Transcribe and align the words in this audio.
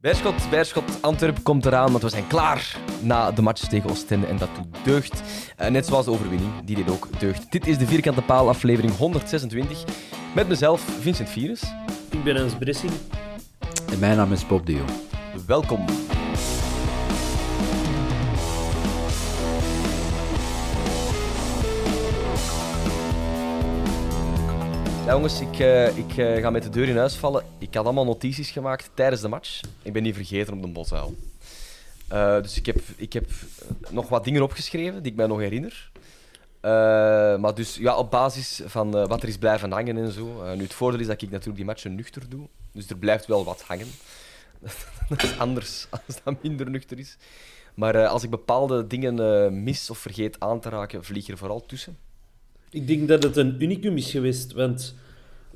Beerschot, 0.00 0.50
Beerschot, 0.50 1.02
Antwerpen 1.02 1.42
komt 1.42 1.66
eraan, 1.66 1.90
want 1.90 2.02
we 2.02 2.08
zijn 2.08 2.26
klaar 2.26 2.76
na 3.00 3.30
de 3.32 3.42
match 3.42 3.68
tegen 3.68 3.90
Oostende 3.90 4.26
en 4.26 4.36
dat 4.36 4.48
doet 4.54 4.84
deugd. 4.84 5.22
Uh, 5.60 5.66
net 5.68 5.86
zoals 5.86 6.04
de 6.04 6.10
overwinning, 6.10 6.52
die 6.64 6.76
deed 6.76 6.90
ook 6.90 7.08
deugd. 7.18 7.52
Dit 7.52 7.66
is 7.66 7.78
de 7.78 7.86
Vierkante 7.86 8.22
Paal 8.22 8.48
aflevering 8.48 8.96
126 8.96 9.84
met 10.34 10.48
mezelf, 10.48 10.80
Vincent 11.00 11.28
Virus. 11.28 11.62
Ik 12.10 12.24
ben 12.24 12.36
Hans 12.36 12.54
Bressing. 12.54 12.92
En 13.92 13.98
mijn 13.98 14.16
naam 14.16 14.32
is 14.32 14.46
Bob 14.46 14.66
de 14.66 14.72
Jong. 14.72 14.90
Welkom. 15.46 15.84
Ja, 25.06 25.12
jongens, 25.12 25.40
ik, 25.40 25.58
uh, 25.58 25.98
ik 25.98 26.16
uh, 26.16 26.36
ga 26.36 26.50
met 26.50 26.62
de 26.62 26.68
deur 26.68 26.88
in 26.88 26.96
huis 26.96 27.14
vallen. 27.14 27.44
Ik 27.58 27.74
had 27.74 27.84
allemaal 27.84 28.04
notities 28.04 28.50
gemaakt 28.50 28.90
tijdens 28.94 29.20
de 29.20 29.28
match. 29.28 29.60
Ik 29.82 29.92
ben 29.92 30.02
niet 30.02 30.14
vergeten 30.14 30.52
op 30.52 30.62
de 30.62 30.68
bosuil. 30.68 31.14
Uh, 32.12 32.42
dus 32.42 32.56
ik 32.56 32.66
heb, 32.66 32.80
ik 32.96 33.12
heb 33.12 33.30
nog 33.90 34.08
wat 34.08 34.24
dingen 34.24 34.42
opgeschreven 34.42 35.02
die 35.02 35.10
ik 35.10 35.16
mij 35.16 35.26
nog 35.26 35.38
herinner. 35.38 35.90
maar 37.40 37.54
dus 37.54 37.76
ja, 37.76 37.96
op 37.96 38.10
basis 38.10 38.60
van 38.64 38.90
wat 38.90 39.22
er 39.22 39.28
is 39.28 39.38
blijven 39.38 39.72
hangen 39.72 39.96
en 39.96 40.12
zo. 40.12 40.54
nu, 40.54 40.62
het 40.62 40.74
voordeel 40.74 41.00
is 41.00 41.06
dat 41.06 41.22
ik 41.22 41.30
natuurlijk 41.30 41.56
die 41.56 41.64
matchen 41.64 41.94
nuchter 41.94 42.28
doe. 42.28 42.46
Dus 42.72 42.88
er 42.88 42.96
blijft 42.96 43.26
wel 43.26 43.44
wat 43.44 43.62
hangen. 43.62 43.88
dat 45.08 45.22
is 45.22 45.38
anders 45.38 45.86
als 45.90 46.22
dat 46.24 46.42
minder 46.42 46.70
nuchter 46.70 46.98
is. 46.98 47.16
Maar 47.74 48.06
als 48.06 48.22
ik 48.22 48.30
bepaalde 48.30 48.86
dingen 48.86 49.62
mis 49.62 49.90
of 49.90 49.98
vergeet 49.98 50.40
aan 50.40 50.60
te 50.60 50.68
raken, 50.68 51.04
vlieg 51.04 51.28
er 51.28 51.38
vooral 51.38 51.66
tussen. 51.66 51.96
Ik 52.70 52.86
denk 52.86 53.08
dat 53.08 53.22
het 53.22 53.36
een 53.36 53.62
unicum 53.62 53.96
is 53.96 54.10
geweest, 54.10 54.52
want 54.52 54.94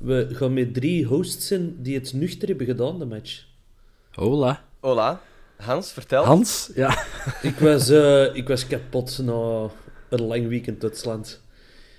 we 0.01 0.27
gaan 0.31 0.53
met 0.53 0.73
drie 0.73 1.05
hosts 1.05 1.47
zijn 1.47 1.75
die 1.81 1.95
het 1.95 2.13
nuchter 2.13 2.47
hebben 2.47 2.65
gedaan, 2.65 2.99
de 2.99 3.05
match. 3.05 3.43
Hola. 4.11 4.63
Hola. 4.79 5.21
Hans, 5.57 5.91
vertel. 5.91 6.23
Hans, 6.23 6.71
ja. 6.75 7.05
ik, 7.49 7.55
was, 7.55 7.89
uh, 7.89 8.35
ik 8.35 8.47
was 8.47 8.67
kapot 8.67 9.19
na 9.23 9.69
een 10.09 10.21
lang 10.21 10.47
weekend 10.47 10.75
in 10.75 10.89
Duitsland. 10.89 11.41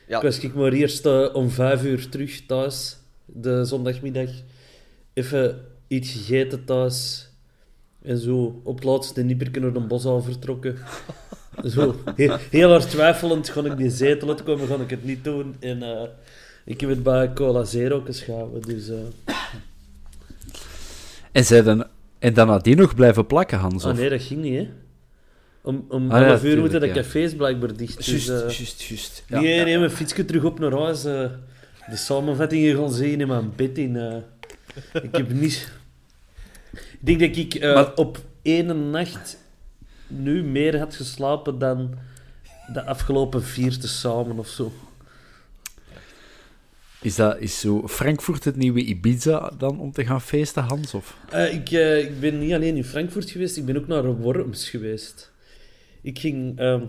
Ja. 0.07 0.17
Ik 0.17 0.23
was 0.23 0.39
ik 0.39 0.55
maar 0.55 0.73
eerst 0.73 1.07
uh, 1.07 1.35
om 1.35 1.51
vijf 1.51 1.85
uur 1.85 2.09
terug 2.09 2.47
thuis, 2.47 2.97
de 3.25 3.65
zondagmiddag. 3.65 4.31
Even 5.13 5.67
iets 5.89 6.11
gegeten 6.11 6.65
thuis. 6.65 7.29
En 8.03 8.19
zo 8.19 8.61
op 8.65 8.75
het 8.75 8.85
laatste 8.85 9.23
nipperke 9.23 9.61
naar 9.61 9.73
de 9.73 9.81
bos 9.81 10.05
al 10.05 10.23
vertrokken. 10.23 10.77
Zo, 11.65 11.95
heel, 12.15 12.37
heel 12.51 12.71
hard 12.71 12.91
twijfelend, 12.91 13.49
ga 13.49 13.65
ik 13.65 13.77
die 13.77 13.91
zetel 13.91 14.29
uitkomen, 14.29 14.67
ga 14.67 14.77
ik 14.77 14.91
het 14.91 15.05
niet 15.05 15.25
doen. 15.25 15.57
En 15.61 15.83
uh, 15.83 16.03
ik 16.65 16.81
heb 16.81 16.91
het 16.91 17.03
bij 17.03 17.33
Cola 17.33 17.65
Zero 17.65 18.01
geschaven, 18.01 18.61
dus... 18.61 18.89
Uh... 18.89 18.97
En, 21.33 21.45
zij 21.45 21.63
dan, 21.63 21.87
en 22.19 22.35
dan 22.35 22.49
had 22.49 22.65
die 22.65 22.77
nog 22.77 22.95
blijven 22.95 23.27
plakken, 23.27 23.59
Hans? 23.59 23.85
Ah, 23.85 23.97
nee, 23.97 24.09
dat 24.09 24.23
ging 24.23 24.41
niet, 24.41 24.59
hè. 24.59 24.69
Om, 25.63 25.85
om 25.89 26.11
ah, 26.11 26.23
11 26.23 26.45
uur 26.45 26.59
moeten 26.59 26.81
de 26.81 26.87
ja. 26.87 26.93
cafés 26.93 27.35
blijkbaar 27.37 27.77
dicht. 27.77 28.05
Juist, 28.05 28.27
dus, 28.27 28.43
uh, 28.43 28.57
juist, 28.57 28.83
juist. 28.83 29.25
Ja, 29.27 29.41
nee, 29.41 29.65
nee, 29.65 29.79
mijn 29.79 29.91
fietsje 29.91 30.25
terug 30.25 30.45
op 30.45 30.59
naar 30.59 30.73
huis. 30.73 31.05
Uh, 31.05 31.31
de 31.91 31.97
samenvattingen 31.97 32.77
gaan 32.77 32.93
zien 32.93 33.21
in 33.21 33.29
mijn 33.29 33.53
bed. 33.57 33.79
In, 33.79 34.23
ik 35.03 35.17
heb 35.17 35.33
niet... 35.33 35.73
Ik 36.73 36.99
denk 37.01 37.21
dat 37.21 37.37
ik 37.37 37.61
maar... 37.61 37.95
op 37.95 38.21
één 38.43 38.91
nacht 38.91 39.39
nu 40.07 40.43
meer 40.43 40.79
had 40.79 40.95
geslapen 40.95 41.59
dan 41.59 41.95
de 42.73 42.85
afgelopen 42.85 43.43
vier 43.43 43.79
te 43.79 43.89
samen 43.89 44.39
of 44.39 44.49
zo. 44.49 44.73
Is, 47.03 47.15
dat, 47.15 47.39
is 47.39 47.61
zo 47.61 47.89
Frankfurt 47.89 48.45
het 48.45 48.57
nieuwe 48.57 48.81
Ibiza 48.81 49.53
dan 49.59 49.81
om 49.81 49.93
te 49.93 50.05
gaan 50.05 50.21
feesten, 50.21 50.63
Hans? 50.63 50.95
Of? 50.95 51.17
Uh, 51.35 51.55
ik, 51.55 51.71
uh, 51.71 51.99
ik 51.99 52.21
ben 52.21 52.39
niet 52.39 52.53
alleen 52.53 52.77
in 52.77 52.85
Frankfurt 52.85 53.31
geweest, 53.31 53.57
ik 53.57 53.65
ben 53.65 53.77
ook 53.77 53.87
naar 53.87 54.05
Worms 54.05 54.69
geweest. 54.69 55.33
Ik 56.03 56.19
ging 56.19 56.61
uh, 56.61 56.81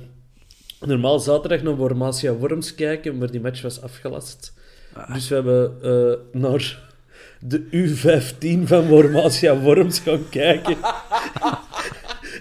normaal 0.79 1.19
zaterdag 1.19 1.61
naar 1.61 1.75
Wormatia 1.75 2.33
Worms 2.33 2.75
kijken, 2.75 3.17
maar 3.17 3.31
die 3.31 3.41
match 3.41 3.61
was 3.61 3.81
afgelast. 3.81 4.53
Ah. 4.93 5.13
Dus 5.13 5.27
we 5.27 5.35
hebben 5.35 5.77
eh, 5.81 6.41
naar 6.41 6.91
de 7.39 7.61
U15 7.71 8.67
van 8.67 8.87
Wormatia 8.87 9.59
Worms 9.59 9.99
gaan 9.99 10.29
kijken. 10.29 10.77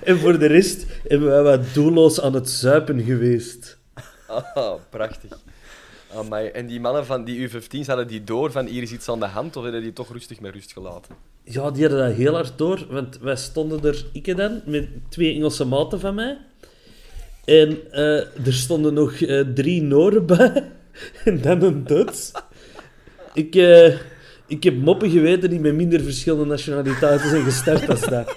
En 0.02 0.18
voor 0.18 0.38
de 0.38 0.46
rest 0.46 0.86
hebben 1.08 1.28
wij 1.28 1.42
wat 1.42 1.74
doelloos 1.74 2.20
aan 2.20 2.34
het 2.34 2.50
zuipen 2.50 3.02
geweest. 3.02 3.78
Oh, 4.54 4.74
prachtig. 4.90 5.41
Amai. 6.16 6.48
En 6.48 6.66
die 6.66 6.80
mannen 6.80 7.06
van 7.06 7.24
die 7.24 7.48
U15, 7.48 7.86
hadden 7.86 8.06
die 8.06 8.24
door 8.24 8.52
van 8.52 8.66
hier 8.66 8.82
is 8.82 8.92
iets 8.92 9.08
aan 9.08 9.20
de 9.20 9.26
hand, 9.26 9.56
of 9.56 9.62
hadden 9.62 9.82
die 9.82 9.92
toch 9.92 10.12
rustig 10.12 10.40
met 10.40 10.54
rust 10.54 10.72
gelaten? 10.72 11.14
Ja, 11.44 11.70
die 11.70 11.82
hadden 11.82 12.08
dat 12.08 12.16
heel 12.16 12.34
hard 12.34 12.58
door, 12.58 12.86
want 12.90 13.18
wij 13.18 13.36
stonden 13.36 13.84
er, 13.84 14.04
ik 14.12 14.36
dan, 14.36 14.62
met 14.66 14.88
twee 15.08 15.34
Engelse 15.34 15.64
maten 15.64 16.00
van 16.00 16.14
mij. 16.14 16.38
En 17.44 17.78
uh, 17.90 18.46
er 18.46 18.52
stonden 18.52 18.94
nog 18.94 19.20
uh, 19.20 19.40
drie 19.40 19.82
Noren 19.82 20.26
bij, 20.26 20.70
en 21.24 21.40
dan 21.40 21.62
een 21.62 21.84
Duits. 21.84 22.32
Ik, 23.34 23.54
uh, 23.54 23.98
ik 24.46 24.62
heb 24.62 24.74
moppen 24.74 25.10
geweten 25.10 25.50
die 25.50 25.60
met 25.60 25.74
minder 25.74 26.00
verschillende 26.00 26.44
nationaliteiten 26.44 27.28
zijn 27.28 27.44
gestart 27.44 27.88
als 27.88 28.00
dat. 28.00 28.36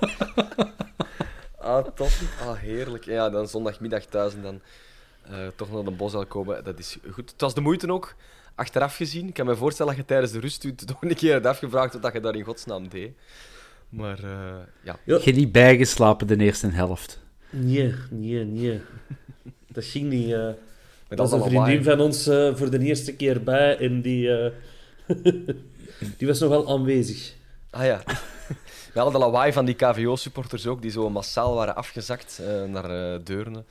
Ah, 1.57 1.85
tof. 1.95 2.21
Ah, 2.41 2.57
heerlijk. 2.57 3.05
Ja, 3.05 3.29
dan 3.29 3.47
zondagmiddag 3.47 4.05
thuis 4.05 4.33
en 4.33 4.41
dan 4.41 4.61
uh, 5.31 5.47
toch 5.55 5.71
naar 5.71 5.83
de 5.83 5.91
bos 5.91 6.15
komen. 6.27 6.63
Dat 6.63 6.79
is 6.79 6.97
goed. 7.11 7.31
Het 7.31 7.41
was 7.41 7.53
de 7.53 7.61
moeite 7.61 7.91
ook. 7.91 8.15
Achteraf 8.55 8.95
gezien, 8.95 9.27
ik 9.27 9.33
kan 9.33 9.45
me 9.45 9.55
voorstellen 9.55 9.91
dat 9.91 10.01
je 10.01 10.07
tijdens 10.07 10.31
de 10.31 10.39
rust 10.39 10.61
toch 10.87 11.01
een 11.01 11.15
keer 11.15 11.33
hebt 11.33 11.45
afgevraagd 11.45 11.99
wat 11.99 12.13
je 12.13 12.19
daar 12.19 12.35
in 12.35 12.43
godsnaam 12.43 12.89
deed. 12.89 13.11
Maar 13.89 14.23
uh, 14.23 14.29
ja. 14.83 14.99
Je 15.03 15.13
hebt 15.13 15.35
niet 15.35 15.51
bijgeslapen 15.51 16.27
de 16.27 16.37
eerste 16.37 16.67
helft? 16.67 17.19
Nee, 17.49 17.93
nee, 18.09 18.43
nee. 18.43 18.81
Dat 19.67 19.85
ging 19.85 20.09
niet. 20.09 20.29
Uh, 20.29 20.49
Met 21.07 21.19
was 21.19 21.31
een 21.31 21.43
vriendin 21.43 21.83
van 21.83 21.99
ons 21.99 22.27
uh, 22.27 22.55
voor 22.55 22.69
de 22.69 22.79
eerste 22.79 23.15
keer 23.15 23.43
bij 23.43 23.77
en 23.77 24.01
die, 24.01 24.29
die 26.17 26.27
was 26.27 26.39
nogal 26.39 26.69
aanwezig. 26.69 27.33
Ah 27.69 27.85
ja. 27.85 28.03
We 28.95 29.01
hadden 29.01 29.19
de 29.19 29.25
lawaai 29.25 29.53
van 29.53 29.65
die 29.65 29.75
KVO-supporters 29.75 30.67
ook, 30.67 30.81
die 30.81 30.91
zo 30.91 31.09
massaal 31.09 31.55
waren 31.55 31.75
afgezakt 31.75 32.41
uh, 32.41 32.63
naar 32.63 33.13
uh, 33.13 33.19
Deurne. 33.23 33.63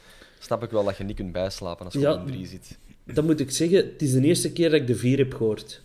Snap 0.44 0.62
ik 0.62 0.70
wel 0.70 0.84
dat 0.84 0.96
je 0.96 1.04
niet 1.04 1.16
kunt 1.16 1.32
bijslapen 1.32 1.84
als 1.84 1.94
je 1.94 2.12
op 2.12 2.18
een 2.18 2.26
drie 2.26 2.46
zit. 2.46 2.78
Dat 3.04 3.24
moet 3.24 3.40
ik 3.40 3.50
zeggen, 3.50 3.76
het 3.78 4.02
is 4.02 4.12
de 4.12 4.20
eerste 4.20 4.52
keer 4.52 4.70
dat 4.70 4.80
ik 4.80 4.86
de 4.86 4.96
vier 4.96 5.18
heb 5.18 5.34
gehoord. 5.34 5.82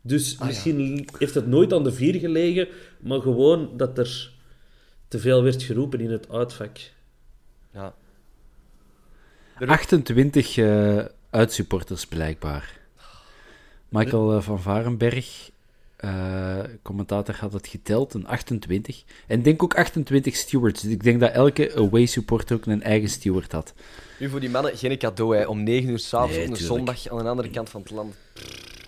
Dus 0.00 0.38
ah, 0.38 0.46
misschien 0.46 1.08
heeft 1.18 1.34
het 1.34 1.46
nooit 1.46 1.72
aan 1.72 1.84
de 1.84 1.92
vier 1.92 2.14
gelegen, 2.14 2.68
maar 3.00 3.20
gewoon 3.20 3.76
dat 3.76 3.98
er 3.98 4.32
te 5.08 5.18
veel 5.18 5.42
werd 5.42 5.62
geroepen 5.62 6.00
in 6.00 6.10
het 6.10 6.30
uitvak. 6.30 6.78
Ja. 7.72 7.94
28 9.66 10.56
uh, 10.56 11.04
uitsupporters 11.30 12.06
blijkbaar. 12.06 12.78
Michael 13.88 14.42
van 14.42 14.60
Varenberg, 14.60 15.50
uh, 16.04 16.58
commentator 16.82 17.36
had 17.36 17.52
het 17.52 17.66
geteld, 17.66 18.14
een 18.14 18.26
28. 18.26 19.04
En 19.26 19.38
ik 19.38 19.44
denk 19.44 19.62
ook 19.62 19.74
28 19.74 20.36
stewards. 20.36 20.82
Dus 20.82 20.92
ik 20.92 21.02
denk 21.02 21.20
dat 21.20 21.32
elke 21.32 21.74
away 21.76 22.06
supporter 22.06 22.56
ook 22.56 22.66
een 22.66 22.82
eigen 22.82 23.08
steward 23.08 23.52
had. 23.52 23.74
Nu 24.18 24.28
voor 24.28 24.40
die 24.40 24.50
mannen 24.50 24.76
geen 24.76 24.98
cadeau, 24.98 25.36
hè. 25.36 25.46
Om 25.46 25.62
9 25.62 25.90
uur 25.90 25.98
s'avonds 25.98 26.36
Nee, 26.36 26.46
op 26.46 26.50
een 26.50 26.56
zondag 26.56 27.08
aan 27.08 27.18
de 27.18 27.28
andere 27.28 27.50
kant 27.50 27.70
van 27.70 27.80
het 27.80 27.90
land. 27.90 28.14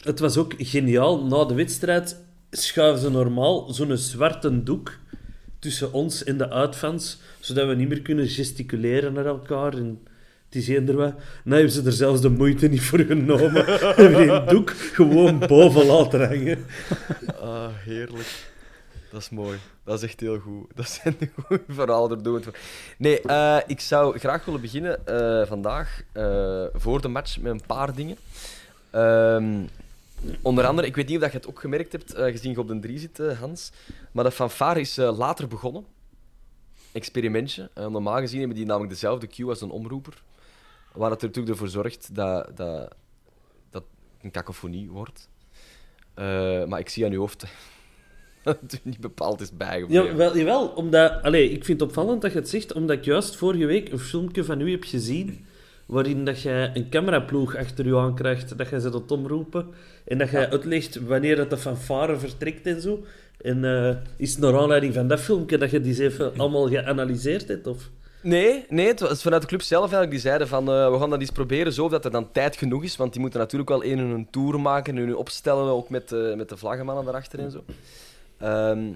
Het 0.03 0.19
was 0.19 0.37
ook 0.37 0.55
geniaal. 0.59 1.25
Na 1.25 1.45
de 1.45 1.55
wedstrijd 1.55 2.17
schuiven 2.51 3.01
ze 3.01 3.11
normaal 3.11 3.73
zo'n 3.73 3.97
zwarte 3.97 4.63
doek 4.63 4.99
tussen 5.59 5.93
ons 5.93 6.25
en 6.25 6.39
de 6.39 6.51
uitfans, 6.51 7.21
zodat 7.41 7.69
we 7.69 7.75
niet 7.75 7.89
meer 7.89 8.03
kunnen 8.03 8.29
gesticuleren 8.29 9.13
naar 9.13 9.27
elkaar. 9.27 9.75
En 9.75 10.07
het 10.53 10.63
is 10.63 10.69
eender 10.69 10.97
wat. 10.97 11.15
Nou 11.45 11.57
hebben 11.57 11.71
ze 11.73 11.83
er 11.83 11.93
zelfs 11.93 12.21
de 12.21 12.31
moeite 12.31 12.69
niet 12.69 12.83
voor 12.83 12.99
genomen. 12.99 13.65
Hebben 13.95 14.29
die 14.29 14.45
doek 14.45 14.71
gewoon 14.71 15.39
boven 15.39 15.87
laten 15.87 16.29
hangen. 16.29 16.65
Ah, 17.41 17.69
heerlijk. 17.85 18.51
Dat 19.11 19.21
is 19.21 19.31
mooi. 19.31 19.59
Dat 19.85 20.03
is 20.03 20.03
echt 20.03 20.21
heel 20.21 20.39
goed. 20.39 20.67
Dat 20.75 20.89
zijn 20.89 21.17
de 21.19 21.29
goede 21.43 21.63
verhalen, 21.69 22.23
doen. 22.23 22.45
Nee, 22.99 23.21
eh, 23.21 23.59
ik 23.67 23.81
zou 23.81 24.19
graag 24.19 24.45
willen 24.45 24.61
beginnen 24.61 25.07
eh, 25.07 25.47
vandaag, 25.47 26.03
eh, 26.13 26.65
voor 26.73 27.01
de 27.01 27.09
match, 27.09 27.41
met 27.41 27.53
een 27.53 27.67
paar 27.67 27.95
dingen. 27.95 28.17
Ehm, 28.91 29.65
onder 30.43 30.67
andere, 30.67 30.87
ik 30.87 30.97
weet 30.97 31.09
niet 31.09 31.23
of 31.23 31.31
je 31.31 31.37
het 31.37 31.49
ook 31.49 31.61
gemerkt 31.61 31.93
hebt, 31.93 32.13
gezien 32.15 32.53
je 32.53 32.59
op 32.59 32.69
de 32.69 32.79
3 32.79 32.99
zit, 32.99 33.19
Hans, 33.39 33.73
maar 34.13 34.25
de 34.25 34.31
fanfare 34.31 34.81
is 34.81 34.97
later 34.97 35.49
begonnen. 35.49 35.85
Experimentje. 36.93 37.71
Normaal 37.75 38.19
gezien 38.19 38.39
hebben 38.39 38.57
die 38.57 38.67
namelijk 38.67 38.93
dezelfde 38.93 39.27
cue 39.27 39.49
als 39.49 39.61
een 39.61 39.71
omroeper. 39.71 40.23
Waar 40.95 41.11
het 41.11 41.21
er 41.21 41.27
natuurlijk 41.27 41.55
ervoor 41.55 41.69
zorgt 41.69 42.15
dat, 42.15 42.57
dat, 42.57 42.95
dat 43.71 43.83
het 43.83 44.23
een 44.23 44.31
kakofonie 44.31 44.91
wordt. 44.91 45.29
Eh, 46.15 46.65
maar 46.65 46.79
ik 46.79 46.89
zie 46.89 47.05
aan 47.05 47.13
uw 47.13 47.19
hoofd 47.19 47.45
dat 48.45 48.59
het 48.61 48.81
niet 48.85 49.01
bepaald 49.01 49.41
is 49.41 49.57
bijgebleven. 49.57 50.07
Ja, 50.07 50.15
wel, 50.15 50.37
jawel, 50.37 50.69
omdat... 50.69 51.23
Allee, 51.23 51.51
ik 51.51 51.65
vind 51.65 51.81
het 51.81 51.89
opvallend 51.89 52.23
dat 52.23 52.33
je 52.33 52.39
het 52.39 52.49
zegt, 52.49 52.73
omdat 52.73 52.97
ik 52.97 53.05
juist 53.05 53.37
vorige 53.37 53.67
week 53.67 53.93
een 53.93 53.99
filmpje 53.99 54.45
van 54.45 54.61
u 54.61 54.71
heb 54.71 54.85
gezien 54.85 55.47
waarin 55.87 56.25
dat 56.25 56.43
jij 56.43 56.71
een 56.75 56.91
cameraploeg 56.91 57.57
achter 57.57 57.87
je 57.87 57.97
aan 57.97 58.15
krijgt, 58.15 58.59
dat 58.59 58.69
jij 58.69 58.81
ze 58.81 58.91
tot 58.91 59.11
omroepen 59.11 59.67
en 60.05 60.19
dat 60.19 60.31
jij 60.31 60.51
uitlegt 60.51 61.01
wanneer 61.07 61.37
dat 61.37 61.51
de 61.51 61.57
fanfare 61.57 62.17
vertrekt 62.17 62.67
en 62.67 62.81
zo. 62.81 63.05
En 63.41 63.65
eh, 63.65 63.97
is 64.17 64.31
het 64.31 64.41
naar 64.41 64.59
aanleiding 64.59 64.95
van 64.95 65.09
dat 65.09 65.21
filmpje 65.21 65.59
dat 65.59 65.71
je 65.71 65.81
die 65.81 65.91
eens 65.91 65.99
even 65.99 66.33
allemaal 66.39 66.69
geanalyseerd 66.69 67.49
hebt? 67.49 67.67
Of? 67.67 67.91
Nee, 68.23 68.67
nee, 68.69 68.87
het 68.87 69.01
was 69.01 69.23
vanuit 69.23 69.43
de 69.43 69.49
club 69.49 69.63
zelf 69.63 69.83
eigenlijk. 69.83 70.11
Die 70.11 70.21
zeiden 70.21 70.49
van, 70.49 70.69
eh, 70.69 70.91
we 70.91 70.99
gaan 70.99 71.11
dat 71.11 71.21
eens 71.21 71.31
proberen 71.31 71.73
zo 71.73 71.89
dat 71.89 72.05
er 72.05 72.11
dan 72.11 72.33
tijd 72.33 72.57
genoeg 72.57 72.83
is. 72.83 72.97
Want 72.97 73.13
die 73.13 73.21
moeten 73.21 73.41
natuurlijk 73.41 73.71
wel 73.71 73.85
een 73.85 73.99
hun 73.99 74.31
tour 74.31 74.61
maken 74.61 74.97
en 74.97 75.03
hun 75.03 75.17
opstellen, 75.17 75.73
ook 75.73 75.89
met, 75.89 76.13
eh, 76.13 76.35
met 76.35 76.49
de 76.49 76.57
vlaggenmannen 76.57 77.05
daarachter 77.05 77.39
en 77.39 77.51
zo. 77.51 77.65
Ehm, 78.39 78.93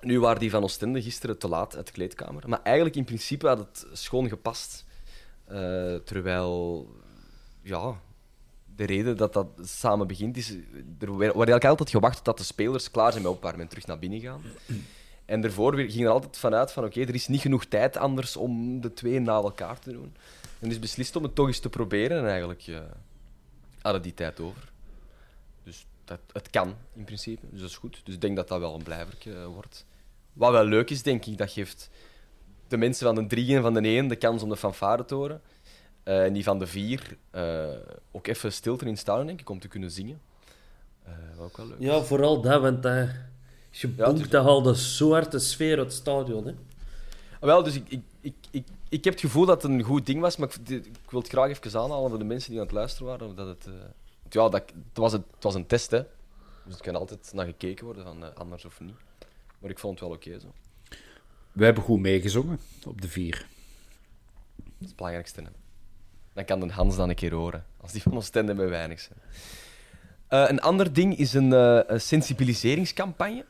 nu 0.00 0.20
waren 0.20 0.40
die 0.40 0.50
van 0.50 0.62
Oostende 0.62 1.02
gisteren 1.02 1.38
te 1.38 1.48
laat 1.48 1.76
uit 1.76 1.86
de 1.86 1.92
kleedkamer. 1.92 2.48
Maar 2.48 2.62
eigenlijk 2.62 2.96
in 2.96 3.04
principe 3.04 3.46
had 3.46 3.58
het 3.58 3.86
schoon 3.92 4.28
gepast. 4.28 4.84
Eh, 5.44 5.94
terwijl, 5.94 6.88
ja, 7.62 8.00
de 8.76 8.84
reden 8.84 9.16
dat 9.16 9.32
dat 9.32 9.46
samen 9.62 10.06
begint 10.06 10.36
is... 10.36 10.50
Er 10.98 11.16
werd 11.16 11.34
eigenlijk 11.34 11.64
altijd 11.64 11.90
gewacht 11.90 12.24
tot 12.24 12.38
de 12.38 12.44
spelers 12.44 12.90
klaar 12.90 13.12
zijn 13.12 13.22
met 13.22 13.32
opwarmen 13.32 13.60
en 13.60 13.68
terug 13.68 13.86
naar 13.86 13.98
binnen 13.98 14.20
gaan. 14.20 14.42
En 15.24 15.40
daarvoor 15.40 15.74
ging 15.74 16.04
er 16.04 16.10
altijd 16.10 16.36
vanuit 16.36 16.72
van 16.72 16.84
oké, 16.84 17.00
er 17.00 17.14
is 17.14 17.28
niet 17.28 17.40
genoeg 17.40 17.64
tijd 17.64 17.96
anders 17.96 18.36
om 18.36 18.80
de 18.80 18.92
twee 18.92 19.20
na 19.20 19.32
elkaar 19.32 19.78
te 19.78 19.92
doen. 19.92 20.16
En 20.58 20.68
dus 20.68 20.78
beslist 20.78 21.16
om 21.16 21.22
het 21.22 21.34
toch 21.34 21.46
eens 21.46 21.58
te 21.58 21.68
proberen 21.68 22.18
en 22.18 22.28
eigenlijk 22.28 22.60
ja, 22.60 22.86
hadden 23.80 24.02
die 24.02 24.14
tijd 24.14 24.40
over. 24.40 24.72
Dus 25.62 25.86
dat, 26.04 26.20
het 26.32 26.50
kan 26.50 26.74
in 26.92 27.04
principe, 27.04 27.46
dus 27.50 27.60
dat 27.60 27.68
is 27.68 27.76
goed. 27.76 28.00
Dus 28.04 28.14
ik 28.14 28.20
denk 28.20 28.36
dat 28.36 28.48
dat 28.48 28.60
wel 28.60 28.74
een 28.74 28.82
blijvertje 28.82 29.34
eh, 29.34 29.46
wordt. 29.46 29.86
Wat 30.32 30.52
wel 30.52 30.64
leuk 30.64 30.90
is, 30.90 31.02
denk 31.02 31.24
ik, 31.24 31.38
dat 31.38 31.50
geeft 31.50 31.90
de 32.68 32.76
mensen 32.76 33.06
van 33.06 33.14
de 33.14 33.26
drie 33.26 33.56
en 33.56 33.62
van 33.62 33.74
de 33.74 33.80
één 33.80 34.08
de 34.08 34.16
kans 34.16 34.42
om 34.42 34.48
de 34.48 34.56
fanfare 34.56 35.04
te 35.04 35.14
horen. 35.14 35.40
Eh, 36.02 36.24
en 36.24 36.32
die 36.32 36.44
van 36.44 36.58
de 36.58 36.66
vier 36.66 37.16
ook 38.10 38.26
even 38.26 38.52
stilte 38.52 38.84
in 38.84 38.96
stadion, 38.96 39.26
denk 39.26 39.40
ik, 39.40 39.50
om 39.50 39.58
te 39.58 39.68
kunnen 39.68 39.90
zingen. 39.90 40.20
Wat 41.36 41.46
ook 41.46 41.56
wel 41.56 41.66
leuk 41.66 41.78
is. 41.78 41.86
Ja, 41.86 42.00
vooral 42.00 42.40
dat, 42.40 42.60
want 42.60 42.82
dat, 42.82 43.08
je 43.80 43.88
Ja, 43.88 43.94
bonkt 43.94 44.10
het 44.12 44.20
is- 44.26 44.30
dat 44.32 44.44
haalde 44.44 44.76
zo 44.76 45.10
hard 45.12 45.30
de 45.30 45.38
sfeer 45.38 45.76
uit 45.78 45.86
het 45.86 45.92
stadion. 45.96 46.46
Hè? 46.46 46.52
Ah, 47.32 47.40
Wel, 47.40 47.62
dus 47.62 47.74
ik, 47.74 47.88
ik, 47.88 48.02
ik, 48.20 48.34
ik, 48.50 48.66
ik 48.88 49.04
heb 49.04 49.12
het 49.12 49.22
gevoel 49.22 49.46
dat 49.46 49.62
het 49.62 49.70
een 49.72 49.82
goed 49.82 50.06
ding 50.06 50.20
was, 50.20 50.36
maar 50.36 50.48
ik, 50.48 50.68
ik 50.84 51.10
wil 51.10 51.20
het 51.20 51.28
graag 51.28 51.48
even 51.48 51.80
aanhalen 51.80 52.08
voor 52.10 52.18
de 52.18 52.24
mensen 52.24 52.50
die 52.50 52.58
aan 52.60 52.66
het 52.66 52.74
luisteren 52.74 53.06
waren. 53.06 53.34
Dat 53.36 53.46
het, 53.46 53.66
eh, 53.66 53.72
ja, 54.30 54.48
dat, 54.48 54.52
het, 54.52 54.72
was 54.94 55.12
het, 55.12 55.22
het 55.34 55.42
was 55.42 55.54
een 55.54 55.66
test, 55.66 55.90
hè. 55.90 56.02
Dus 56.64 56.74
er 56.74 56.82
kan 56.82 56.96
altijd 56.96 57.30
naar 57.34 57.46
gekeken 57.46 57.84
worden, 57.84 58.04
van 58.04 58.24
eh, 58.24 58.30
anders 58.34 58.64
of 58.64 58.80
niet. 58.80 58.94
Maar 59.58 59.70
ik 59.70 59.78
vond 59.78 60.00
het 60.00 60.08
wel 60.08 60.16
oké 60.18 60.40
zo. 60.40 60.52
We 61.52 61.64
hebben 61.64 61.82
goed 61.84 62.00
meegezongen 62.00 62.60
op 62.86 63.00
de 63.00 63.08
vier. 63.08 63.46
Dat 64.56 64.66
is 64.80 64.86
het 64.86 64.96
belangrijkste. 64.96 65.40
Hè. 65.40 65.48
Dan 66.32 66.44
kan 66.44 66.60
de 66.60 66.72
Hans 66.72 66.96
dan 66.96 67.08
een 67.08 67.14
keer 67.14 67.34
horen, 67.34 67.64
als 67.80 67.92
die 67.92 68.02
van 68.02 68.16
Oostende 68.16 68.54
bij 68.54 68.68
weinig 68.68 69.00
zijn. 69.00 69.18
Eh, 70.28 70.44
een 70.48 70.60
ander 70.60 70.92
ding 70.92 71.18
is 71.18 71.34
een, 71.34 71.52
eh, 71.52 71.80
een 71.86 72.00
sensibiliseringscampagne, 72.00 73.44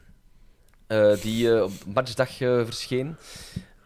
die 1.23 1.55
eh, 1.55 1.63
op 1.63 1.73
matchdag 1.95 2.41
eh, 2.41 2.65
verscheen. 2.65 3.17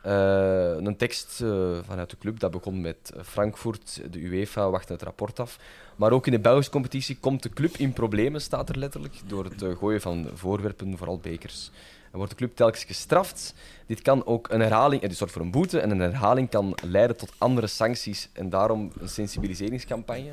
Eh, 0.02 0.76
een 0.76 0.96
tekst 0.96 1.40
eh, 1.40 1.78
vanuit 1.86 2.10
de 2.10 2.18
club, 2.18 2.38
dat 2.40 2.50
begon 2.50 2.80
met 2.80 3.12
eh, 3.16 3.22
Frankfurt, 3.22 4.00
de 4.10 4.18
UEFA 4.18 4.70
wacht 4.70 4.88
het 4.88 5.02
rapport 5.02 5.40
af. 5.40 5.58
Maar 5.96 6.12
ook 6.12 6.26
in 6.26 6.32
de 6.32 6.38
Belgische 6.38 6.70
competitie 6.70 7.16
komt 7.20 7.42
de 7.42 7.48
club 7.48 7.76
in 7.76 7.92
problemen, 7.92 8.40
staat 8.40 8.68
er 8.68 8.78
letterlijk, 8.78 9.14
door 9.26 9.44
het 9.44 9.62
eh, 9.62 9.76
gooien 9.76 10.00
van 10.00 10.30
voorwerpen, 10.34 10.96
vooral 10.96 11.18
bekers. 11.18 11.70
En 12.10 12.16
wordt 12.16 12.30
de 12.30 12.36
club 12.36 12.56
telkens 12.56 12.84
gestraft. 12.84 13.54
Dit 13.86 14.02
kan 14.02 14.26
ook 14.26 14.48
een 14.50 14.60
herhaling, 14.60 15.02
het 15.02 15.16
zorgt 15.16 15.32
voor 15.32 15.42
een 15.42 15.50
boete, 15.50 15.80
en 15.80 15.90
een 15.90 16.00
herhaling 16.00 16.50
kan 16.50 16.78
leiden 16.84 17.16
tot 17.16 17.32
andere 17.38 17.66
sancties. 17.66 18.28
En 18.32 18.50
daarom 18.50 18.92
een 19.00 19.08
sensibiliseringscampagne. 19.08 20.30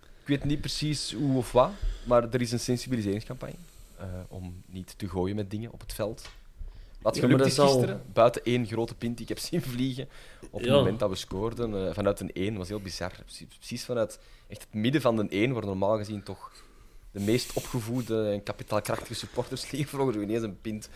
Ik 0.00 0.26
weet 0.26 0.44
niet 0.44 0.60
precies 0.60 1.12
hoe 1.12 1.36
of 1.36 1.52
wat, 1.52 1.70
maar 2.04 2.32
er 2.32 2.40
is 2.40 2.52
een 2.52 2.60
sensibiliseringscampagne 2.60 3.56
eh, 3.98 4.06
om 4.28 4.62
niet 4.66 4.94
te 4.98 5.08
gooien 5.08 5.36
met 5.36 5.50
dingen 5.50 5.72
op 5.72 5.80
het 5.80 5.92
veld. 5.92 6.28
Wat 7.00 7.14
Ja, 7.14 7.20
gelukt 7.20 7.38
maar 7.40 7.48
is 7.48 7.58
al- 7.58 7.68
gisteren, 7.68 8.02
buiten 8.12 8.44
één 8.44 8.66
grote 8.66 8.94
pint 8.94 9.16
die 9.16 9.22
ik 9.22 9.28
heb 9.28 9.38
zien 9.48 9.62
vliegen, 9.62 10.08
op 10.50 10.60
het 10.60 10.68
Ja. 10.68 10.76
moment 10.76 10.98
dat 10.98 11.10
we 11.10 11.16
scoorden, 11.16 11.86
eh, 11.88 11.94
vanuit 11.94 12.20
een 12.20 12.30
1, 12.32 12.56
was 12.56 12.68
heel 12.68 12.80
bizar. 12.80 13.12
Precies- 13.58 13.84
vanuit 13.84 14.18
echt 14.48 14.60
het 14.60 14.74
midden 14.74 15.00
van 15.00 15.16
de 15.16 15.26
1, 15.28 15.52
waar 15.52 15.64
normaal 15.66 15.96
gezien 15.96 16.22
toch 16.22 16.52
de 17.10 17.20
meest 17.20 17.52
opgevoede 17.52 18.30
en 18.30 18.42
kapitaalkrachtige 18.42 19.14
supporters 19.14 19.70
liggen, 19.70 19.88
vlogen 19.90 20.14
er 20.14 20.22
ineens 20.22 20.42
een 20.42 20.60
pint 20.60 20.88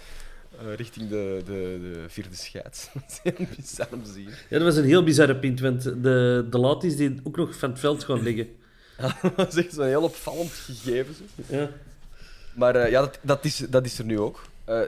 eh, 0.60 0.74
richting 0.74 1.08
de, 1.08 1.42
de, 1.44 1.78
de 1.82 2.04
vierde 2.08 2.34
scheids. 2.36 2.88
Dat 2.94 3.02
is 3.24 3.32
heel 3.34 3.46
bizar 3.56 3.88
om 3.92 4.02
te 4.04 4.12
zien. 4.12 4.28
Ja, 4.28 4.34
dat 4.58 4.62
was 4.62 4.76
een 4.76 4.84
heel 4.84 5.04
bizarre 5.04 5.36
pint, 5.36 5.60
want 5.60 5.82
de, 5.82 6.46
de 6.50 6.58
laat 6.58 6.84
is 6.84 6.96
die 6.96 7.20
ook 7.22 7.36
nog 7.36 7.56
van 7.58 7.70
het 7.70 7.78
veld 7.78 8.04
gaan 8.04 8.22
liggen. 8.22 8.48
dat 9.36 9.56
is 9.56 9.64
echt 9.64 9.74
zo'n 9.74 9.84
heel 9.86 10.02
opvallend 10.02 10.50
gegeven. 10.50 11.14
Zo. 11.14 11.22
Ja. 11.56 11.70
Maar 12.60 12.76
eh, 12.76 12.90
ja, 12.90 13.00
dat, 13.00 13.18
dat, 13.22 13.44
is, 13.44 13.56
dat 13.56 13.84
is 13.84 13.98
er 13.98 14.04
nu 14.04 14.18
ook. 14.18 14.42
Eh, 14.64 14.80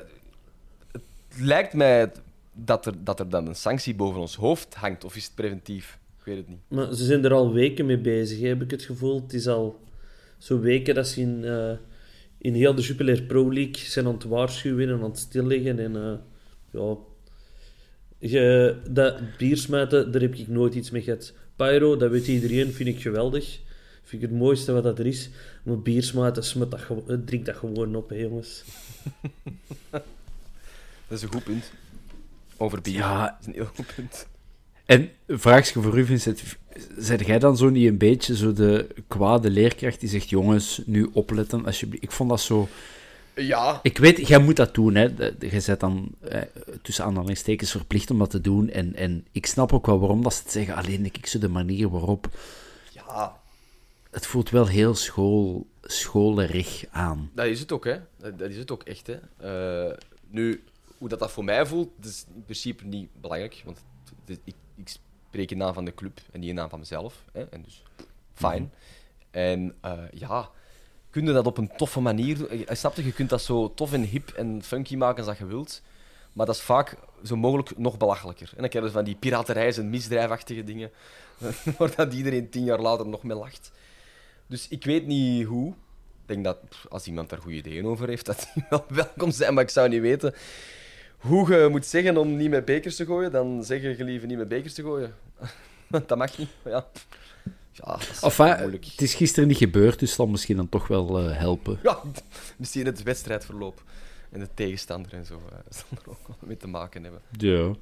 het 0.92 1.02
lijkt 1.38 1.74
mij 1.74 2.12
dat 2.52 2.86
er, 2.86 2.94
dat 3.04 3.20
er 3.20 3.28
dan 3.28 3.46
een 3.46 3.56
sanctie 3.56 3.94
boven 3.94 4.20
ons 4.20 4.36
hoofd 4.36 4.74
hangt, 4.74 5.04
of 5.04 5.16
is 5.16 5.24
het 5.24 5.34
preventief? 5.34 5.98
Ik 6.18 6.24
weet 6.24 6.36
het 6.36 6.48
niet. 6.48 6.58
Maar 6.68 6.94
ze 6.94 7.04
zijn 7.04 7.24
er 7.24 7.32
al 7.32 7.52
weken 7.52 7.86
mee 7.86 7.98
bezig, 7.98 8.40
heb 8.40 8.62
ik 8.62 8.70
het 8.70 8.82
gevoel. 8.82 9.22
Het 9.22 9.32
is 9.32 9.48
al 9.48 9.80
zo 10.38 10.60
weken 10.60 10.94
dat 10.94 11.08
ze 11.08 11.20
in, 11.20 11.44
eh, 11.44 11.72
in 12.38 12.54
heel 12.54 12.74
de 12.74 12.82
Jupiler 12.82 13.22
Pro 13.22 13.52
League 13.52 13.76
zijn 13.76 14.06
aan 14.06 14.14
het 14.14 14.24
waarschuwen 14.24 14.88
en 14.88 14.94
aan 14.94 15.02
het 15.02 15.18
stilleggen. 15.18 15.78
En 15.78 16.20
ja... 16.70 16.96
Je, 18.18 18.76
dat 18.90 19.20
biersmuiten, 19.38 20.12
daar 20.12 20.20
heb 20.20 20.34
ik 20.34 20.48
nooit 20.48 20.74
iets 20.74 20.90
mee 20.90 21.02
gehad. 21.02 21.32
Pyro, 21.56 21.96
dat 21.96 22.10
weet 22.10 22.28
iedereen, 22.28 22.72
vind 22.72 22.88
ik 22.88 23.00
geweldig. 23.02 23.60
Vind 24.12 24.24
ik 24.24 24.30
het 24.30 24.38
mooiste 24.38 24.72
wat 24.72 24.82
dat 24.82 24.98
er 24.98 25.06
is. 25.06 25.30
Maar 25.62 25.78
biersmuiten, 25.78 26.44
smut 26.44 26.70
dat 26.70 26.80
eh, 27.08 27.16
drink 27.24 27.46
dat 27.46 27.56
gewoon 27.56 27.94
op, 27.94 28.08
hè, 28.08 28.16
jongens. 28.16 28.64
Dat 29.90 30.02
is 31.18 31.22
een 31.22 31.32
goed 31.32 31.44
punt. 31.44 31.70
Over 32.56 32.80
bier. 32.80 32.94
Ja. 32.94 33.26
Dat 33.26 33.36
is 33.40 33.46
een 33.46 33.52
heel 33.52 33.70
goed 33.74 33.94
punt. 33.94 34.26
En 34.84 35.10
een 35.26 35.38
vraagje 35.38 35.82
voor 35.82 35.98
u, 35.98 36.04
Vincent. 36.04 36.42
Zeg 36.98 37.26
jij 37.26 37.38
dan 37.38 37.56
zo 37.56 37.68
niet 37.68 37.86
een 37.86 37.98
beetje 37.98 38.36
zo 38.36 38.52
de 38.52 38.86
kwade 39.08 39.50
leerkracht 39.50 40.00
die 40.00 40.08
zegt: 40.08 40.28
jongens, 40.28 40.82
nu 40.86 41.10
opletten, 41.12 41.66
alsjeblieft. 41.66 42.02
Ik 42.02 42.10
vond 42.10 42.30
dat 42.30 42.40
zo. 42.40 42.68
Ja. 43.34 43.80
Ik 43.82 43.98
weet, 43.98 44.28
jij 44.28 44.38
moet 44.38 44.56
dat 44.56 44.74
doen, 44.74 44.94
hè. 44.94 45.02
Je 45.02 45.34
bent 45.38 45.80
dan 45.80 46.14
eh, 46.20 46.42
tussen 46.82 47.04
aanhalingstekens 47.04 47.70
verplicht 47.70 48.10
om 48.10 48.18
dat 48.18 48.30
te 48.30 48.40
doen. 48.40 48.70
En, 48.70 48.94
en 48.94 49.26
ik 49.30 49.46
snap 49.46 49.72
ook 49.72 49.86
wel 49.86 49.98
waarom 49.98 50.22
dat 50.22 50.34
ze 50.34 50.42
het 50.42 50.52
zeggen. 50.52 50.74
Alleen 50.74 51.02
denk 51.02 51.16
ik 51.16 51.26
zo 51.26 51.38
de 51.38 51.48
manier 51.48 51.88
waarop. 51.88 52.28
Ja, 52.90 53.40
Het 54.12 54.26
voelt 54.26 54.50
wel 54.50 54.66
heel 54.66 54.94
school, 54.94 55.66
scholerig 55.82 56.84
aan. 56.90 57.30
dat 57.34 57.46
is 57.46 57.60
het 57.60 57.72
ook, 57.72 57.84
hè. 57.84 57.98
Dat, 58.16 58.40
is 58.40 58.56
het 58.56 58.70
ook 58.70 58.82
echt, 58.82 59.06
hè. 59.06 59.18
Eh, 59.90 59.96
nu, 60.28 60.64
hoe 60.98 61.08
dat, 61.08 61.18
dat 61.18 61.30
voor 61.30 61.44
mij 61.44 61.66
voelt, 61.66 61.88
is 62.02 62.24
in 62.34 62.44
principe 62.44 62.84
niet 62.84 63.08
belangrijk. 63.20 63.62
Want 63.64 63.84
ik, 64.26 64.54
ik 64.76 64.88
spreek 65.28 65.50
in 65.50 65.58
naam 65.58 65.74
van 65.74 65.84
de 65.84 65.94
club 65.94 66.20
en 66.32 66.40
niet 66.40 66.48
in 66.48 66.54
naam 66.54 66.68
van 66.68 66.78
mezelf. 66.78 67.24
Hè, 67.32 67.42
en 67.42 67.62
dus, 67.62 67.82
fijn. 68.34 68.72
En 69.30 69.74
eh, 69.80 69.98
ja, 70.12 70.50
kun 71.10 71.26
je 71.26 71.32
dat 71.32 71.46
op 71.46 71.58
een 71.58 71.76
toffe 71.76 72.00
manier 72.00 72.38
doen. 72.38 72.58
Je, 72.58 72.66
snap 72.74 72.96
je, 72.96 73.04
je 73.04 73.12
kunt 73.12 73.30
dat 73.30 73.42
zo 73.42 73.74
tof 73.74 73.92
en 73.92 74.02
hip 74.02 74.28
en 74.28 74.62
funky 74.62 74.96
maken 74.96 75.16
als 75.16 75.26
dat 75.26 75.38
je 75.38 75.46
wilt. 75.46 75.82
Maar 76.32 76.46
dat 76.46 76.54
is 76.54 76.62
vaak 76.62 76.96
zo 77.24 77.36
mogelijk 77.36 77.78
nog 77.78 77.96
belachelijker. 77.96 78.50
En 78.50 78.60
dan 78.60 78.68
krijg 78.68 78.84
je 78.84 78.90
van 78.90 79.04
die 79.04 79.16
piraterij 79.16 79.76
en 79.76 79.90
misdrijfachtige 79.90 80.64
dingen. 80.64 80.90
waar 81.78 81.94
dat 81.96 82.12
iedereen 82.12 82.50
tien 82.50 82.64
jaar 82.64 82.80
later 82.80 83.06
nog 83.06 83.22
mee 83.22 83.36
lacht. 83.36 83.72
Dus 84.52 84.68
ik 84.68 84.84
weet 84.84 85.06
niet 85.06 85.46
hoe. 85.46 85.68
Ik 85.68 86.28
denk 86.28 86.44
dat 86.44 86.58
als 86.88 87.06
iemand 87.06 87.30
daar 87.30 87.38
goede 87.38 87.56
ideeën 87.56 87.86
over 87.86 88.08
heeft, 88.08 88.26
dat 88.26 88.50
die 88.54 88.64
wel 88.70 88.84
welkom 88.88 89.30
zijn. 89.30 89.54
Maar 89.54 89.62
ik 89.62 89.70
zou 89.70 89.88
niet 89.88 90.00
weten 90.00 90.34
hoe 91.16 91.54
je 91.54 91.68
moet 91.68 91.86
zeggen 91.86 92.16
om 92.16 92.36
niet 92.36 92.50
met 92.50 92.64
bekers 92.64 92.96
te 92.96 93.04
gooien. 93.04 93.32
Dan 93.32 93.64
zeggen 93.64 93.96
je 93.96 94.04
liever 94.04 94.28
niet 94.28 94.38
met 94.38 94.48
bekers 94.48 94.74
te 94.74 94.82
gooien. 94.82 95.14
dat 96.06 96.16
mag 96.16 96.38
niet. 96.38 96.48
Ja. 96.64 96.86
Ja, 97.72 97.98
enfin, 98.22 98.46
het 98.46 99.00
is 99.00 99.14
gisteren 99.14 99.48
niet 99.48 99.56
gebeurd, 99.56 99.98
dus 99.98 100.14
zal 100.14 100.26
misschien 100.26 100.56
dan 100.56 100.68
toch 100.68 100.88
wel 100.88 101.24
uh, 101.24 101.38
helpen. 101.38 101.78
Ja, 101.82 102.00
misschien 102.56 102.86
het 102.86 103.02
wedstrijdverloop 103.02 103.82
en 104.30 104.40
de 104.40 104.48
tegenstander 104.54 105.12
en 105.12 105.24
zo 105.26 105.34
uh, 105.34 105.58
zal 105.68 105.98
er 106.02 106.10
ook 106.10 106.26
wel 106.26 106.36
mee 106.40 106.56
te 106.56 106.66
maken 106.68 107.02
hebben. 107.02 107.20
Ja. 107.30 107.74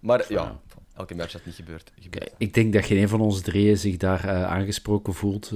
Maar 0.00 0.24
ja, 0.28 0.60
elke 0.96 1.14
match 1.14 1.32
dat 1.32 1.44
niet 1.44 1.54
gebeurd. 1.54 1.92
gebeurd. 2.00 2.30
ik 2.38 2.54
denk 2.54 2.72
dat 2.72 2.84
geen 2.84 2.98
een 2.98 3.08
van 3.08 3.20
ons 3.20 3.40
drieën 3.40 3.78
zich 3.78 3.96
daar 3.96 4.24
uh, 4.24 4.44
aangesproken 4.44 5.14
voelt. 5.14 5.52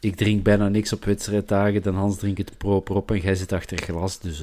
ik 0.00 0.16
drink 0.16 0.42
bijna 0.42 0.68
niks 0.68 0.92
op 0.92 1.04
wedstrijddagen, 1.04 1.82
dan 1.82 1.94
Hans 1.94 2.18
drinkt 2.18 2.38
het 2.38 2.58
proper 2.58 2.96
op 2.96 3.10
en 3.10 3.20
jij 3.20 3.34
zit 3.34 3.52
achter 3.52 3.78
glas, 3.82 4.20
dus... 4.20 4.42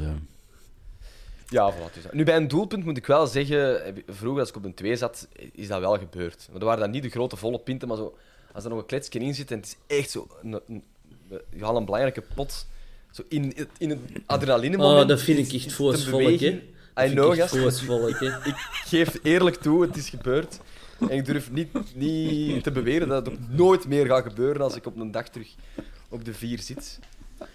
Ja, 1.50 1.74
voilà. 1.74 1.94
Dus. 1.94 2.04
Nu, 2.12 2.24
bij 2.24 2.36
een 2.36 2.48
doelpunt 2.48 2.86
moet 2.86 2.98
ik 2.98 3.06
wel 3.06 3.28
zeggen, 3.28 3.82
vroeger 4.08 4.40
als 4.40 4.50
ik 4.50 4.56
op 4.56 4.66
een 4.66 4.74
2 4.74 4.96
zat, 4.96 5.28
is 5.52 5.68
dat 5.68 5.80
wel 5.80 5.98
gebeurd. 5.98 6.48
Maar 6.52 6.60
er 6.60 6.66
waren 6.66 6.80
dan 6.80 6.92
niet 6.92 7.04
de 7.04 7.10
grote 7.10 7.36
volle 7.36 7.60
pinten, 7.60 7.88
maar 7.88 7.98
zo, 7.98 8.18
als 8.54 8.64
er 8.64 8.70
nog 8.70 8.80
een 8.80 8.86
kletsje 8.86 9.20
in 9.20 9.36
zit 9.36 9.52
en 9.52 9.58
het 9.58 9.66
is 9.66 9.98
echt 9.98 10.10
zo 10.10 10.28
een, 10.44 10.60
een, 10.68 10.84
je 11.30 11.64
haalt 11.64 11.78
een 11.78 11.86
belangrijke 11.86 12.24
pot 12.36 12.66
zo 13.12 13.24
in, 13.30 13.54
in 13.78 13.92
een 13.92 14.24
adrenaline 14.26 14.78
moment. 14.78 15.02
Oh, 15.02 15.08
dat 15.08 15.22
vind 15.22 15.54
ik 15.54 15.62
echt 15.62 15.74
volksvolk, 15.74 16.40
hè. 16.40 16.62
I 17.00 17.10
know, 17.10 17.36
gast. 17.36 17.54
Ik 18.44 18.56
geef 18.86 19.20
eerlijk 19.24 19.56
toe, 19.56 19.82
het 19.82 19.96
is 19.96 20.10
gebeurd. 20.10 20.60
En 21.00 21.10
ik 21.10 21.26
durf 21.26 21.52
niet, 21.52 21.96
niet 21.96 22.64
te 22.64 22.72
beweren 22.72 23.08
dat 23.08 23.26
het 23.26 23.58
nooit 23.58 23.88
meer 23.88 24.06
gaat 24.06 24.24
gebeuren 24.24 24.62
als 24.62 24.76
ik 24.76 24.86
op 24.86 24.96
een 24.98 25.12
dag 25.12 25.30
terug 25.30 25.48
op 26.10 26.26
de 26.26 26.34
vier 26.34 26.60
zit. 26.60 27.00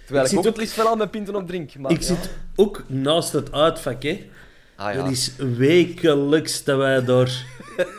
Terwijl 0.04 0.26
ik, 0.26 0.32
ik 0.32 0.38
ook 0.38 0.44
het 0.44 0.56
liefst 0.56 0.76
wel 0.76 0.96
mijn 0.96 1.10
pinten 1.10 1.34
op 1.34 1.46
drink. 1.46 1.76
Maar, 1.76 1.90
ik 1.90 2.02
zit 2.02 2.30
ook 2.56 2.84
naast 2.86 3.32
het 3.32 3.52
uitvak, 3.52 4.02
hè. 4.02 4.28
Ah, 4.76 4.94
ja. 4.94 5.02
Dat 5.02 5.10
is 5.10 5.32
wekelijks 5.56 6.64
dat 6.64 6.78
wij 6.78 7.04
door 7.04 7.30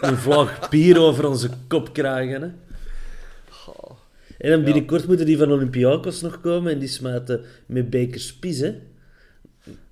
een 0.01 0.17
vlag 0.17 0.69
bier 0.69 0.99
over 0.99 1.27
onze 1.27 1.49
kop 1.67 1.93
krijgen. 1.93 2.41
Hè. 2.41 2.49
En 4.37 4.49
dan 4.51 4.63
binnenkort 4.63 5.07
moeten 5.07 5.25
die 5.25 5.37
van 5.37 5.51
Olympiakos 5.51 6.21
nog 6.21 6.41
komen 6.41 6.71
en 6.71 6.79
die 6.79 6.87
smijten 6.87 7.45
met 7.65 7.89
bekers 7.89 8.33
pis, 8.33 8.59
hè. 8.59 8.79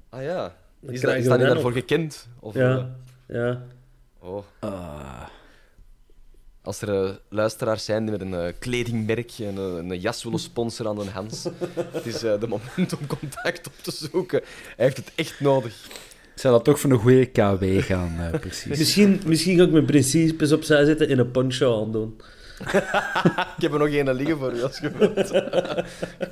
Ah 0.10 0.24
ja. 0.24 0.56
Is, 0.82 1.02
dat, 1.02 1.16
is 1.16 1.26
dat 1.26 1.40
daarvoor 1.40 1.72
gekend? 1.72 2.28
Of, 2.40 2.54
ja. 2.54 2.90
Uh... 3.28 3.36
ja. 3.36 3.62
Oh. 4.20 4.44
Ah. 4.60 5.28
Als 6.62 6.82
er 6.82 7.04
uh, 7.04 7.10
luisteraars 7.30 7.86
zijn 7.86 8.06
die 8.06 8.12
met 8.12 8.22
een 8.22 8.46
uh, 8.46 8.54
kledingmerk 8.60 9.32
en 9.40 9.58
een 9.58 10.00
jas 10.00 10.24
willen 10.24 10.40
sponsoren 10.40 10.92
aan 10.92 11.00
een 11.00 11.08
Hans, 11.08 11.44
het 11.92 12.06
is 12.06 12.20
de 12.20 12.48
moment 12.48 12.98
om 13.00 13.08
contact 13.08 13.68
op 13.68 13.74
te 13.82 13.92
zoeken. 13.92 14.42
Hij 14.76 14.86
heeft 14.86 14.98
het 14.98 15.12
echt 15.16 15.40
nodig. 15.40 15.86
Ik 16.34 16.46
zou 16.46 16.54
dat 16.54 16.64
toch 16.64 16.80
voor 16.80 16.92
een 16.92 16.98
goede 17.00 17.26
KW 17.26 17.82
gaan, 17.82 18.30
precies. 18.40 18.78
misschien, 18.80 19.22
misschien 19.26 19.58
ga 19.58 19.64
ik 19.64 19.72
mijn 19.72 19.86
principes 19.86 20.52
opzij 20.52 20.86
zetten 20.86 21.10
en 21.10 21.20
een 21.20 21.32
poncho 21.32 21.82
aandoen. 21.82 22.22
ik 23.58 23.62
heb 23.62 23.74
er 23.74 23.80
nog 23.80 23.88
één 23.88 24.14
liggen 24.14 24.38
voor 24.38 24.54
u, 24.54 24.64
als 24.64 24.78
je 24.78 24.92
wilt. 24.92 25.32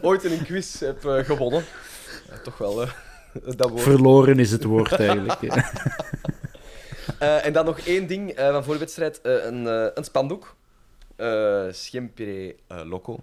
Ooit 0.01 0.23
in 0.23 0.31
een 0.31 0.43
quiz 0.43 0.79
heb 0.79 0.99
gewonnen. 1.25 1.63
toch 2.43 2.57
wel, 2.57 2.87
dat 3.55 3.69
woord. 3.69 3.81
Verloren 3.81 4.39
is 4.39 4.51
het 4.51 4.63
woord, 4.63 4.91
eigenlijk. 4.91 5.41
Uh, 5.41 5.61
en 7.45 7.53
dan 7.53 7.65
nog 7.65 7.79
één 7.79 8.07
ding 8.07 8.39
uh, 8.39 8.51
van 8.51 8.63
voor 8.63 8.73
de 8.73 8.79
wedstrijd: 8.79 9.19
uh, 9.23 9.45
een, 9.45 9.65
een 9.97 10.03
spandoek. 10.03 10.55
Schimpere 11.71 12.55
Loco. 12.67 13.19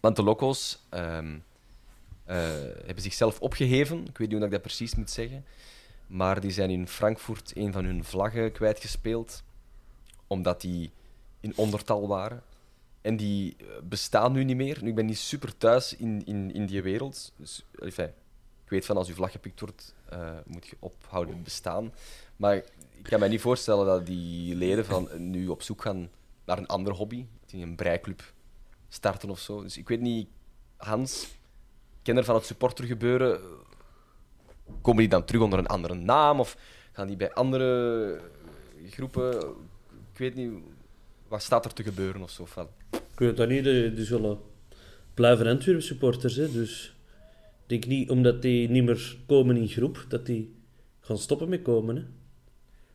Want 0.00 0.16
de 0.16 0.22
Loco's 0.22 0.86
um, 0.90 1.44
hebben 2.24 3.02
zichzelf 3.02 3.40
opgeheven. 3.40 3.98
Ik 3.98 4.18
weet 4.18 4.28
niet 4.28 4.36
hoe 4.36 4.46
ik 4.46 4.52
dat 4.52 4.62
precies 4.62 4.94
moet 4.94 5.10
zeggen. 5.10 5.44
Maar 6.06 6.40
die 6.40 6.50
zijn 6.50 6.70
in 6.70 6.88
Frankfurt 6.88 7.52
een 7.54 7.72
van 7.72 7.84
hun 7.84 8.04
vlaggen 8.04 8.52
kwijtgespeeld. 8.52 9.42
Omdat 10.26 10.60
die 10.60 10.92
in 11.40 11.52
ondertal 11.56 12.08
waren. 12.08 12.42
En 13.00 13.16
die 13.16 13.56
bestaan 13.82 14.32
nu 14.32 14.44
niet 14.44 14.56
meer. 14.56 14.78
Nu, 14.82 14.88
ik 14.88 14.94
ben 14.94 15.06
niet 15.06 15.18
super 15.18 15.56
thuis 15.56 15.96
in, 15.96 16.22
in, 16.24 16.54
in 16.54 16.66
die 16.66 16.82
wereld. 16.82 17.32
Dus, 17.36 17.64
enfin, 17.78 18.10
weet 18.72 18.86
van 18.86 18.96
als 18.96 19.08
uw 19.08 19.14
vlag 19.14 19.32
gepikt 19.32 19.60
wordt, 19.60 19.94
moet 20.46 20.66
je 20.66 20.76
ophouden 20.78 21.42
bestaan. 21.42 21.92
Maar 22.36 22.56
ik 22.56 23.02
kan 23.02 23.20
me 23.20 23.28
niet 23.28 23.40
voorstellen 23.40 23.86
dat 23.86 24.06
die 24.06 24.56
leden 24.56 24.84
van 24.84 25.08
nu 25.16 25.48
op 25.48 25.62
zoek 25.62 25.82
gaan 25.82 26.10
naar 26.44 26.58
een 26.58 26.66
ander 26.66 26.92
hobby. 26.92 27.26
Die 27.46 27.62
een 27.62 27.76
breiklub 27.76 28.32
starten 28.88 29.30
of 29.30 29.38
zo. 29.40 29.62
Dus 29.62 29.76
ik 29.76 29.88
weet 29.88 30.00
niet, 30.00 30.28
Hans, 30.76 31.26
kenner 32.02 32.24
van 32.24 32.34
het 32.34 32.44
supportergebeuren, 32.44 33.40
komen 34.80 35.00
die 35.00 35.08
dan 35.08 35.24
terug 35.24 35.42
onder 35.42 35.58
een 35.58 35.66
andere 35.66 35.94
naam? 35.94 36.40
Of 36.40 36.56
gaan 36.92 37.06
die 37.06 37.16
bij 37.16 37.32
andere 37.32 38.20
groepen? 38.90 39.38
Ik 40.12 40.18
weet 40.18 40.34
niet, 40.34 40.52
wat 41.28 41.42
staat 41.42 41.64
er 41.64 41.72
te 41.72 41.82
gebeuren 41.82 42.22
of 42.22 42.30
zo? 42.30 42.44
Van. 42.44 42.68
Ik 42.90 43.18
weet 43.18 43.36
dat 43.36 43.48
niet, 43.48 43.64
die 43.64 44.04
zullen 44.04 44.40
blijven 45.14 45.46
Antwerpen 45.46 45.82
supporters. 45.82 46.36
Hè? 46.36 46.52
Dus 46.52 46.91
denk 47.66 47.86
niet, 47.86 48.10
omdat 48.10 48.42
die 48.42 48.70
niet 48.70 48.84
meer 48.84 49.16
komen 49.26 49.56
in 49.56 49.68
groep, 49.68 50.04
dat 50.08 50.26
die 50.26 50.54
gaan 51.00 51.18
stoppen 51.18 51.48
met 51.48 51.62
komen. 51.62 51.96
Hè? 51.96 52.02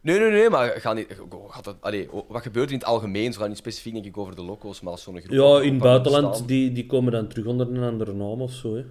Nee, 0.02 0.20
nee, 0.20 0.32
nee, 0.32 0.50
maar 0.50 0.70
ga 0.70 0.94
niet, 0.94 1.08
gaat 1.48 1.66
het, 1.66 1.76
allez, 1.80 2.08
wat 2.28 2.42
gebeurt 2.42 2.68
er 2.68 2.74
in 2.74 2.80
het 2.80 2.88
algemeen? 2.88 3.34
Gaan 3.34 3.50
niet 3.50 3.58
specifiek 3.58 3.94
denk 3.94 4.06
ik, 4.06 4.18
over 4.18 4.36
de 4.36 4.42
loco's, 4.42 4.82
maar 4.82 4.92
als 4.92 5.04
zo'n 5.04 5.22
groep... 5.22 5.32
Ja, 5.32 5.62
in 5.62 5.74
het 5.74 5.82
buitenland, 5.82 6.48
die, 6.48 6.72
die 6.72 6.86
komen 6.86 7.12
dan 7.12 7.28
terug 7.28 7.46
onder 7.46 7.68
een 7.68 7.84
andere 7.84 8.14
naam 8.14 8.42
of 8.42 8.52
zo. 8.52 8.76
Hè. 8.76 8.84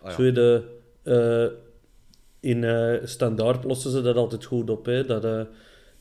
Ah, 0.00 0.10
ja. 0.10 0.16
Zo 0.16 0.32
de, 0.32 0.62
uh, 1.04 1.58
in 2.40 2.62
uh, 2.62 2.94
standaard 3.04 3.64
lossen 3.64 3.90
ze 3.90 4.02
dat 4.02 4.16
altijd 4.16 4.44
goed 4.44 4.70
op. 4.70 4.86
Hè. 4.86 5.04
Dat, 5.04 5.24
uh, 5.24 5.40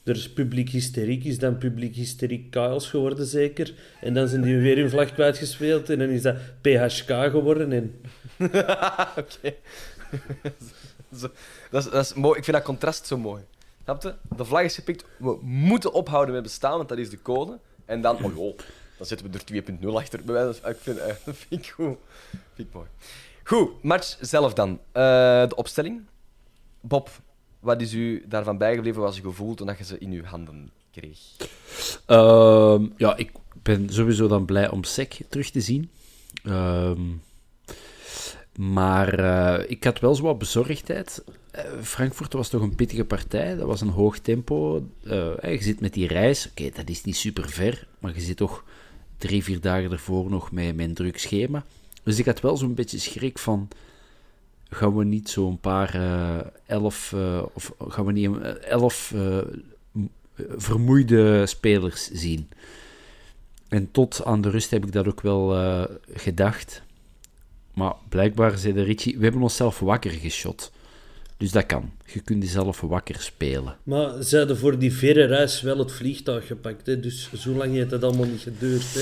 er 0.04 0.16
is 0.16 0.34
publiek 0.34 0.70
hysteriek, 0.70 1.24
is 1.24 1.40
dan 1.40 1.58
publiek 1.58 1.96
hysteriek 1.96 2.52
Kails 2.52 2.90
geworden 2.90 3.26
zeker. 3.26 3.74
En 4.02 4.14
dan 4.14 4.28
zijn 4.28 4.42
die 4.42 4.58
weer 4.58 4.78
hun 4.78 4.90
vlag 4.90 5.14
kwijtgespeeld 5.14 5.90
en 5.90 6.00
dan 6.00 6.10
is 6.10 6.22
dat 6.22 6.36
PHK 6.62 7.12
geworden. 7.32 7.72
En... 7.72 7.94
Oké. 9.22 9.56
dat. 11.72 12.14
Ik 12.16 12.44
vind 12.44 12.52
dat 12.52 12.62
contrast 12.62 13.08
zo 13.08 13.18
mooi. 13.18 13.44
Snap 13.84 14.16
De 14.36 14.46
vlag 14.46 14.62
is 14.62 14.76
gepikt. 14.76 15.06
We 15.18 15.38
moeten 15.42 15.94
ophouden 15.94 16.34
met 16.34 16.44
bestaan, 16.44 16.78
want 16.78 16.90
dat 16.90 16.98
is 16.98 17.10
de 17.10 17.22
code. 17.22 17.60
En 17.86 18.02
dan, 18.02 18.24
oh 18.24 18.36
joh, 18.36 18.58
dan 18.98 19.06
zetten 19.06 19.32
we 19.32 19.38
er 19.38 19.64
2.0 19.80 19.88
achter. 19.88 20.20
Ik 20.70 20.78
vind, 20.80 21.00
vind 21.24 21.66
ik 21.66 21.70
goed. 21.70 21.98
Vind 22.54 22.74
mooi. 22.74 22.88
Goed, 23.44 23.84
match 23.84 24.18
zelf 24.20 24.54
dan. 24.54 24.70
Uh, 24.70 24.78
de 25.48 25.56
opstelling. 25.56 26.02
Bob, 26.82 27.10
wat 27.60 27.82
is 27.82 27.94
u 27.94 28.24
daarvan 28.28 28.58
bijgebleven? 28.58 29.02
Wat 29.02 29.16
je 29.16 29.22
gevoel 29.22 29.54
toen 29.54 29.76
je 29.78 29.84
ze 29.84 29.98
in 29.98 30.12
uw 30.12 30.24
handen 30.24 30.72
kreeg? 30.92 31.20
Uh, 32.08 32.82
ja, 32.98 33.16
ik 33.16 33.32
ben 33.64 33.90
sowieso 33.90 34.28
dan 34.28 34.46
blij 34.46 34.70
om 34.70 34.84
Sek 34.84 35.20
terug 35.30 35.50
te 35.50 35.62
zien. 35.62 35.92
Uh, 36.44 36.92
maar 38.56 39.20
uh, 39.20 39.70
ik 39.70 39.84
had 39.84 40.00
wel 40.00 40.16
zo 40.16 40.24
wat 40.24 40.38
bezorgdheid. 40.38 41.24
Uh, 41.56 41.62
Frankfurt 41.82 42.34
was 42.34 42.50
toch 42.50 42.62
een 42.62 42.76
pittige 42.76 43.06
partij. 43.06 43.56
Dat 43.56 43.68
was 43.68 43.82
een 43.82 43.90
hoog 43.90 44.20
tempo. 44.20 44.88
Uh, 45.04 45.14
je 45.42 45.58
zit 45.62 45.80
met 45.80 45.94
die 45.94 46.08
reis. 46.08 46.50
Oké, 46.50 46.70
dat 46.76 46.90
is 46.90 47.04
niet 47.04 47.16
super 47.16 47.50
ver. 47.50 47.88
Maar 48.00 48.16
je 48.16 48.22
zit 48.22 48.38
toch 48.38 48.64
drie, 49.18 49.44
vier 49.44 49.62
dagen 49.62 49.92
ervoor 49.92 50.30
nog 50.30 50.52
met, 50.52 50.80
een 50.80 50.94
druk 50.94 51.20
schema. 51.20 51.66
Dus 52.04 52.20
ik 52.20 52.26
had 52.26 52.42
wel 52.42 52.58
zo'n 52.58 52.74
beetje 52.74 53.00
schrik 53.00 53.40
van... 53.40 53.68
Gaan 54.74 54.96
we 54.96 55.04
niet 55.04 55.30
zo'n 55.30 55.60
paar 55.60 55.96
elf... 56.66 57.16
of 57.54 57.74
gaan 57.88 58.06
we 58.06 58.12
niet 58.12 58.38
elf 58.62 59.14
vermoeide 60.56 61.46
spelers 61.46 62.10
zien? 62.12 62.50
En 63.68 63.92
tot 63.92 64.26
aan 64.26 64.42
de 64.42 64.50
rust 64.50 64.72
heb 64.72 64.86
ik 64.86 64.92
dat 64.92 65.08
ook 65.08 65.22
wel 65.22 65.56
gedacht. 66.14 66.84
Maar 67.74 67.94
blijkbaar 68.10 68.58
zei 68.58 68.74
de 68.74 68.84
Richie, 68.84 69.18
we 69.18 69.24
hebben 69.24 69.42
onszelf 69.42 69.80
wakker 69.80 70.12
geschot. 70.12 70.72
Dus 71.38 71.52
dat 71.52 71.66
kan. 71.66 71.92
Je 72.06 72.20
kunt 72.20 72.44
jezelf 72.44 72.82
wakker 72.82 73.20
spelen. 73.20 73.78
Maar 73.84 74.24
ze 74.24 74.38
hadden 74.38 74.58
voor 74.58 74.80
die 74.80 74.94
verre 74.94 75.26
reis 75.26 75.62
wel 75.62 75.78
het 75.78 75.92
vliegtuig 75.92 76.48
gepakt. 76.48 76.86
Hè? 76.86 77.00
Dus 77.00 77.30
zo 77.34 77.52
lang 77.52 77.74
heeft 77.74 77.92
het 77.92 78.04
allemaal 78.04 78.26
niet 78.26 78.42
geduurd. 78.42 78.94
Hè? 78.94 79.02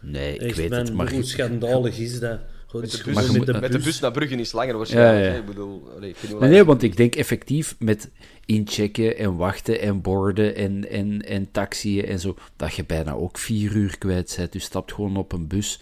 Nee, 0.00 0.36
ik 0.36 0.54
weet 0.54 0.70
het. 0.70 0.92
Maar 0.92 1.12
hoe 1.12 1.22
schandalig 1.22 1.98
is 1.98 2.20
dat? 2.20 2.38
Met 2.80 2.90
de, 2.90 3.02
bus, 3.04 3.30
met, 3.30 3.46
de, 3.46 3.60
met 3.60 3.72
de 3.72 3.78
bus 3.78 4.00
naar 4.00 4.10
Brugge 4.10 4.34
is 4.34 4.52
langer 4.52 4.76
waarschijnlijk. 4.76 5.24
Ja, 5.24 5.32
ja. 5.32 5.38
Ik 5.38 5.46
bedoel, 5.46 5.90
allee, 5.96 6.14
nee, 6.40 6.50
nee, 6.50 6.64
want 6.64 6.82
ik 6.82 6.96
denk 6.96 7.14
effectief 7.14 7.76
met 7.78 8.10
inchecken 8.46 9.16
en 9.18 9.36
wachten 9.36 9.80
en 9.80 10.00
borden 10.00 10.54
en, 10.54 10.90
en, 10.90 11.22
en 11.22 11.50
taxiën 11.50 12.04
en 12.04 12.20
zo, 12.20 12.36
dat 12.56 12.74
je 12.74 12.84
bijna 12.84 13.12
ook 13.12 13.38
vier 13.38 13.72
uur 13.72 13.98
kwijt 13.98 14.34
bent. 14.36 14.52
Dus 14.52 14.64
stapt 14.64 14.92
gewoon 14.92 15.16
op 15.16 15.32
een 15.32 15.46
bus 15.46 15.80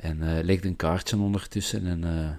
En 0.00 0.18
uh, 0.22 0.38
legde 0.42 0.68
een 0.68 0.76
kaartje 0.76 1.16
ondertussen. 1.16 1.86
En, 1.86 2.04
uh... 2.04 2.30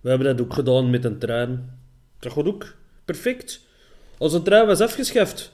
We 0.00 0.08
hebben 0.08 0.36
dat 0.36 0.46
ook 0.46 0.54
gedaan 0.54 0.90
met 0.90 1.04
een 1.04 1.18
trein. 1.18 1.78
Dat 2.18 2.32
gaat 2.32 2.46
ook 2.46 2.74
perfect. 3.04 3.60
Als 4.18 4.32
een 4.32 4.42
trein 4.42 4.66
was 4.66 4.80
afgeschaft. 4.80 5.52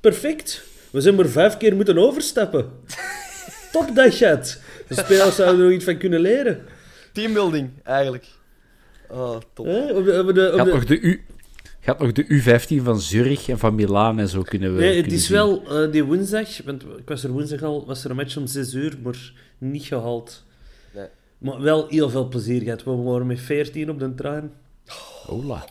Perfect. 0.00 0.64
We 0.90 1.00
zijn 1.00 1.14
maar 1.14 1.28
vijf 1.28 1.56
keer 1.56 1.76
moeten 1.76 1.98
overstappen. 1.98 2.70
Top 3.72 3.94
dat 3.94 4.16
chat. 4.16 4.60
De 4.88 4.94
spelers 4.94 5.36
zouden 5.36 5.58
er 5.58 5.64
nog 5.64 5.74
iets 5.74 5.84
van 5.84 5.96
kunnen 5.96 6.20
leren. 6.20 6.62
Teambuilding, 7.12 7.70
eigenlijk. 7.82 8.26
Oh, 9.08 9.36
top. 9.52 9.66
Eh, 9.66 9.96
op 9.96 10.04
de, 10.04 10.24
op 10.28 10.34
de, 10.34 10.52
Gaat 10.56 10.66
nog 10.66 10.84
de 10.84 11.00
U... 11.00 11.24
Gaat 11.80 11.98
nog 11.98 12.12
de 12.12 12.24
U15 12.24 12.82
van 12.82 13.00
Zurich 13.00 13.48
en 13.48 13.58
van 13.58 13.74
Milaan 13.74 14.18
en 14.18 14.28
zo 14.28 14.42
kunnen 14.42 14.74
we. 14.74 14.80
Nee, 14.80 14.88
het 14.88 15.00
kunnen 15.00 15.16
is 15.16 15.26
zien. 15.26 15.36
wel 15.36 15.84
uh, 15.84 15.92
die 15.92 16.04
woensdag, 16.04 16.62
want 16.64 16.82
ik 16.82 17.08
was 17.08 17.24
er 17.24 17.30
woensdag 17.30 17.62
al, 17.62 17.86
was 17.86 18.04
er 18.04 18.10
een 18.10 18.16
match 18.16 18.36
om 18.36 18.46
6 18.46 18.74
uur, 18.74 18.98
maar 19.02 19.32
niet 19.60 19.84
gehaald. 19.84 20.42
Nee. 20.94 21.06
Maar 21.38 21.60
wel 21.60 21.86
heel 21.88 22.10
veel 22.10 22.28
plezier 22.28 22.62
gehad. 22.62 22.84
We 22.84 22.90
waren 22.90 23.26
met 23.26 23.40
14 23.40 23.90
op 23.90 23.98
de 23.98 24.14
trein. 24.14 24.52
Hola. 25.26 25.64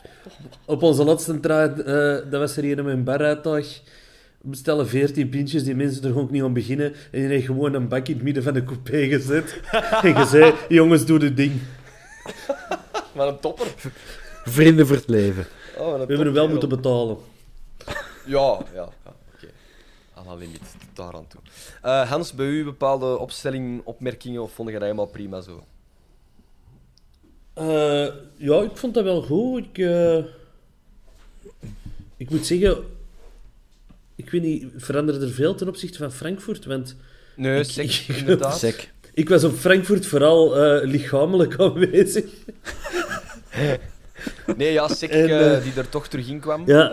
Op 0.65 0.83
onze 0.83 1.03
laatste 1.03 1.39
trein, 1.39 1.79
uh, 1.79 1.85
dat 2.31 2.39
was 2.39 2.57
er 2.57 2.63
hier 2.63 2.77
in 2.77 2.85
mijn 2.85 3.03
baruitdag. 3.03 3.65
We 4.41 4.49
bestellen 4.49 4.87
14 4.87 5.29
pintjes, 5.29 5.63
die 5.63 5.75
mensen 5.75 6.03
er 6.03 6.09
gewoon 6.09 6.27
niet 6.31 6.43
aan 6.43 6.53
beginnen. 6.53 6.93
En 7.11 7.19
die 7.19 7.27
heeft 7.27 7.45
gewoon 7.45 7.73
een 7.73 7.87
bak 7.87 8.07
in 8.07 8.13
het 8.13 8.23
midden 8.23 8.43
van 8.43 8.53
de 8.53 8.63
coupé 8.63 9.07
gezet. 9.07 9.59
en 10.03 10.17
je 10.17 10.25
zei, 10.25 10.53
jongens, 10.69 11.05
doe 11.05 11.23
het 11.23 11.37
ding. 11.37 11.51
Wat 13.13 13.27
een 13.27 13.39
topper. 13.39 13.73
Vrienden 14.43 14.87
voor 14.87 14.95
het 14.95 15.09
leven. 15.09 15.45
Oh, 15.77 15.93
We 15.93 15.97
hebben 15.97 16.19
hem 16.19 16.33
wel 16.33 16.49
moeten 16.49 16.69
betalen. 16.69 17.17
Ja, 18.25 18.61
ja. 18.73 18.89
ja 19.05 19.13
Limiet, 20.37 20.75
daar 20.93 21.13
aan 21.13 21.27
toe. 21.27 21.41
Uh, 21.85 22.09
Hans, 22.09 22.33
bij 22.33 22.45
u 22.45 22.63
bepaalde 22.63 23.17
opstelling, 23.17 23.81
opmerkingen 23.83 24.41
of 24.41 24.51
vond 24.51 24.67
je 24.67 24.73
dat 24.73 24.83
helemaal 24.83 25.05
prima 25.05 25.41
zo? 25.41 25.63
Uh, 27.57 28.07
ja, 28.35 28.61
ik 28.61 28.77
vond 28.77 28.93
dat 28.93 29.03
wel 29.03 29.21
goed. 29.21 29.65
Ik, 29.65 29.77
uh, 29.77 30.17
ik 32.17 32.29
moet 32.29 32.45
zeggen, 32.45 32.77
ik 34.15 34.29
weet 34.29 34.41
niet, 34.41 34.65
veranderde 34.75 35.25
er 35.25 35.31
veel 35.31 35.55
ten 35.55 35.67
opzichte 35.67 35.97
van 35.97 36.11
Frankfurt? 36.11 36.65
Want 36.65 36.95
nee, 37.35 37.59
ik, 37.59 37.69
sec, 37.69 37.85
ik, 38.07 38.17
inderdaad. 38.17 38.59
Sec. 38.59 38.91
Ik 39.13 39.29
was 39.29 39.43
op 39.43 39.53
Frankfurt 39.53 40.05
vooral 40.05 40.53
lichamelijk 40.83 41.59
aanwezig. 41.59 42.25
Nee, 44.57 44.71
ja, 44.71 44.89
En, 45.09 45.29
uh, 45.29 45.51
uh, 45.55 45.63
die 45.63 45.73
er 45.75 45.89
toch 45.89 46.07
terug 46.07 46.27
in 46.27 46.39
kwam. 46.39 46.63
Ja, 46.65 46.91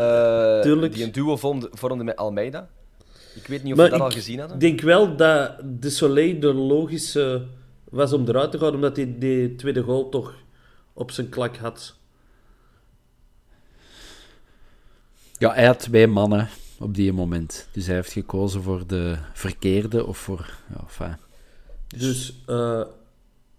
uh, 0.57 0.63
tuurlijk. 0.63 0.93
Die 0.93 1.05
een 1.05 1.13
duo 1.13 1.37
vormde, 1.37 1.69
vormde 1.73 2.05
met 2.05 2.17
Almeida. 2.17 2.69
Ik 3.37 3.47
weet 3.47 3.63
niet 3.63 3.73
of 3.73 3.79
maar 3.79 3.91
we 3.91 3.91
dat 3.91 4.01
ik 4.01 4.07
al 4.07 4.21
gezien 4.21 4.39
hadden. 4.39 4.57
Ik 4.57 4.63
denk 4.63 4.81
wel 4.81 5.17
dat 5.17 5.53
de 5.81 5.91
Soleil 5.91 6.41
de 6.41 6.53
logische 6.53 7.47
was 7.91 8.13
om 8.13 8.29
eruit 8.29 8.51
te 8.51 8.59
gaan, 8.59 8.75
omdat 8.75 8.97
hij 8.97 9.15
die 9.19 9.55
tweede 9.55 9.83
goal 9.83 10.09
toch 10.09 10.35
op 10.93 11.11
zijn 11.11 11.29
klak 11.29 11.57
had. 11.57 11.95
Ja, 15.39 15.55
hij 15.55 15.67
had 15.67 15.79
twee 15.79 16.07
mannen 16.07 16.49
op 16.79 16.95
die 16.95 17.13
moment. 17.13 17.69
Dus 17.73 17.87
hij 17.87 17.95
heeft 17.95 18.13
gekozen 18.13 18.63
voor 18.63 18.87
de 18.87 19.17
verkeerde 19.33 20.07
of 20.07 20.19
voor... 20.19 20.59
Ja, 20.75 20.81
enfin. 20.81 21.17
Dus, 21.87 22.01
dus 22.01 22.43
uh, 22.47 22.83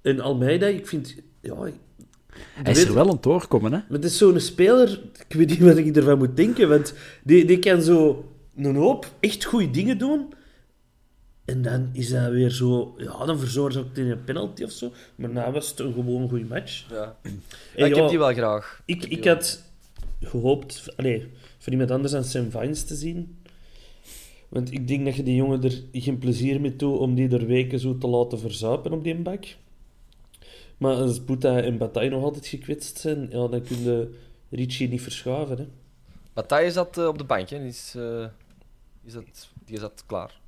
in 0.02 0.22
Almeida, 0.22 0.66
ik 0.66 0.88
vind... 0.88 1.16
Ja, 1.42 1.56
hij 2.40 2.74
is 2.74 2.84
er 2.84 2.94
wel 2.94 3.04
aan 3.04 3.14
het 3.14 3.24
doorkomen, 3.24 3.72
hè? 3.72 3.78
Maar 3.78 3.86
het 3.90 4.04
is 4.04 4.18
zo'n 4.18 4.40
speler... 4.40 5.02
Ik 5.28 5.36
weet 5.36 5.50
niet 5.50 5.60
wat 5.60 5.78
ik 5.78 5.96
ervan 5.96 6.18
moet 6.18 6.36
denken, 6.36 6.70
want 6.70 6.94
die, 7.24 7.46
die 7.46 7.60
kan 7.60 7.82
zo 7.82 8.26
een 8.66 8.76
hoop 8.76 9.14
echt 9.20 9.44
goede 9.44 9.72
dingen 9.72 9.98
doen. 9.98 10.34
En 11.46 11.62
dan 11.62 11.90
is 11.94 12.10
dat 12.10 12.32
weer 12.32 12.50
zo... 12.50 12.96
Ja, 12.98 13.26
dan 13.26 13.40
verzorgt 13.40 13.78
ook 13.78 13.98
een 13.98 14.24
penalty 14.24 14.64
of 14.64 14.72
zo. 14.72 14.92
Maar 15.16 15.30
na 15.30 15.52
was 15.52 15.70
het 15.70 15.80
een 15.80 15.94
gewoon 15.94 16.30
goede 16.30 16.46
match. 16.46 16.86
Ja. 16.90 17.18
ja 17.76 17.86
ik 17.86 17.96
heb 17.96 18.10
die 18.10 18.18
wel 18.18 18.34
graag. 18.34 18.82
Ik, 18.86 19.06
ik 19.06 19.26
had 19.26 19.64
gehoopt... 20.22 20.86
Allez, 20.96 21.24
voor 21.58 21.72
iemand 21.72 21.92
anders 21.92 22.12
dan 22.12 22.24
Sam 22.24 22.52
Vines 22.52 22.84
te 22.84 22.96
zien. 22.96 23.38
Want 24.50 24.72
ik 24.72 24.88
denk 24.88 25.06
dat 25.06 25.16
je 25.16 25.24
die 25.24 25.36
jongen 25.36 25.64
er 25.64 25.84
geen 25.92 26.18
plezier 26.18 26.62
mee 26.62 26.76
doet 26.76 27.00
om 27.00 27.16
die 27.16 27.30
er 27.30 27.46
weken 27.46 27.80
zo 27.80 27.98
te 27.98 28.08
laten 28.08 28.40
verzuipen 28.40 28.92
op 28.92 29.04
die 29.04 29.16
bak. 29.16 29.46
Maar 30.78 30.96
als 30.96 31.26
Boeta 31.26 31.62
en 31.62 31.78
Bataille 31.78 32.10
nog 32.10 32.24
altijd 32.24 32.48
gekwetst 32.48 32.98
zijn, 32.98 33.28
ja, 33.30 33.48
dan 33.48 33.62
kun 33.62 33.84
je 33.84 34.16
Ricci 34.50 34.88
niet 34.88 35.02
verschuiven. 35.02 35.58
Hè. 35.58 35.68
Bataille 36.34 36.72
zat 36.72 36.98
uh, 36.98 37.08
op 37.08 37.18
de 37.18 37.24
bank, 37.24 37.50
hè. 37.50 37.66
Is, 37.66 37.94
uh, 37.98 38.26
is 39.08 39.14
dat, 39.14 39.24
die 39.66 39.80
zat 39.80 40.04
klaar. 40.06 40.40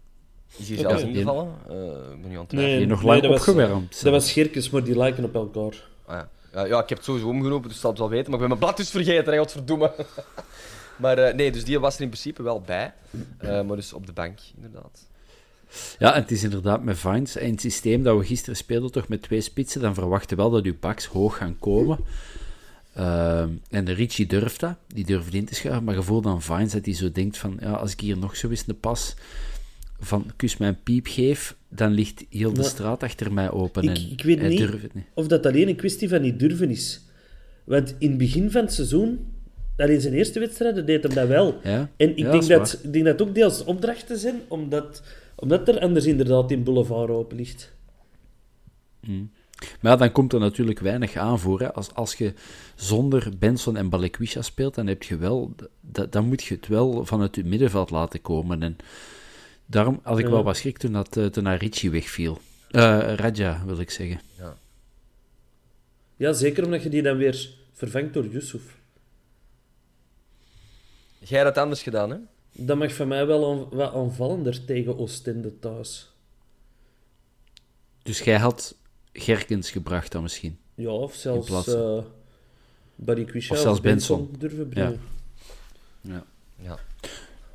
Is 0.57 0.67
hier 0.67 0.77
zelfs 0.77 0.95
Okay. 1.01 1.09
ingevallen? 1.09 1.53
Uh, 1.69 1.75
ik 2.13 2.21
ben 2.21 2.29
nu 2.29 2.35
aan 2.35 2.41
het 2.43 2.51
Nee, 2.51 2.85
nog 2.85 2.97
nee, 2.97 3.07
lang 3.07 3.21
dat 3.21 3.31
was- 3.31 3.39
opgewermd. 3.39 4.03
Dat 4.03 4.13
was 4.53 4.69
maar 4.69 4.83
die 4.83 4.97
lijken 4.97 5.23
op 5.23 5.35
elkaar. 5.35 5.87
Ah, 6.05 6.15
ja. 6.15 6.29
Ja, 6.53 6.65
ja, 6.65 6.81
ik 6.81 6.89
heb 6.89 6.97
het 6.97 7.07
sowieso 7.07 7.27
omgeroepen, 7.27 7.67
dus 7.67 7.73
ik 7.75 7.81
zal 7.81 7.89
het 7.89 7.99
wel 7.99 8.09
weten. 8.09 8.31
Maar 8.31 8.33
ik 8.41 8.47
ben 8.47 8.57
mijn 8.57 8.59
blad 8.59 8.77
dus 8.77 8.89
vergeten, 8.89 9.33
hè, 9.33 9.39
godverdomme. 9.39 9.93
maar 11.03 11.17
eh, 11.17 11.35
nee, 11.35 11.51
dus 11.51 11.63
die 11.65 11.79
was 11.79 11.95
er 11.95 12.01
in 12.01 12.07
principe 12.09 12.43
wel 12.43 12.61
bij. 12.61 12.93
Eh, 13.37 13.61
maar 13.61 13.75
dus 13.75 13.93
op 13.93 14.05
de 14.05 14.13
bank, 14.13 14.39
inderdaad. 14.55 15.07
Ja, 15.99 16.13
en 16.13 16.21
het 16.21 16.31
is 16.31 16.43
inderdaad 16.43 16.83
met 16.83 16.97
Vines. 16.97 17.35
En 17.35 17.51
het 17.51 17.61
systeem 17.61 18.03
dat 18.03 18.17
we 18.17 18.25
gisteren 18.25 18.55
speelden, 18.55 18.91
toch 18.91 19.07
met 19.07 19.21
twee 19.21 19.41
spitsen, 19.41 19.81
dan 19.81 19.93
verwachten 19.93 20.37
we 20.37 20.43
wel 20.43 20.51
dat 20.51 20.63
uw 20.63 20.75
backs 20.79 21.05
hoog 21.05 21.37
gaan 21.37 21.55
komen. 21.59 21.99
Ehm, 22.93 23.49
en 23.69 23.85
de 23.85 23.91
Ricci 23.91 24.27
durft 24.27 24.59
dat, 24.59 24.75
die 24.87 25.05
durft 25.05 25.33
in 25.33 25.45
te 25.45 25.55
schuiven, 25.55 25.83
maar 25.83 25.95
je 25.95 26.01
voelt 26.01 26.23
dan 26.23 26.41
Vines 26.41 26.71
dat 26.71 26.85
hij 26.85 26.93
zo 26.93 27.11
denkt 27.11 27.37
van, 27.37 27.57
ja, 27.59 27.71
als 27.71 27.91
ik 27.91 27.99
hier 27.99 28.17
nog 28.17 28.35
zo 28.35 28.49
eens 28.49 28.63
een 28.67 28.79
pas 28.79 29.15
van 29.99 30.31
kus 30.35 30.57
mijn 30.57 30.77
piep 30.83 31.07
geef, 31.07 31.55
dan 31.69 31.91
ligt 31.91 32.25
heel 32.29 32.53
de 32.53 32.63
straat 32.63 33.03
achter 33.03 33.33
mij 33.33 33.51
open. 33.51 33.83
Ik- 33.83 33.89
en 33.89 34.11
ik 34.11 34.21
weet 34.23 34.41
niet. 34.41 34.57
durft 34.57 34.81
het 34.83 34.93
niet. 34.93 35.05
Of 35.13 35.27
dat 35.27 35.45
alleen 35.45 35.67
een 35.67 35.75
kwestie 35.75 36.09
van 36.09 36.21
niet 36.21 36.39
durven 36.39 36.69
is. 36.69 37.01
Want 37.63 37.95
in 37.99 38.09
het 38.09 38.17
begin 38.17 38.51
van 38.51 38.61
het 38.61 38.73
seizoen, 38.73 39.19
dat 39.75 39.89
in 39.89 40.01
zijn 40.01 40.13
eerste 40.13 40.39
wedstrijden, 40.39 40.85
deed 40.85 41.03
hem 41.03 41.13
dat 41.13 41.27
wel. 41.27 41.59
Ja? 41.63 41.89
En 41.97 42.09
ik 42.09 42.17
Ja, 42.17 42.31
denk, 42.31 42.47
dat, 42.47 42.71
waar. 42.73 42.83
ik 42.83 42.93
denk 42.93 43.05
dat 43.05 43.21
ook 43.21 43.35
deels 43.35 43.63
opdrachten 43.63 44.17
zijn, 44.17 44.41
omdat, 44.47 45.03
omdat 45.35 45.67
er 45.67 45.79
anders 45.79 46.05
inderdaad 46.05 46.51
in 46.51 46.63
boulevard 46.63 47.09
open 47.09 47.37
ligt. 47.37 47.71
Maar 49.59 49.91
ja, 49.91 49.95
dan 49.97 50.11
komt 50.11 50.33
er 50.33 50.39
natuurlijk 50.39 50.79
weinig 50.79 51.15
aanvoer. 51.15 51.59
Hè. 51.59 51.73
Als, 51.73 51.93
als 51.93 52.15
je 52.15 52.33
zonder 52.75 53.31
Benson 53.39 53.77
en 53.77 53.89
Balikwisha 53.89 54.41
speelt, 54.41 54.75
dan, 54.75 54.87
heb 54.87 55.03
je 55.03 55.17
wel, 55.17 55.55
dan 56.09 56.25
moet 56.27 56.43
je 56.43 56.55
het 56.55 56.67
wel 56.67 57.05
vanuit 57.05 57.35
het 57.35 57.45
middenveld 57.45 57.89
laten 57.89 58.21
komen. 58.21 58.63
En 58.63 58.77
daarom 59.65 59.99
had 60.03 60.17
ik 60.19 60.25
Ja. 60.25 60.31
wel 60.31 60.43
wat 60.43 60.57
schrik 60.57 60.77
toen, 60.77 60.91
dat, 60.91 61.17
eh, 61.17 61.25
toen 61.25 61.43
dat 61.43 61.61
Ricci 61.61 61.89
wegviel. 61.89 62.39
Eh 62.69 63.13
Raja, 63.15 63.63
wil 63.65 63.79
ik 63.79 63.89
zeggen. 63.91 64.21
Ja, 66.15 66.33
zeker 66.33 66.63
omdat 66.65 66.83
je 66.83 66.89
die 66.89 67.01
dan 67.01 67.17
weer 67.17 67.49
vervangt 67.73 68.13
door 68.13 68.27
Yusuf. 68.27 68.77
Jij 71.19 71.37
had 71.39 71.47
het 71.47 71.57
anders 71.57 71.83
gedaan, 71.83 72.09
hè? 72.09 72.17
Dat 72.51 72.77
mag 72.77 72.93
van 72.93 73.07
mij 73.07 73.25
wel 73.25 73.51
aan- 73.51 73.77
wat 73.77 73.93
aanvallender 73.93 74.65
tegen 74.65 74.97
Oostende 74.97 75.59
thuis. 75.59 76.11
Dus 78.03 78.19
jij 78.19 78.37
had 78.37 78.75
Gerkens 79.13 79.71
gebracht 79.71 80.11
dan 80.11 80.21
misschien. 80.21 80.57
Ja, 80.75 80.89
of 80.89 81.13
zelfs 81.13 81.67
uh, 81.67 81.97
Barry 82.95 83.25
Quisha 83.25 83.53
Of 83.55 83.61
zelfs 83.61 83.81
Benson. 83.81 84.35
durven 84.37 84.69
brengen. 84.69 85.01
Ja. 86.01 86.23
Ja. 86.55 86.79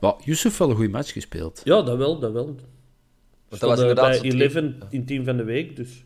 Maar 0.00 0.14
Yusuf 0.24 0.58
wel 0.58 0.70
een 0.70 0.74
goede 0.76 0.90
match 0.90 1.12
gespeeld. 1.12 1.60
Ja, 1.64 1.82
dat 1.82 1.96
wel, 1.96 2.18
dat 2.18 2.32
wel. 2.32 2.44
Want 2.46 3.60
dat 3.60 3.60
was 3.60 3.72
eh, 3.72 3.78
inderdaad... 3.78 4.20
bij 4.20 4.30
zo 4.30 4.38
11 4.38 4.50
twee- 4.50 4.74
in 4.90 5.04
team 5.06 5.24
van 5.24 5.36
de 5.36 5.44
week, 5.44 5.76
dus... 5.76 6.04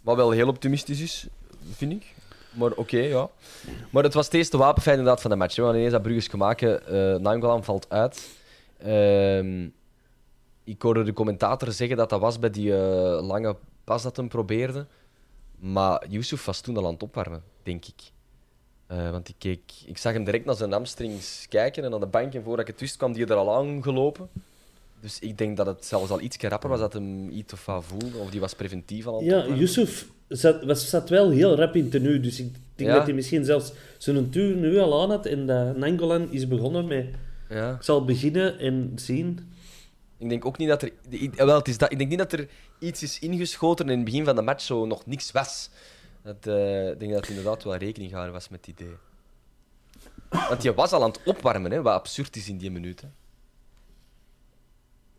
Wat 0.00 0.16
wel 0.16 0.30
heel 0.30 0.48
optimistisch 0.48 1.00
is, 1.00 1.26
vind 1.70 1.92
ik. 1.92 2.14
Maar 2.52 2.70
oké, 2.72 2.98
ja. 2.98 3.28
Maar 3.90 4.02
het 4.02 4.14
was 4.14 4.24
het 4.24 4.34
eerste 4.34 4.56
wapenfeit 4.56 4.98
inderdaad 4.98 5.20
van 5.22 5.30
de 5.30 5.36
match. 5.36 5.56
Hè. 5.56 5.62
Want 5.62 5.74
ineens 5.76 5.92
dat 5.92 6.02
Brugge 6.02 6.18
is 6.20 6.28
gemaakt, 6.28 6.62
uh, 6.62 7.58
valt 7.60 7.86
uit. 7.90 8.28
Ehm, 8.78 9.68
ik 10.64 10.82
hoorde 10.82 11.02
de 11.02 11.12
commentator 11.12 11.72
zeggen 11.72 11.96
dat 11.96 12.10
dat 12.10 12.20
was 12.20 12.38
bij 12.38 12.50
die 12.50 12.74
eh, 12.74 13.26
lange 13.26 13.56
pas 13.88 14.02
dat 14.02 14.16
hem 14.16 14.28
probeerde. 14.28 14.86
Maar 15.58 16.04
Yusuf 16.08 16.44
was 16.44 16.60
toen 16.60 16.76
al 16.76 16.86
aan 16.86 16.92
het 16.92 17.02
opwarmen, 17.02 17.42
denk 17.62 17.84
ik. 17.86 18.00
Eh, 18.86 19.10
want 19.10 19.28
ik, 19.28 19.34
keek, 19.38 19.60
ik 19.86 19.98
zag 19.98 20.12
hem 20.12 20.24
direct 20.24 20.44
naar 20.44 20.54
zijn 20.56 20.72
hamstrings 20.72 21.46
kijken 21.48 21.84
en 21.84 21.92
aan 21.94 22.00
de 22.00 22.06
bank. 22.06 22.34
En 22.34 22.42
voordat 22.42 22.60
ik 22.66 22.72
het 22.72 22.80
wist, 22.80 22.96
kwam 22.96 23.12
die 23.12 23.26
er 23.26 23.34
al 23.34 23.54
aan 23.56 23.82
gelopen. 23.82 24.28
Dus 25.00 25.18
ik 25.18 25.38
denk 25.38 25.56
dat 25.56 25.66
het 25.66 25.84
zelfs 25.84 26.10
al 26.10 26.20
iets 26.20 26.36
rapper 26.36 26.68
was 26.68 26.80
dat 26.80 26.92
hem 26.92 27.28
iets 27.28 27.52
of 27.52 27.66
wat 27.66 27.84
voelde. 27.84 28.18
Of 28.18 28.30
die 28.30 28.40
was 28.40 28.54
preventief 28.54 29.06
al 29.06 29.18
aan 29.18 29.24
het 29.26 29.48
Ja. 29.48 29.54
Yusuf 29.54 30.06
zat, 30.28 30.64
was, 30.64 30.88
zat 30.90 31.08
wel 31.08 31.30
heel 31.30 31.54
rap 31.56 31.76
in 31.76 31.90
tenue, 31.90 32.20
dus 32.20 32.38
ik 32.40 32.52
denk 32.74 32.90
Ja. 32.90 32.96
dat 32.96 33.04
hij 33.04 33.14
misschien 33.14 33.44
zelfs 33.44 33.72
zijn 33.98 34.30
tenue 34.30 34.80
al 34.80 35.02
aan 35.02 35.10
had 35.10 35.26
en 35.26 35.46
dat 35.46 35.76
Nangolan 35.76 36.30
is 36.32 36.48
begonnen 36.48 36.86
met... 36.86 37.06
Ja. 37.48 37.74
Ik 37.74 37.82
zal 37.82 38.04
beginnen 38.04 38.58
en 38.58 38.92
zien. 38.94 39.52
Ik 40.18 40.28
denk 40.28 40.44
ook 40.44 40.58
niet 40.58 40.68
dat 40.68 40.82
er. 40.82 40.90
i- 41.10 41.30
Wel, 41.36 41.56
het 41.58 41.68
is 41.68 41.78
dat, 41.78 41.92
ik 41.92 41.98
denk 41.98 42.10
niet 42.10 42.18
dat 42.18 42.32
er 42.32 42.48
iets 42.78 43.02
is 43.02 43.18
ingeschoten 43.18 43.84
en 43.84 43.90
in 43.90 43.96
het 43.96 44.04
begin 44.04 44.24
van 44.24 44.36
de 44.36 44.42
match 44.42 44.62
zo 44.62 44.86
nog 44.86 45.06
niks 45.06 45.32
was. 45.32 45.70
Dat, 46.22 46.46
eh, 46.46 46.90
ik 46.90 46.98
denk 46.98 47.12
dat 47.12 47.20
het 47.20 47.30
inderdaad 47.30 47.64
wel 47.64 47.76
rekening 47.76 48.10
gehouden 48.10 48.34
was 48.34 48.48
met 48.48 48.66
het 48.66 48.80
idee. 48.80 48.96
Want 50.28 50.62
je 50.62 50.74
was 50.74 50.92
al 50.92 51.02
aan 51.02 51.10
het 51.10 51.22
opwarmen, 51.24 51.70
hè, 51.70 51.82
wat 51.82 51.94
absurd 51.94 52.36
is 52.36 52.48
in 52.48 52.58
die 52.58 52.70
minuten. 52.70 53.14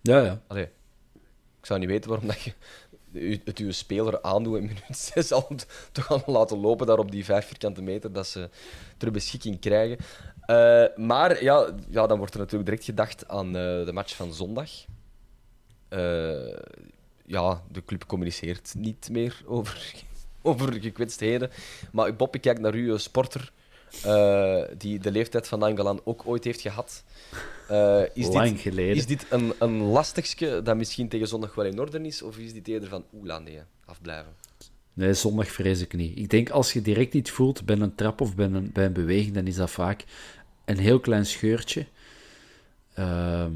Ja, 0.02 0.22
ja. 0.22 0.42
Allee, 0.48 0.70
ik 1.60 1.66
zou 1.66 1.80
niet 1.80 1.90
weten 1.90 2.10
waarom 2.10 2.28
dat 2.28 2.42
je 2.42 2.54
het 3.44 3.58
uw 3.58 3.72
speler 3.72 4.22
aandoen 4.22 4.58
in 4.58 4.62
minuut 4.62 4.98
6 5.14 5.32
al 5.32 5.48
te 5.92 6.02
gaan 6.02 6.22
laten 6.26 6.58
lopen 6.58 6.88
daar 6.88 6.98
op 6.98 7.12
die 7.12 7.26
vijf 7.26 7.46
vierkante 7.46 7.82
meter, 7.82 8.12
dat 8.12 8.28
ze 8.28 8.50
ter 8.98 9.12
beschikking 9.12 9.60
krijgen. 9.60 9.98
Uh, 10.50 11.06
maar 11.08 11.44
ja, 11.44 11.74
ja, 11.90 12.08
dan 12.08 12.18
wordt 12.18 12.34
er 12.34 12.40
natuurlijk 12.40 12.70
direct 12.70 12.86
gedacht 12.86 13.28
aan 13.28 13.48
uh, 13.48 13.86
de 13.86 13.92
match 13.94 14.16
van 14.16 14.34
zondag. 14.34 14.70
Uh, 15.90 16.58
ja, 17.30 17.64
de 17.72 17.86
club 17.86 18.06
communiceert 18.06 18.74
niet 18.78 19.10
meer 19.12 19.42
over, 19.46 19.94
over 20.42 20.74
gekwetstheden. 20.74 21.50
Maar 21.92 22.16
Bob, 22.16 22.36
ik 22.36 22.42
kijk 22.42 22.60
naar 22.60 22.76
u, 22.76 23.00
sporter, 23.00 23.52
die 24.78 25.00
de 25.00 25.12
leeftijd 25.12 25.48
van 25.48 25.60
Nangalan 25.60 26.02
ook 26.04 26.22
ooit 26.26 26.44
heeft 26.44 26.62
gehad. 26.62 27.04
is 28.14 28.28
Lang 28.28 28.52
dit, 28.52 28.60
geleden. 28.60 28.96
Is 28.96 29.06
dit 29.06 29.26
een, 29.30 29.54
een 29.60 30.04
dat 30.64 30.78
misschien 30.78 31.10
tegen 31.10 31.28
zondag 31.28 31.56
wel 31.56 31.66
in 31.66 31.80
orde 31.80 32.02
is? 32.02 32.22
Of 32.22 32.38
is 32.38 32.54
dit 32.54 32.68
eerder 32.68 32.90
van, 32.90 33.06
oeh, 33.14 33.38
nee, 33.38 33.60
afblijven? 33.86 34.34
Nee, 34.94 35.14
zondag 35.14 35.48
vrees 35.48 35.82
ik 35.82 35.94
niet. 35.94 36.18
Ik 36.18 36.30
denk 36.30 36.50
als 36.50 36.74
je 36.74 36.82
direct 36.82 37.14
iets 37.14 37.32
voelt 37.32 37.66
bij 37.66 37.78
een 37.78 37.96
trap 37.96 38.22
of 38.22 38.36
bij 38.36 38.46
een, 38.46 38.72
bij 38.72 38.86
een 38.86 38.94
beweging, 38.94 39.34
dan 39.34 39.48
is 39.48 39.56
dat 39.56 39.72
vaak 39.72 40.06
een 40.66 40.78
heel 40.78 41.00
klein 41.00 41.26
scheurtje. 41.26 41.86
Ehm, 42.94 43.52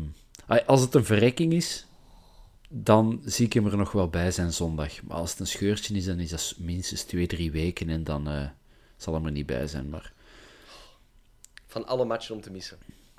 als 0.65 0.81
het 0.81 0.93
een 0.93 1.05
verrekking 1.05 1.53
is, 1.53 1.85
dan 2.75 3.21
zie 3.25 3.45
ik 3.45 3.53
hem 3.53 3.65
er 3.65 3.77
nog 3.77 3.91
wel 3.91 4.07
bij 4.07 4.31
zijn 4.31 4.53
zondag. 4.53 5.03
Maar 5.03 5.17
als 5.17 5.31
het 5.31 5.39
een 5.39 5.47
scheurtje 5.47 5.95
is, 5.95 6.05
dan 6.05 6.19
is 6.19 6.29
dat 6.29 6.53
minstens 6.57 7.03
twee, 7.03 7.27
drie 7.27 7.51
weken 7.51 7.89
en 7.89 8.03
dan 8.03 8.29
uh, 8.29 8.47
zal 8.97 9.13
hem 9.13 9.25
er 9.25 9.31
niet 9.31 9.45
bij 9.45 9.67
zijn. 9.67 9.89
Maar... 9.89 10.13
Van 11.67 11.87
alle 11.87 12.05
matchen 12.05 12.35
om 12.35 12.41
te 12.41 12.51
missen. 12.51 12.77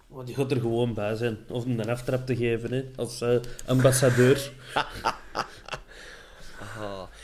Oh, 0.09 0.27
die 0.27 0.35
gaat 0.35 0.51
er 0.51 0.61
gewoon 0.61 0.95
bij 0.95 1.15
zijn. 1.15 1.39
Of 1.49 1.65
een 1.65 1.89
aftrap 1.89 2.27
te 2.27 2.37
geven, 2.37 2.73
hè, 2.73 2.85
als 2.97 3.23
uh, 3.23 3.37
ambassadeur. 3.67 4.53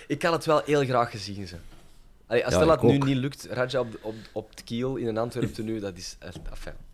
ik 0.07 0.19
kan 0.19 0.33
het 0.33 0.45
wel 0.45 0.63
heel 0.65 0.85
graag 0.85 1.11
gezien, 1.11 1.47
ze. 1.47 1.57
Allee, 2.27 2.45
als 2.45 2.55
ja, 2.55 2.65
dat 2.65 2.83
nu 2.83 2.99
niet 2.99 3.17
lukt, 3.17 3.47
Raja 3.51 3.81
op, 3.81 3.99
op, 4.03 4.15
op 4.33 4.51
het 4.51 4.65
kiel 4.65 4.97
in 4.97 5.07
een 5.07 5.19
Antwerpen 5.19 5.65
nu, 5.65 5.81
dat 5.81 5.97
is 5.97 6.17
echt 6.19 6.51
afijn. 6.51 6.90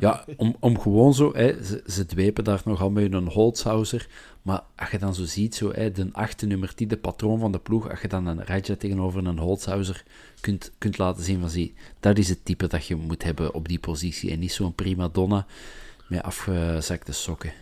Ja, 0.00 0.24
om, 0.36 0.56
om 0.60 0.80
gewoon 0.80 1.14
zo, 1.14 1.32
hè, 1.34 1.64
ze, 1.64 1.82
ze 1.86 2.06
dwepen 2.06 2.44
daar 2.44 2.62
nogal 2.64 2.90
met 2.90 3.12
een 3.12 3.28
Holzhauser, 3.28 4.08
maar 4.42 4.62
als 4.76 4.90
je 4.90 4.98
dan 4.98 5.14
zo 5.14 5.24
ziet, 5.24 5.54
zo, 5.54 5.72
hè, 5.72 5.92
de 5.92 6.08
achte 6.12 6.46
nummer 6.46 6.74
10, 6.74 6.88
de 6.88 6.96
patroon 6.96 7.38
van 7.38 7.52
de 7.52 7.58
ploeg, 7.58 7.90
als 7.90 8.00
je 8.00 8.08
dan 8.08 8.26
een 8.26 8.44
Raja 8.44 8.76
tegenover 8.76 9.26
een 9.26 9.38
Holzhauser 9.38 10.04
kunt, 10.40 10.72
kunt 10.78 10.98
laten 10.98 11.24
zien 11.24 11.40
van, 11.40 11.50
zie, 11.50 11.74
dat 12.00 12.18
is 12.18 12.28
het 12.28 12.44
type 12.44 12.66
dat 12.66 12.86
je 12.86 12.96
moet 12.96 13.22
hebben 13.22 13.54
op 13.54 13.68
die 13.68 13.78
positie 13.78 14.30
en 14.30 14.38
niet 14.38 14.52
zo'n 14.52 14.74
prima 14.74 15.08
donna 15.08 15.46
met 16.08 16.22
afgezakte 16.22 17.12
sokken. 17.12 17.52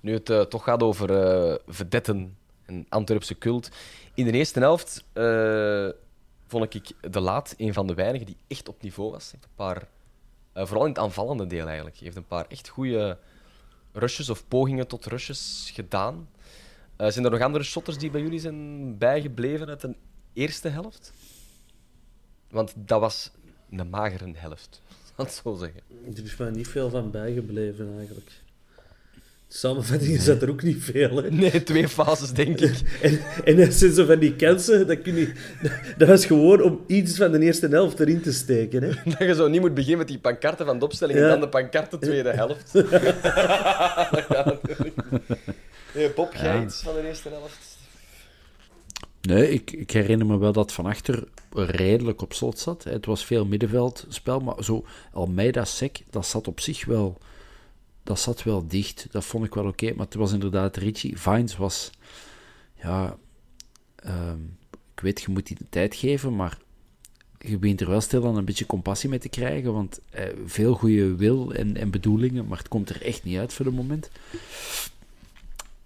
Nu 0.00 0.12
het 0.12 0.30
uh, 0.30 0.40
toch 0.40 0.64
gaat 0.64 0.82
over 0.82 1.10
uh, 1.10 1.54
vedetten 1.66 2.36
en 2.64 2.86
Antwerpse 2.88 3.38
cult. 3.38 3.70
In 4.14 4.24
de 4.24 4.32
eerste 4.32 4.58
helft 4.58 5.04
uh, 5.14 5.88
vond 6.46 6.74
ik 6.74 6.92
de 7.10 7.20
Laat 7.20 7.54
een 7.56 7.72
van 7.72 7.86
de 7.86 7.94
weinigen 7.94 8.26
die 8.26 8.36
echt 8.46 8.68
op 8.68 8.82
niveau 8.82 9.10
was. 9.10 9.32
Een 9.32 9.40
paar, 9.54 9.88
vooral 10.64 10.84
in 10.84 10.88
het 10.88 10.98
aanvallende 10.98 11.46
deel 11.46 11.66
eigenlijk. 11.66 11.96
Hij 11.96 12.04
heeft 12.04 12.16
een 12.16 12.26
paar 12.26 12.46
echt 12.48 12.68
goede 12.68 13.18
rushes 13.92 14.30
of 14.30 14.48
pogingen 14.48 14.86
tot 14.86 15.06
rushes 15.06 15.70
gedaan. 15.74 16.28
Uh, 16.98 17.08
zijn 17.08 17.24
er 17.24 17.30
nog 17.30 17.40
andere 17.40 17.64
shotters 17.64 17.98
die 17.98 18.10
bij 18.10 18.20
jullie 18.20 18.40
zijn 18.40 18.98
bijgebleven 18.98 19.68
uit 19.68 19.80
de 19.80 19.94
eerste 20.32 20.68
helft? 20.68 21.12
Want 22.50 22.72
dat 22.76 23.00
was 23.00 23.30
een 23.70 23.88
magere 23.88 24.32
helft, 24.34 24.80
zal 25.16 25.24
ik 25.24 25.30
zo 25.30 25.54
zeggen. 25.54 25.80
Er 26.16 26.24
is 26.24 26.36
mij 26.36 26.50
niet 26.50 26.68
veel 26.68 26.90
van 26.90 27.10
bijgebleven 27.10 27.96
eigenlijk. 27.98 28.30
Samenvattingen 29.48 30.20
zat 30.20 30.42
er 30.42 30.50
ook 30.50 30.62
niet 30.62 30.84
veel. 30.84 31.16
Hè? 31.16 31.30
Nee, 31.30 31.62
twee 31.62 31.88
fases, 31.88 32.30
denk 32.30 32.60
ik. 32.60 32.80
en, 33.02 33.20
en 33.44 33.56
dat 33.56 33.72
zijn 33.72 33.92
zo 33.92 34.04
van 34.04 34.18
die 34.18 34.36
kansen, 34.36 34.86
dat, 34.86 35.02
kun 35.02 35.14
je, 35.14 35.32
dat 35.98 36.08
was 36.08 36.26
gewoon 36.26 36.62
om 36.62 36.80
iets 36.86 37.16
van 37.16 37.32
de 37.32 37.40
eerste 37.40 37.68
helft 37.68 38.00
erin 38.00 38.20
te 38.20 38.32
steken. 38.32 38.82
Hè? 38.82 38.88
Dat 39.10 39.18
je 39.18 39.34
zo 39.34 39.48
niet 39.48 39.60
moet 39.60 39.74
beginnen 39.74 39.98
met 39.98 40.08
die 40.08 40.18
pankarten 40.18 40.66
van 40.66 40.78
de 40.78 40.84
opstelling 40.84 41.18
en 41.18 41.28
dan 41.28 41.40
de 41.40 41.48
pankarten 41.48 41.98
tweede 41.98 42.30
helft. 42.30 42.72
dat 42.72 42.86
gaat 44.28 44.44
natuurlijk 44.44 44.94
Nee, 45.94 46.10
Bob, 46.10 46.34
jij 46.34 46.62
iets 46.62 46.82
van 46.82 46.94
de 46.94 47.06
eerste 47.06 47.28
helft? 47.28 47.78
Nee, 49.20 49.50
ik, 49.50 49.70
ik, 49.72 49.90
herinner 49.90 50.26
me 50.26 50.38
wel 50.38 50.52
dat 50.52 50.72
Van 50.72 50.86
Achter 50.86 51.24
redelijk 51.52 52.22
op 52.22 52.32
slot 52.32 52.58
zat. 52.58 52.84
Het 52.84 53.06
was 53.06 53.24
veel 53.24 53.44
middenveldspel, 53.44 54.40
maar 54.40 54.64
zo 54.64 54.84
Almeida 55.12 55.64
Sec, 55.64 55.98
dat 56.10 56.26
zat 56.26 56.48
op 56.48 56.60
zich 56.60 56.84
wel 56.84 57.18
dat 58.06 58.20
zat 58.20 58.42
wel 58.42 58.66
dicht. 58.66 59.06
Dat 59.10 59.24
vond 59.24 59.44
ik 59.44 59.54
wel 59.54 59.66
oké. 59.66 59.92
maar 59.94 60.06
het 60.06 60.14
was 60.14 60.32
inderdaad 60.32 60.76
Richie. 60.76 61.18
Vines 61.18 61.56
was... 61.56 61.90
Ja... 62.82 63.16
Ehm, 63.96 64.40
ik 64.96 65.02
weet, 65.02 65.22
je 65.22 65.30
moet 65.30 65.46
die 65.46 65.56
de 65.56 65.68
tijd 65.68 65.94
geven, 65.94 66.36
maar 66.36 66.58
je 67.38 67.58
begint 67.58 67.80
er 67.80 67.88
wel 67.88 68.00
stil 68.00 68.26
aan 68.26 68.36
een 68.36 68.44
beetje 68.44 68.66
compassie 68.66 69.08
mee 69.08 69.18
te 69.18 69.28
krijgen, 69.28 69.72
want 69.72 70.00
eh, 70.10 70.24
veel 70.44 70.74
goede 70.74 71.16
wil 71.16 71.52
en, 71.52 71.76
en 71.76 71.90
bedoelingen, 71.90 72.46
maar 72.46 72.58
het 72.58 72.68
komt 72.68 72.90
er 72.90 73.02
echt 73.02 73.24
niet 73.24 73.38
uit 73.38 73.52
voor 73.52 73.64
de 73.64 73.70
moment. 73.70 74.10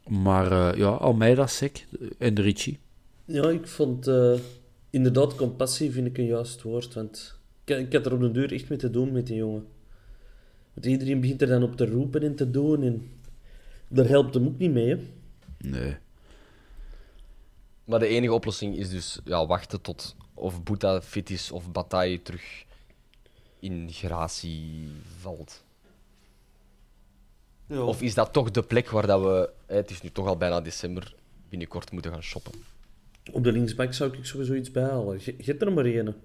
Maar 0.08 0.52
uh, 0.52 0.78
ja, 0.78 0.88
Almeida, 0.88 1.46
Sek 1.46 1.86
en 2.18 2.34
de 2.34 2.42
Richie. 2.42 2.78
Ja, 3.24 3.48
ik 3.48 3.66
vond 3.66 4.08
uh, 4.08 4.38
inderdaad 4.90 5.34
compassie 5.34 5.90
vind 5.90 6.06
ik 6.06 6.18
een 6.18 6.26
juist 6.26 6.62
woord, 6.62 6.94
want 6.94 7.38
ik, 7.64 7.92
had 7.92 8.06
er 8.06 8.12
op 8.12 8.20
de 8.20 8.30
deur 8.30 8.52
echt 8.52 8.68
mee 8.68 8.78
te 8.78 8.90
doen 8.90 9.12
met 9.12 9.26
die 9.26 9.36
jongen. 9.36 9.66
Want 10.80 10.92
iedereen 10.92 11.20
begint 11.20 11.42
er 11.42 11.48
dan 11.48 11.62
op 11.62 11.76
te 11.76 11.86
roepen 11.86 12.22
en 12.22 12.34
te 12.34 12.50
doen. 12.50 12.82
En 12.82 13.10
daar 13.88 14.08
helpt 14.08 14.34
hem 14.34 14.46
ook 14.46 14.58
niet 14.58 14.70
mee. 14.70 14.88
Hè? 14.88 14.98
Nee. 15.58 15.96
Maar 17.84 17.98
de 17.98 18.06
enige 18.06 18.32
oplossing 18.32 18.76
is 18.76 18.90
dus 18.90 19.20
ja, 19.24 19.46
wachten 19.46 19.80
tot 19.80 20.16
of 20.34 20.62
Boeta 20.62 21.02
fit 21.02 21.30
is 21.30 21.50
of 21.50 21.72
Bataille 21.72 22.22
terug 22.22 22.64
in 23.58 23.88
gratie 23.92 24.88
valt. 25.18 25.64
Ja. 27.66 27.82
Of 27.82 28.02
is 28.02 28.14
dat 28.14 28.32
toch 28.32 28.50
de 28.50 28.62
plek 28.62 28.90
waar 28.90 29.06
dat 29.06 29.20
we, 29.22 29.50
het 29.66 29.90
is 29.90 30.02
nu 30.02 30.10
toch 30.10 30.26
al 30.26 30.36
bijna 30.36 30.60
december, 30.60 31.14
binnenkort 31.48 31.92
moeten 31.92 32.12
gaan 32.12 32.22
shoppen? 32.22 32.52
Op 33.32 33.44
de 33.44 33.52
linksback 33.52 33.92
zou 33.92 34.18
ik 34.18 34.24
sowieso 34.24 34.54
iets 34.54 34.70
bijhalen. 34.70 35.18
Je, 35.24 35.34
je 35.38 35.44
hebt 35.44 35.62
er 35.62 35.72
maar 35.72 35.84
één. 35.84 36.16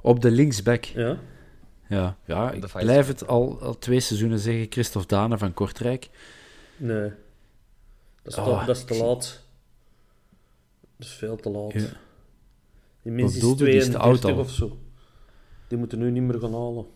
Op 0.00 0.20
de 0.20 0.30
linksback? 0.30 0.84
Ja. 0.84 1.18
Ja, 1.92 2.16
ja 2.24 2.50
ik 2.50 2.66
blijf 2.72 3.06
het 3.06 3.26
al, 3.26 3.60
al 3.60 3.78
twee 3.78 4.00
seizoenen 4.00 4.38
zeggen, 4.38 4.66
Christophe 4.70 5.08
Dane 5.08 5.38
van 5.38 5.54
Kortrijk. 5.54 6.08
Nee, 6.76 7.10
dat 8.22 8.32
is, 8.32 8.34
te, 8.34 8.40
oh, 8.40 8.66
dat 8.66 8.76
is 8.76 8.84
te 8.84 8.96
laat. 8.96 9.42
Dat 10.96 11.06
is 11.06 11.12
veel 11.12 11.36
te 11.36 11.50
laat. 11.50 11.72
Ja. 11.72 11.88
Die 13.02 13.12
mensen 13.12 13.48
is 13.48 13.56
32 13.56 14.36
of 14.36 14.50
zo. 14.50 14.78
Die 15.68 15.78
moeten 15.78 15.98
nu 15.98 16.10
niet 16.10 16.22
meer 16.22 16.38
gaan 16.40 16.52
halen. 16.52 16.86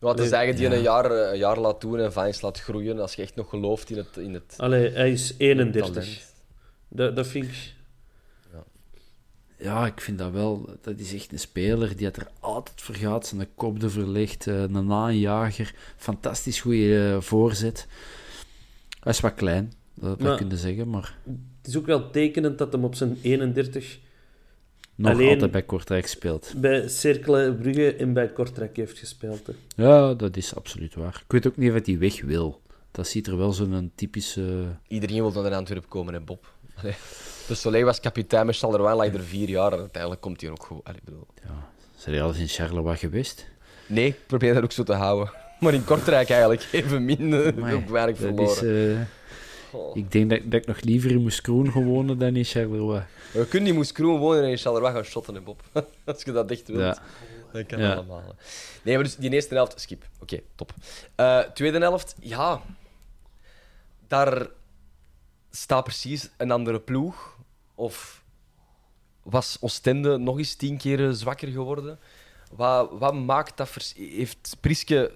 Ja, 0.00 0.08
het 0.08 0.18
is 0.18 0.30
eigenlijk 0.30 0.56
die 0.56 0.78
een, 0.78 0.82
jaar, 0.82 1.10
een 1.10 1.38
jaar 1.38 1.58
laat 1.58 1.80
doen 1.80 1.98
en 1.98 2.12
Vines 2.12 2.40
laat 2.40 2.60
groeien. 2.60 3.00
Als 3.00 3.14
je 3.14 3.22
echt 3.22 3.34
nog 3.34 3.48
gelooft 3.48 3.90
in 3.90 3.96
het... 3.96 4.16
In 4.16 4.34
het 4.34 4.54
Allee, 4.56 4.90
hij 4.90 5.12
is 5.12 5.34
31. 5.38 6.20
Dat, 6.88 7.16
dat 7.16 7.26
vind 7.26 7.44
ik 7.44 7.74
ja, 9.58 9.86
ik 9.86 10.00
vind 10.00 10.18
dat 10.18 10.32
wel. 10.32 10.68
Dat 10.80 10.98
is 10.98 11.14
echt 11.14 11.32
een 11.32 11.38
speler 11.38 11.96
die 11.96 12.06
het 12.06 12.16
er 12.16 12.28
altijd 12.40 12.80
voor 12.80 12.94
gaat. 12.94 13.26
Zijn 13.26 13.48
kop 13.54 13.82
er 13.82 13.90
verlicht. 13.90 14.46
Uh, 14.46 14.60
een 14.60 14.92
aanjager. 14.92 15.74
Fantastisch 15.96 16.60
goede 16.60 17.12
uh, 17.14 17.20
voorzet. 17.20 17.86
Hij 19.00 19.12
is 19.12 19.20
wat 19.20 19.34
klein, 19.34 19.72
dat, 19.94 20.20
dat 20.20 20.36
kun 20.36 20.48
je 20.48 20.56
zeggen. 20.56 20.90
Maar... 20.90 21.18
Het 21.58 21.66
is 21.66 21.76
ook 21.76 21.86
wel 21.86 22.10
tekenend 22.10 22.58
dat 22.58 22.72
hem 22.72 22.84
op 22.84 22.94
zijn 22.94 23.18
31 23.22 23.98
nog 24.94 25.12
alleen 25.12 25.28
altijd 25.28 25.50
bij 25.50 25.62
Kortrijk 25.62 26.06
speelt. 26.06 26.54
Bij 26.56 26.88
Cercle 26.88 27.54
Brugge 27.54 27.94
en 27.94 28.12
bij 28.12 28.32
Kortrijk 28.32 28.76
heeft 28.76 28.98
gespeeld. 28.98 29.46
Hè. 29.46 29.82
Ja, 29.84 30.14
dat 30.14 30.36
is 30.36 30.54
absoluut 30.54 30.94
waar. 30.94 31.22
Ik 31.24 31.32
weet 31.32 31.46
ook 31.46 31.56
niet 31.56 31.72
of 31.72 31.86
hij 31.86 31.98
weg 31.98 32.20
wil. 32.20 32.60
Dat 32.90 33.08
ziet 33.08 33.26
er 33.26 33.36
wel 33.36 33.52
zo'n 33.52 33.92
typische... 33.94 34.76
Iedereen 34.88 35.30
wil 35.30 35.42
naar 35.42 35.54
Antwerpen 35.54 35.88
komen, 35.88 36.14
hè, 36.14 36.20
Bob. 36.20 36.52
Dus 37.48 37.60
Soleil 37.60 37.84
was 37.84 38.00
kapitein 38.00 38.46
met 38.46 38.56
Charleroi, 38.56 38.94
lag 38.94 39.06
er 39.06 39.24
vier 39.24 39.48
jaar 39.48 39.72
en 39.72 39.78
uiteindelijk 39.78 40.20
komt 40.20 40.40
hij 40.40 40.50
ook 40.50 40.64
gewoon. 40.64 40.82
Allee, 40.84 41.00
bedoel. 41.04 41.26
Ja. 41.44 41.68
Zijn 41.96 42.14
je 42.14 42.20
al 42.20 42.28
eens 42.28 42.38
in 42.38 42.48
Charleroi 42.48 42.96
geweest? 42.96 43.46
Nee, 43.86 44.06
ik 44.06 44.26
probeer 44.26 44.54
dat 44.54 44.62
ook 44.62 44.72
zo 44.72 44.82
te 44.82 44.92
houden. 44.92 45.32
Maar 45.60 45.74
in 45.74 45.84
Kortrijk 45.84 46.30
eigenlijk 46.30 46.68
even 46.72 47.04
minder, 47.04 47.54
Amai, 47.56 47.74
ook 47.74 47.88
weinig 47.88 48.16
verloren. 48.16 48.50
Is, 48.50 48.62
uh, 48.62 49.94
Ik 49.94 50.12
denk 50.12 50.30
dat, 50.30 50.40
dat, 50.44 50.60
ik 50.60 50.66
nog 50.66 50.80
liever 50.80 51.10
in 51.10 51.22
Moeskroen 51.22 51.72
gewoond 51.72 52.20
dan 52.20 52.36
in 52.36 52.44
Charleroi. 52.44 53.02
We 53.32 53.46
kunnen 53.46 53.68
in 53.68 53.74
Moeskroen 53.74 54.18
wonen 54.18 54.42
en 54.42 54.50
in 54.50 54.58
Charleroi 54.58 54.92
gaan 54.92 55.04
shotten, 55.04 55.34
hè, 55.34 55.40
Bob. 55.40 55.62
Als 56.04 56.22
je 56.22 56.32
dat 56.32 56.50
echt 56.50 56.68
wilt. 56.68 56.80
Ja. 56.80 57.02
Dat 57.52 57.66
kan 57.66 57.78
ja. 57.80 57.92
allemaal. 57.92 58.34
Nee, 58.82 58.94
maar 58.94 59.04
dus 59.04 59.16
die 59.16 59.30
eerste 59.30 59.54
helft, 59.54 59.80
skip. 59.80 60.04
Oké, 60.20 60.40
top. 60.54 60.72
Uh, 61.16 61.38
tweede 61.38 61.78
helft, 61.78 62.14
ja. 62.20 62.62
Daar 64.08 64.48
staat 65.62 65.84
precies 65.84 66.28
een 66.36 66.50
andere 66.50 66.80
ploeg. 66.80 67.36
Of 67.74 68.24
was 69.22 69.56
Oostende 69.60 70.16
nog 70.16 70.38
eens 70.38 70.54
tien 70.54 70.76
keer 70.76 71.12
zwakker 71.12 71.48
geworden? 71.48 71.98
Wat, 72.56 72.90
wat 72.98 73.14
maakt 73.14 73.56
dat... 73.56 73.92
Heeft 73.94 74.56
Priske 74.60 75.12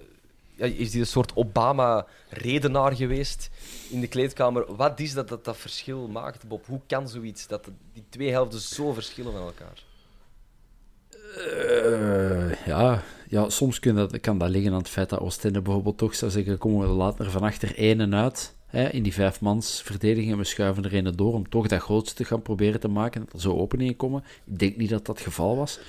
is 0.55 0.91
die 0.91 0.99
een 0.99 1.07
soort 1.07 1.35
Obama-redenaar 1.35 2.95
geweest 2.95 3.49
in 3.89 3.99
de 3.99 4.07
kleedkamer. 4.07 4.75
Wat 4.75 4.99
is 4.99 5.13
dat 5.13 5.27
dat 5.27 5.45
dat 5.45 5.57
verschil 5.57 6.07
maakt, 6.07 6.47
Bob? 6.47 6.65
Hoe 6.65 6.81
kan 6.87 7.09
zoiets, 7.09 7.47
dat 7.47 7.69
die 7.93 8.03
twee 8.09 8.31
helften 8.31 8.59
zo 8.59 8.93
verschillen 8.93 9.31
van 9.31 9.41
elkaar? 9.41 9.83
Uh, 11.37 12.65
ja, 12.65 13.03
ja, 13.29 13.49
soms 13.49 13.79
kan 13.79 13.95
dat, 13.95 14.19
kan 14.19 14.37
dat 14.37 14.49
liggen 14.49 14.71
aan 14.71 14.77
het 14.77 14.89
feit 14.89 15.09
dat 15.09 15.19
Oostende 15.19 15.61
bijvoorbeeld 15.61 15.97
toch 15.97 16.15
zou 16.15 16.31
zeggen, 16.31 16.57
komen 16.57 16.87
we 16.87 16.93
later 16.93 17.31
van 17.31 17.41
achter 17.41 17.77
één 17.77 18.01
en 18.01 18.15
uit 18.15 18.55
in 18.73 19.03
die 19.03 19.13
vijfmans 19.13 19.81
verdediging 19.81 20.31
en 20.31 20.37
we 20.37 20.43
schuiven 20.43 20.83
er 20.83 20.93
een 20.93 21.15
door 21.15 21.33
om 21.33 21.49
toch 21.49 21.67
dat 21.67 21.81
grootste 21.81 22.15
te 22.15 22.25
gaan 22.25 22.41
proberen 22.41 22.79
te 22.79 22.87
maken, 22.87 23.21
dat 23.21 23.33
er 23.33 23.39
zo 23.39 23.57
openingen 23.57 23.95
komen. 23.95 24.23
Ik 24.45 24.59
denk 24.59 24.77
niet 24.77 24.89
dat 24.89 25.05
dat 25.05 25.15
het 25.15 25.25
geval 25.25 25.55
was. 25.55 25.79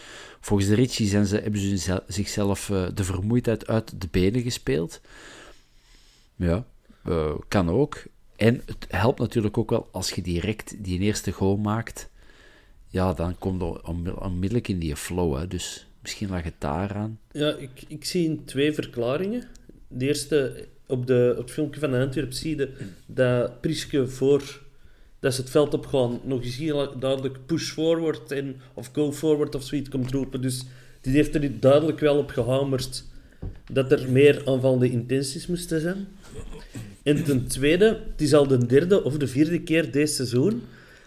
Volgens 0.40 0.68
de 0.68 0.75
Ritchie 0.75 1.09
zijn 1.09 1.27
ze, 1.27 1.37
hebben 1.37 1.61
ze 1.61 2.03
zichzelf 2.07 2.68
uh, 2.68 2.87
de 2.94 3.05
vermoeidheid 3.05 3.66
uit 3.66 4.01
de 4.01 4.09
benen 4.11 4.42
gespeeld. 4.42 5.01
Ja, 6.37 6.64
uh, 7.09 7.35
kan 7.49 7.70
ook. 7.70 8.03
En 8.37 8.62
het 8.66 8.87
helpt 8.88 9.18
natuurlijk 9.18 9.59
ook 9.59 9.70
wel 9.70 9.88
als 9.90 10.11
je 10.11 10.23
direct 10.23 10.85
die 10.85 11.01
eerste 11.01 11.33
goal 11.33 11.57
maakt. 11.57 12.11
Ja, 12.88 13.12
dan 13.12 13.38
komt 13.38 13.61
je 13.61 14.20
onmiddellijk 14.20 14.68
in 14.68 14.79
die 14.79 14.97
flow. 14.97 15.51
Dus 15.51 15.87
misschien 16.03 16.29
lag 16.29 16.42
het 16.42 16.55
daar 16.59 16.94
aan. 16.94 17.18
Ja, 17.33 17.55
ik, 17.55 17.85
ik 17.88 18.05
zie 18.05 18.44
twee 18.44 18.73
verklaringen. 18.73 19.49
De 19.88 20.07
eerste, 20.07 20.68
op, 20.87 21.07
de, 21.07 21.35
op 21.37 21.42
het 21.42 21.53
filmpje 21.53 21.81
van 21.81 21.90
de 21.90 21.99
Antwerp 21.99 22.33
zie 22.33 22.57
je 22.57 22.68
dat 23.07 23.61
Priske 23.61 24.09
voor 24.09 24.62
dat 25.20 25.35
ze 25.35 25.40
het 25.40 25.51
veld 25.51 25.75
op 25.75 25.87
gaan 25.87 26.20
nog 26.25 26.42
eens 26.42 26.57
heel 26.57 26.99
duidelijk 26.99 27.38
push 27.47 27.70
forward 27.70 28.33
en, 28.33 28.57
of 28.75 28.90
go 28.92 29.12
forward 29.12 29.55
of 29.55 29.62
zoiets 29.62 29.88
komt 29.88 30.11
roepen. 30.11 30.40
Dus 30.40 30.64
die 31.01 31.12
heeft 31.12 31.35
er 31.35 31.61
duidelijk 31.61 32.01
wel 32.01 32.18
op 32.18 32.31
gehamerd 32.31 33.05
dat 33.73 33.92
er 33.92 34.11
meer 34.11 34.42
aanvallende 34.47 34.90
intenties 34.90 35.47
moesten 35.47 35.81
zijn. 35.81 36.09
En 37.03 37.25
ten 37.25 37.47
tweede, 37.47 38.01
het 38.11 38.20
is 38.20 38.35
al 38.35 38.47
de 38.47 38.66
derde 38.66 39.05
of 39.05 39.16
de 39.16 39.27
vierde 39.27 39.61
keer 39.61 39.90
deze 39.90 40.14
seizoen 40.14 40.62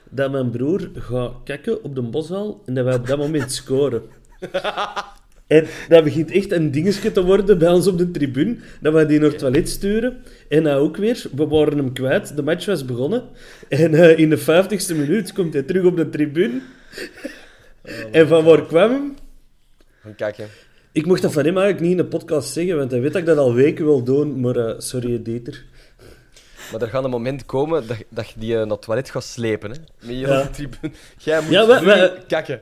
dat 0.09 0.31
mijn 0.31 0.49
broer 0.49 0.89
gaat 0.93 1.33
kijken 1.43 1.83
op 1.83 1.95
de 1.95 2.01
boshal 2.01 2.61
en 2.65 2.73
dat 2.73 2.85
wij 2.85 2.95
op 2.95 3.07
dat 3.07 3.17
moment 3.17 3.51
scoren. 3.51 4.01
En 5.47 5.65
dat 5.89 6.03
begint 6.03 6.31
echt 6.31 6.51
een 6.51 6.71
dingetje 6.71 7.11
te 7.11 7.23
worden 7.23 7.57
bij 7.57 7.69
ons 7.69 7.87
op 7.87 7.97
de 7.97 8.11
tribune. 8.11 8.57
Dat 8.81 8.93
we 8.93 9.05
die 9.05 9.19
naar 9.19 9.29
het 9.29 9.39
toilet 9.39 9.69
sturen. 9.69 10.17
En 10.49 10.63
nou 10.63 10.81
ook 10.81 10.97
weer, 10.97 11.25
we 11.35 11.47
waren 11.47 11.77
hem 11.77 11.93
kwijt. 11.93 12.35
De 12.35 12.43
match 12.43 12.65
was 12.65 12.85
begonnen. 12.85 13.23
En 13.69 13.93
uh, 13.93 14.17
in 14.17 14.29
de 14.29 14.37
vijftigste 14.37 14.95
minuut 14.95 15.33
komt 15.33 15.53
hij 15.53 15.63
terug 15.63 15.83
op 15.83 15.97
de 15.97 16.09
tribune. 16.09 16.61
en 18.11 18.27
van 18.27 18.43
waar 18.43 18.65
kwam 18.65 18.91
hem? 18.91 19.15
Van 20.01 20.15
kijken. 20.15 20.47
Ik 20.91 21.05
mocht 21.05 21.21
dat 21.21 21.33
van 21.33 21.45
hem 21.45 21.57
eigenlijk 21.57 21.87
niet 21.87 21.97
in 21.97 22.03
de 22.03 22.17
podcast 22.17 22.53
zeggen, 22.53 22.77
want 22.77 22.91
hij 22.91 23.01
weet 23.01 23.11
dat 23.11 23.21
ik 23.21 23.27
dat 23.27 23.37
al 23.37 23.53
weken 23.53 23.85
wil 23.85 24.03
doen. 24.03 24.39
Maar 24.39 24.57
uh, 24.57 24.73
sorry, 24.77 25.21
Dieter. 25.23 25.65
Maar 26.71 26.81
er 26.81 26.87
gaat 26.87 27.03
een 27.03 27.09
moment 27.09 27.45
komen 27.45 27.87
dat, 27.87 27.97
dat 28.09 28.29
je 28.29 28.39
die 28.39 28.51
uh, 28.51 28.57
naar 28.57 28.67
het 28.67 28.81
toilet 28.81 29.09
gaat 29.09 29.23
slepen. 29.23 29.71
Hè? 29.71 29.77
Met 29.99 30.15
je 30.15 30.17
ja. 30.17 30.47
tribune. 30.47 30.93
Jij 31.17 31.41
moet 31.41 31.51
ja, 31.51 32.13
kakken. 32.27 32.61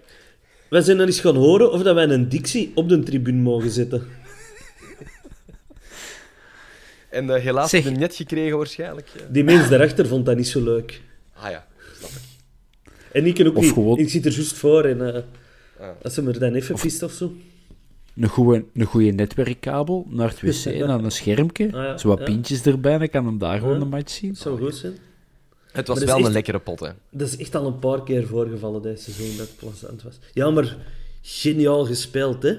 Wij 0.75 0.83
zijn 0.83 0.97
dan 0.97 1.05
eens 1.05 1.19
gaan 1.19 1.35
horen 1.35 1.71
of 1.71 1.83
dat 1.83 1.95
wij 1.95 2.09
een 2.09 2.29
dictie 2.29 2.71
op 2.73 2.89
de 2.89 2.99
tribune 2.99 3.41
mogen 3.41 3.69
zetten. 3.69 4.03
En 7.09 7.25
uh, 7.25 7.35
helaas 7.35 7.69
zeg, 7.69 7.85
een 7.85 7.99
net 7.99 8.15
gekregen 8.15 8.57
waarschijnlijk. 8.57 9.11
Die 9.29 9.43
mens 9.43 9.69
daarachter 9.69 10.07
vond 10.07 10.25
dat 10.25 10.37
niet 10.37 10.47
zo 10.47 10.63
leuk. 10.63 11.01
Ah 11.33 11.51
ja, 11.51 11.67
snap 11.97 12.09
ik. 12.09 12.21
En 13.11 13.25
ik 13.25 13.47
ook 13.47 13.55
niet. 13.55 13.71
Gewoon... 13.71 13.97
Ik 13.97 14.09
zit 14.09 14.25
er 14.25 14.31
juist 14.31 14.53
voor 14.53 14.83
en 14.83 14.97
uh, 14.97 15.87
ah. 15.87 15.89
als 16.03 16.13
ze 16.13 16.21
me 16.21 16.31
dan 16.31 16.53
even 16.53 16.75
of... 16.75 17.03
of 17.03 17.11
zo. 17.11 17.33
Een 18.15 18.27
goede, 18.27 18.65
een 18.73 18.85
goede 18.85 19.11
netwerkkabel 19.11 20.05
naar 20.09 20.29
het 20.29 20.41
wc 20.41 20.65
en 20.65 20.87
dan 20.93 21.03
een 21.03 21.11
schermpje. 21.11 21.65
Ah, 21.65 21.71
ja. 21.71 21.97
Zo 21.97 22.07
wat 22.07 22.19
ja. 22.19 22.25
pintjes 22.25 22.61
erbij, 22.61 22.97
dan 22.97 23.09
kan 23.09 23.25
hem 23.25 23.37
daar 23.37 23.59
gewoon 23.59 23.79
de 23.79 23.85
match 23.85 24.11
zien. 24.11 24.35
Zou 24.35 24.57
goed 24.57 24.75
zijn. 24.75 24.97
Het 25.75 25.87
was 25.87 26.03
wel 26.03 26.25
een 26.25 26.31
lekkere 26.31 26.59
pot, 26.59 26.79
hè? 26.79 26.91
Dat 27.09 27.27
is 27.27 27.37
echt 27.37 27.55
al 27.55 27.65
een 27.65 27.79
paar 27.79 28.03
keer 28.03 28.27
voorgevallen 28.27 28.81
deze 28.81 29.11
seizoen 29.11 29.37
dat 29.37 29.47
het 29.47 29.57
plezant 29.57 30.03
was. 30.03 30.15
Ja, 30.33 30.49
maar 30.49 30.77
geniaal 31.21 31.85
gespeeld, 31.85 32.43
hè? 32.43 32.57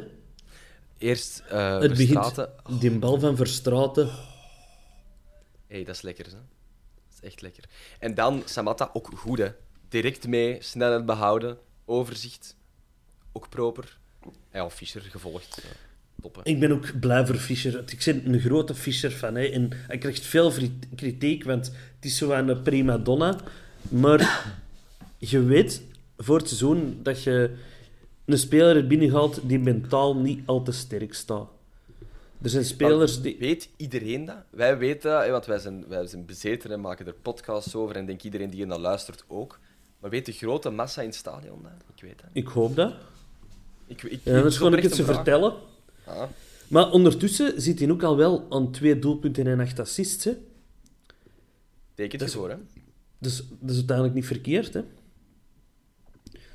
Eerst 0.99 1.43
uh, 1.53 1.81
het 1.81 1.97
Verstraten. 1.97 2.51
begint, 2.63 2.81
die 2.81 2.99
bal 2.99 3.21
van 3.21 3.37
Verstraten. 3.37 4.07
Hé, 4.07 4.13
hey, 5.67 5.85
dat 5.85 5.95
is 5.95 6.03
lekker, 6.03 6.25
hè? 6.25 6.31
Dat 6.31 7.15
is 7.15 7.21
echt 7.21 7.43
lekker. 7.43 7.65
En 7.99 8.15
dan 8.15 8.43
Samatta, 8.45 8.91
ook 8.93 9.11
goed, 9.15 9.39
hè? 9.39 9.49
Direct 9.89 10.27
mee, 10.27 10.57
snelheid 10.63 11.07
behouden, 11.07 11.59
overzicht, 11.85 12.57
ook 13.33 13.49
proper. 13.49 13.99
Ja, 14.53 14.71
Fischer 14.71 15.03
gevolgd. 15.03 15.63
Ik 16.43 16.61
ben 16.61 16.73
ook 16.73 17.01
blij 17.01 17.27
voor 17.27 17.35
Fischer. 17.35 17.85
Ik 17.87 18.03
ben 18.05 18.35
een 18.35 18.41
grote 18.41 18.75
Fischer-fan. 18.75 19.37
En 19.37 19.71
hij 19.73 19.99
krijgt 19.99 20.25
veel 20.25 20.53
kritiek, 20.95 21.45
want 21.45 21.67
het 21.67 22.05
is 22.05 22.17
zo 22.17 22.31
een 22.31 22.63
prima 22.63 22.99
donna. 22.99 23.39
Maar 23.89 24.45
je 25.19 25.43
weet 25.43 25.83
voor 26.17 26.37
het 26.39 26.49
seizoen 26.49 26.99
dat 27.03 27.23
je 27.23 27.51
een 28.25 28.39
speler 28.39 28.77
er 28.77 28.87
binnen 28.87 29.31
die 29.43 29.59
mentaal 29.59 30.17
niet 30.17 30.41
al 30.47 30.63
te 30.63 30.73
sterk 30.73 31.15
staat. 31.15 31.49
Er 32.43 32.51
zijn 32.51 32.65
spelers 32.65 33.21
die... 33.21 33.37
Weet 33.39 33.69
iedereen 33.77 34.25
dat? 34.25 34.37
Wij 34.51 34.79
weten 34.79 35.11
dat, 35.11 35.29
want 35.29 35.47
wij 35.47 35.59
zijn, 35.59 35.89
wij 35.89 36.07
zijn 36.07 36.25
bezeten 36.25 36.71
en 36.71 36.81
maken 36.81 37.07
er 37.07 37.15
podcasts 37.23 37.75
over. 37.75 37.97
En 37.97 38.07
denk 38.07 38.23
iedereen 38.23 38.51
die 38.51 38.61
er 38.61 38.67
naar 38.67 38.79
luistert 38.79 39.25
ook. 39.29 39.59
Maar 40.01 40.11
weet 40.11 40.27
de 40.27 40.33
grote 40.33 40.71
massa 40.71 41.01
in 41.01 41.07
het 41.07 41.17
stadion 41.17 41.63
dat? 41.63 41.73
Ik 41.97 42.03
weet 42.03 42.19
dat. 42.21 42.31
Ik 42.33 42.47
hoop 42.47 42.77
dat. 42.77 42.95
Ik, 43.87 44.03
ik, 44.03 44.21
ja, 44.23 44.37
anders 44.37 44.59
kon 44.59 44.77
ik 44.77 44.83
het 44.83 44.95
ze 44.95 45.05
vertellen. 45.05 45.55
Maar 46.69 46.91
ondertussen 46.91 47.61
zit 47.61 47.79
hij 47.79 47.91
ook 47.91 48.03
al 48.03 48.17
wel 48.17 48.47
aan 48.51 48.73
twee 48.73 48.99
doelpunten 48.99 49.47
en 49.47 49.61
acht 49.61 49.79
assists. 49.79 50.25
Hè. 50.25 50.33
Tekent 51.95 52.33
voor, 52.33 52.51
hè? 52.51 52.57
Dus 53.19 53.37
dat 53.37 53.71
is 53.71 53.77
uiteindelijk 53.77 54.17
niet 54.17 54.27
verkeerd, 54.27 54.75
hè. 54.75 54.83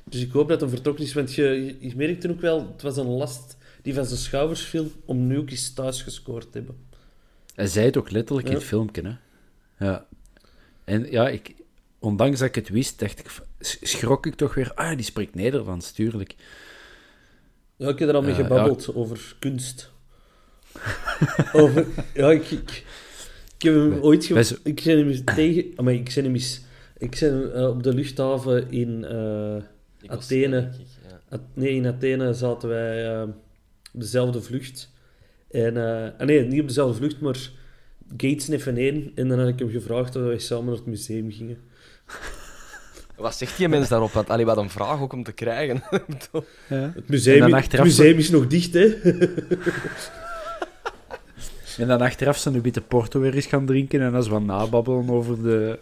Dus 0.04 0.20
ik 0.20 0.32
hoop 0.32 0.48
dat 0.48 0.60
hij 0.60 0.68
vertrokken 0.68 1.04
is, 1.04 1.12
want 1.12 1.34
je, 1.34 1.76
je 1.80 1.96
merkte 1.96 2.30
ook 2.30 2.40
wel, 2.40 2.66
het 2.72 2.82
was 2.82 2.96
een 2.96 3.06
last 3.06 3.56
die 3.82 3.94
van 3.94 4.04
zijn 4.04 4.18
schouders 4.18 4.62
viel 4.62 4.90
om 5.04 5.26
nu 5.26 5.38
ook 5.38 5.50
eens 5.50 5.72
thuis 5.72 6.02
gescoord 6.02 6.52
te 6.52 6.58
hebben. 6.58 6.76
Hij 7.54 7.66
zei 7.66 7.86
het 7.86 7.96
ook 7.96 8.10
letterlijk 8.10 8.48
in 8.48 8.54
het 8.54 8.64
filmpje, 8.64 9.02
hè. 9.02 9.14
Ja. 9.86 10.06
En 10.84 11.10
ja, 11.10 11.28
ik, 11.28 11.54
ondanks 11.98 12.38
dat 12.38 12.48
ik 12.48 12.54
het 12.54 12.68
wist, 12.68 12.98
dacht 12.98 13.18
ik, 13.18 13.42
schrok 13.60 14.26
ik 14.26 14.34
toch 14.34 14.54
weer, 14.54 14.74
ah, 14.74 14.96
die 14.96 15.04
spreekt 15.04 15.34
Nederlands, 15.34 15.92
tuurlijk. 15.92 16.34
Ja, 17.82 17.88
ik 17.88 17.98
heb 17.98 18.08
er 18.08 18.14
al 18.14 18.22
mee 18.22 18.34
gebabbeld 18.34 18.94
over 18.94 19.34
kunst. 19.38 19.90
over, 21.52 21.86
ja, 22.14 22.30
ik, 22.30 22.50
ik, 22.50 22.84
ik 23.56 23.62
heb 23.62 23.74
hem 23.74 23.98
ooit... 24.00 24.24
Ge 24.24 24.58
ik 24.62 24.82
ben 24.84 24.98
hem 24.98 25.08
eens 25.08 25.22
tegen... 25.24 25.84
Maar 25.84 25.92
ik 25.92 26.12
ben 26.14 26.24
hem 26.24 26.34
eens... 26.34 26.60
Ik 26.98 27.16
ben 27.20 27.50
uh, 27.54 27.68
op 27.68 27.82
de 27.82 27.94
luchthaven 27.94 28.70
in 28.70 29.06
uh, 29.10 29.56
Athene... 30.06 30.70
Ja. 31.30 31.40
nee, 31.54 31.74
in 31.74 31.86
Athene 31.86 32.34
zaten 32.34 32.68
wij 32.68 33.14
uh, 33.14 33.28
op 33.92 34.00
dezelfde 34.00 34.40
vlucht. 34.40 34.90
En, 35.50 35.76
ah, 35.76 36.26
nee, 36.26 36.44
niet 36.44 36.60
op 36.60 36.68
dezelfde 36.68 36.96
vlucht, 36.96 37.20
maar 37.20 37.50
gates 38.16 38.48
even 38.48 38.76
één. 38.76 39.12
En 39.14 39.28
dan 39.28 39.38
had 39.38 39.48
ik 39.48 39.58
hem 39.58 39.70
gevraagd 39.70 40.16
of 40.16 40.22
wij 40.22 40.38
samen 40.38 40.64
naar 40.64 40.74
het 40.74 40.86
museum 40.86 41.32
gingen. 41.32 41.58
Wat 43.22 43.34
zegt 43.34 43.56
die 43.56 43.68
mens 43.68 43.88
daarop? 43.88 44.12
Want 44.12 44.30
allee, 44.30 44.44
wat 44.44 44.56
een 44.56 44.70
vraag 44.70 45.00
ook 45.00 45.12
om 45.12 45.22
te 45.22 45.32
krijgen. 45.32 45.82
ja. 46.68 46.92
Het 46.94 47.08
museum, 47.08 47.54
het 47.54 47.82
museum 47.82 48.18
is 48.18 48.30
nog 48.30 48.46
dicht, 48.46 48.74
hè? 48.74 48.86
en 51.78 51.88
dan 51.88 52.00
achteraf 52.00 52.36
zijn 52.36 52.54
we 52.54 52.60
een 52.60 52.66
beetje 52.66 52.80
Porto 52.80 53.20
weer 53.20 53.34
eens 53.34 53.46
gaan 53.46 53.66
drinken 53.66 54.00
en 54.00 54.10
dan 54.10 54.16
eens 54.16 54.28
wat 54.28 54.42
nababbelen 54.42 55.10
over 55.10 55.42
de, 55.42 55.78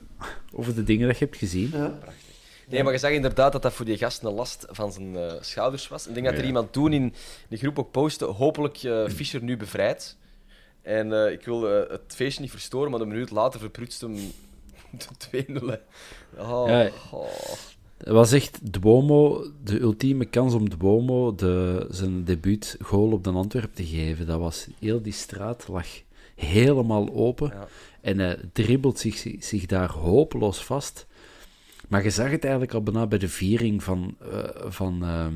over 0.53 0.75
de 0.75 0.85
dingen 0.85 1.07
dat 1.07 1.19
je 1.19 1.25
hebt 1.25 1.37
gezien. 1.37 1.71
Ja. 1.73 1.99
Nee, 2.69 2.83
maar 2.83 2.93
je 2.93 2.99
zag 2.99 3.11
inderdaad 3.11 3.53
dat 3.53 3.63
dat 3.63 3.73
voor 3.73 3.85
die 3.85 3.99
gast 3.99 4.23
een 4.23 4.33
last 4.33 4.67
van 4.71 4.93
zijn 4.93 5.15
uh, 5.15 5.33
schouders 5.41 5.89
was. 5.89 6.07
Ik 6.07 6.15
denk 6.15 6.27
dat 6.27 6.35
er 6.35 6.45
iemand 6.45 6.73
toen 6.73 6.93
in 6.93 7.15
de 7.49 7.57
groep 7.57 7.79
ook 7.79 7.91
postte, 7.91 8.25
hopelijk 8.25 8.83
uh, 8.83 9.09
Fischer 9.09 9.43
nu 9.43 9.57
bevrijd. 9.57 10.17
En 10.83 11.07
uh, 11.07 11.33
ik 11.33 11.45
wil 11.45 11.63
het 11.63 12.03
feestje 12.07 12.43
niet 12.43 12.51
verstoren, 12.51 12.91
maar 12.91 13.01
een 13.01 13.09
minuut 13.09 13.31
later 13.31 13.61
verprutst 13.61 14.01
hem 14.01 14.17
de 15.31 15.45
2-0. 15.47 16.39
Oh, 16.39 16.65
ja, 16.69 16.91
oh. 17.11 17.27
Het 17.97 18.09
was 18.09 18.33
echt 18.33 18.73
Duomo, 18.73 19.45
de 19.65 19.81
ultieme 19.81 20.25
kans 20.25 20.55
om 20.55 20.71
Duomo 20.71 21.35
de, 21.35 21.87
zijn 21.91 22.25
debuut 22.25 22.77
goal 22.83 23.13
op 23.13 23.25
de 23.25 23.31
Antwerp 23.31 23.75
te 23.75 23.87
geven. 23.87 24.27
Dat 24.27 24.39
was, 24.39 24.67
heel 24.79 25.03
die 25.03 25.13
straat 25.13 25.69
lag 25.69 25.87
helemaal 26.35 27.15
open. 27.15 27.53
En 28.01 28.19
hij 28.19 28.39
dribbelt 28.53 28.99
zich, 28.99 29.27
zich 29.39 29.67
daar 29.67 29.91
hopeloos 29.91 30.65
vast. 30.65 31.07
Maar 31.89 32.03
je 32.03 32.11
zag 32.11 32.31
het 32.31 32.43
eigenlijk 32.43 32.75
al 32.75 32.83
bijna 32.83 33.07
bij 33.07 33.19
de 33.19 33.29
viering 33.29 33.83
van, 33.83 34.17
uh, 34.23 34.45
van, 34.69 35.05
uh, 35.05 35.27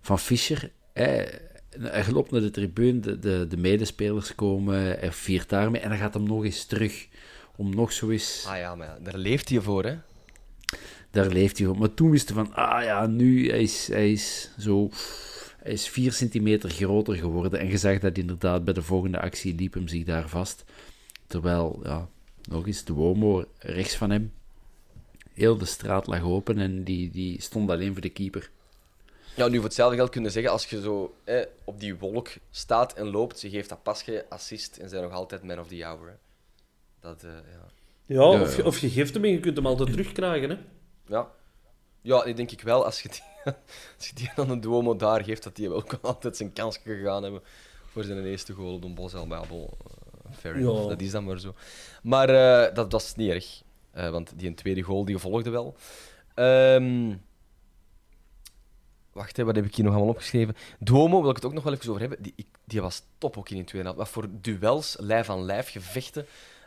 van 0.00 0.18
Fischer. 0.18 0.70
Hij, 0.92 1.40
hij 1.78 2.12
loopt 2.12 2.30
naar 2.30 2.40
de 2.40 2.50
tribune, 2.50 3.00
de, 3.00 3.18
de, 3.18 3.46
de 3.48 3.56
medespelers 3.56 4.34
komen, 4.34 4.74
hij 4.74 5.12
viert 5.12 5.48
daarmee 5.48 5.80
en 5.80 5.88
dan 5.88 5.98
gaat 5.98 6.14
hem 6.14 6.22
nog 6.22 6.44
eens 6.44 6.64
terug 6.64 7.08
om 7.56 7.74
nog 7.74 7.92
zo 7.92 8.10
eens... 8.10 8.44
Ah 8.48 8.56
ja, 8.56 8.74
maar 8.74 8.98
daar 9.02 9.16
leeft 9.16 9.48
hij 9.48 9.60
voor, 9.60 9.84
hè? 9.84 9.96
Daar 11.10 11.28
leeft 11.28 11.58
hij 11.58 11.66
voor. 11.66 11.78
Maar 11.78 11.94
toen 11.94 12.10
wist 12.10 12.28
hij 12.28 12.36
van, 12.36 12.54
ah 12.54 12.82
ja, 12.82 13.06
nu, 13.06 13.50
hij 13.50 13.62
is, 13.62 13.86
hij 13.86 14.12
is 14.12 14.50
zo... 14.58 14.90
Hij 15.58 15.72
is 15.72 15.88
4 15.88 16.12
centimeter 16.12 16.70
groter 16.70 17.16
geworden. 17.16 17.60
En 17.60 17.66
je 17.66 17.78
zag 17.78 17.98
dat 17.98 18.18
inderdaad 18.18 18.64
bij 18.64 18.74
de 18.74 18.82
volgende 18.82 19.20
actie 19.20 19.54
liep 19.54 19.74
hem 19.74 19.88
zich 19.88 20.04
daar 20.04 20.28
vast. 20.28 20.64
Terwijl, 21.26 21.80
ja, 21.82 22.08
nog 22.42 22.66
eens, 22.66 22.84
de 22.84 22.92
Womo 22.92 23.44
rechts 23.58 23.96
van 23.96 24.10
hem. 24.10 24.32
Heel 25.32 25.56
de 25.56 25.64
straat 25.64 26.06
lag 26.06 26.22
open 26.22 26.58
en 26.58 26.84
die, 26.84 27.10
die 27.10 27.42
stond 27.42 27.70
alleen 27.70 27.92
voor 27.92 28.02
de 28.02 28.08
keeper. 28.08 28.50
Ja, 29.36 29.48
nu 29.48 29.54
voor 29.54 29.64
hetzelfde 29.64 29.96
geld 29.96 30.10
kunnen 30.10 30.30
zeggen, 30.30 30.52
als 30.52 30.66
je 30.66 30.80
zo 30.80 31.14
op 31.64 31.80
die 31.80 31.96
wolk 31.96 32.30
staat 32.50 32.92
en 32.92 33.06
loopt, 33.06 33.40
je 33.40 33.50
geeft 33.50 33.68
dat 33.68 33.82
pas 33.82 34.04
assist 34.28 34.76
en 34.76 34.88
zijn 34.88 35.02
nog 35.02 35.12
altijd 35.12 35.42
man 35.42 35.60
of 35.60 35.68
the 35.68 35.84
hour. 35.84 36.18
Dat, 37.04 37.24
uh, 37.24 37.30
ja. 37.30 37.66
Ja, 38.06 38.40
of 38.40 38.56
je, 38.56 38.64
of 38.64 38.78
je 38.78 38.90
geeft 38.90 39.14
hem 39.14 39.24
en 39.24 39.30
je 39.30 39.40
kunt 39.40 39.56
hem 39.56 39.66
altijd 39.66 39.90
terugkrijgen. 39.90 40.50
Hè? 40.50 40.56
Ja. 41.06 41.30
Ja, 42.00 42.24
ik 42.24 42.36
denk 42.36 42.50
ik 42.50 42.60
wel. 42.60 42.84
Als 42.84 43.02
je 43.02 43.08
die, 43.08 43.22
als 43.96 44.08
je 44.08 44.14
die 44.14 44.30
aan 44.36 44.50
een 44.50 44.60
Duomo 44.60 44.96
daar 44.96 45.24
geeft, 45.24 45.42
dat 45.42 45.56
hij 45.56 45.68
wel 45.68 45.84
altijd 46.02 46.36
zijn 46.36 46.52
kans 46.52 46.76
gegaan 46.76 47.22
hebben 47.22 47.42
voor 47.86 48.04
zijn 48.04 48.24
eerste 48.24 48.52
goal 48.52 48.74
op 48.74 48.82
de 48.82 48.88
Bos. 48.88 49.12
Maar 49.12 49.46
ja, 49.50 49.66
fair 50.32 50.56
enough, 50.56 50.88
dat 50.88 51.00
is 51.00 51.10
dan 51.10 51.24
maar 51.24 51.38
zo. 51.38 51.54
Maar 52.02 52.30
uh, 52.30 52.74
dat, 52.74 52.92
was 52.92 53.14
niet 53.14 53.30
erg, 53.30 53.62
uh, 53.96 54.10
want 54.10 54.32
die 54.36 54.48
een 54.48 54.54
tweede 54.54 54.82
goal 54.82 55.04
die 55.04 55.18
volgde 55.18 55.50
wel. 55.50 55.76
Um, 56.34 57.22
wacht, 59.12 59.36
hè, 59.36 59.44
wat 59.44 59.56
heb 59.56 59.64
ik 59.64 59.74
hier 59.74 59.84
nog 59.84 59.94
allemaal 59.94 60.12
opgeschreven? 60.12 60.56
Duomo, 60.78 61.20
wil 61.20 61.30
ik 61.30 61.36
het 61.36 61.44
ook 61.44 61.52
nog 61.52 61.64
wel 61.64 61.72
even 61.72 61.88
over 61.88 62.00
hebben. 62.00 62.22
Die, 62.22 62.34
die 62.64 62.82
was 62.82 63.02
top 63.18 63.38
ook 63.38 63.48
in 63.48 63.56
de 63.56 63.64
tweede 63.64 63.88
helft. 63.88 64.02
Wat 64.02 64.12
voor 64.12 64.28
duels, 64.40 64.96
lijf 65.00 65.30
aan 65.30 65.44
lijf, 65.44 65.70
gevechten. 65.70 66.26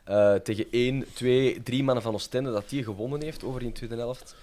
Uh, 0.10 0.36
tegen 0.36 0.66
één, 0.72 1.06
twee, 1.14 1.64
drie 1.64 1.84
mannen 1.84 2.04
van 2.04 2.14
Oostende, 2.14 2.52
dat 2.52 2.70
die 2.70 2.84
gewonnen 2.84 3.24
heeft 3.24 3.44
over 3.44 3.62
in 3.62 3.68
de 3.68 3.74
tweede 3.74 3.96
helft. 3.96 4.36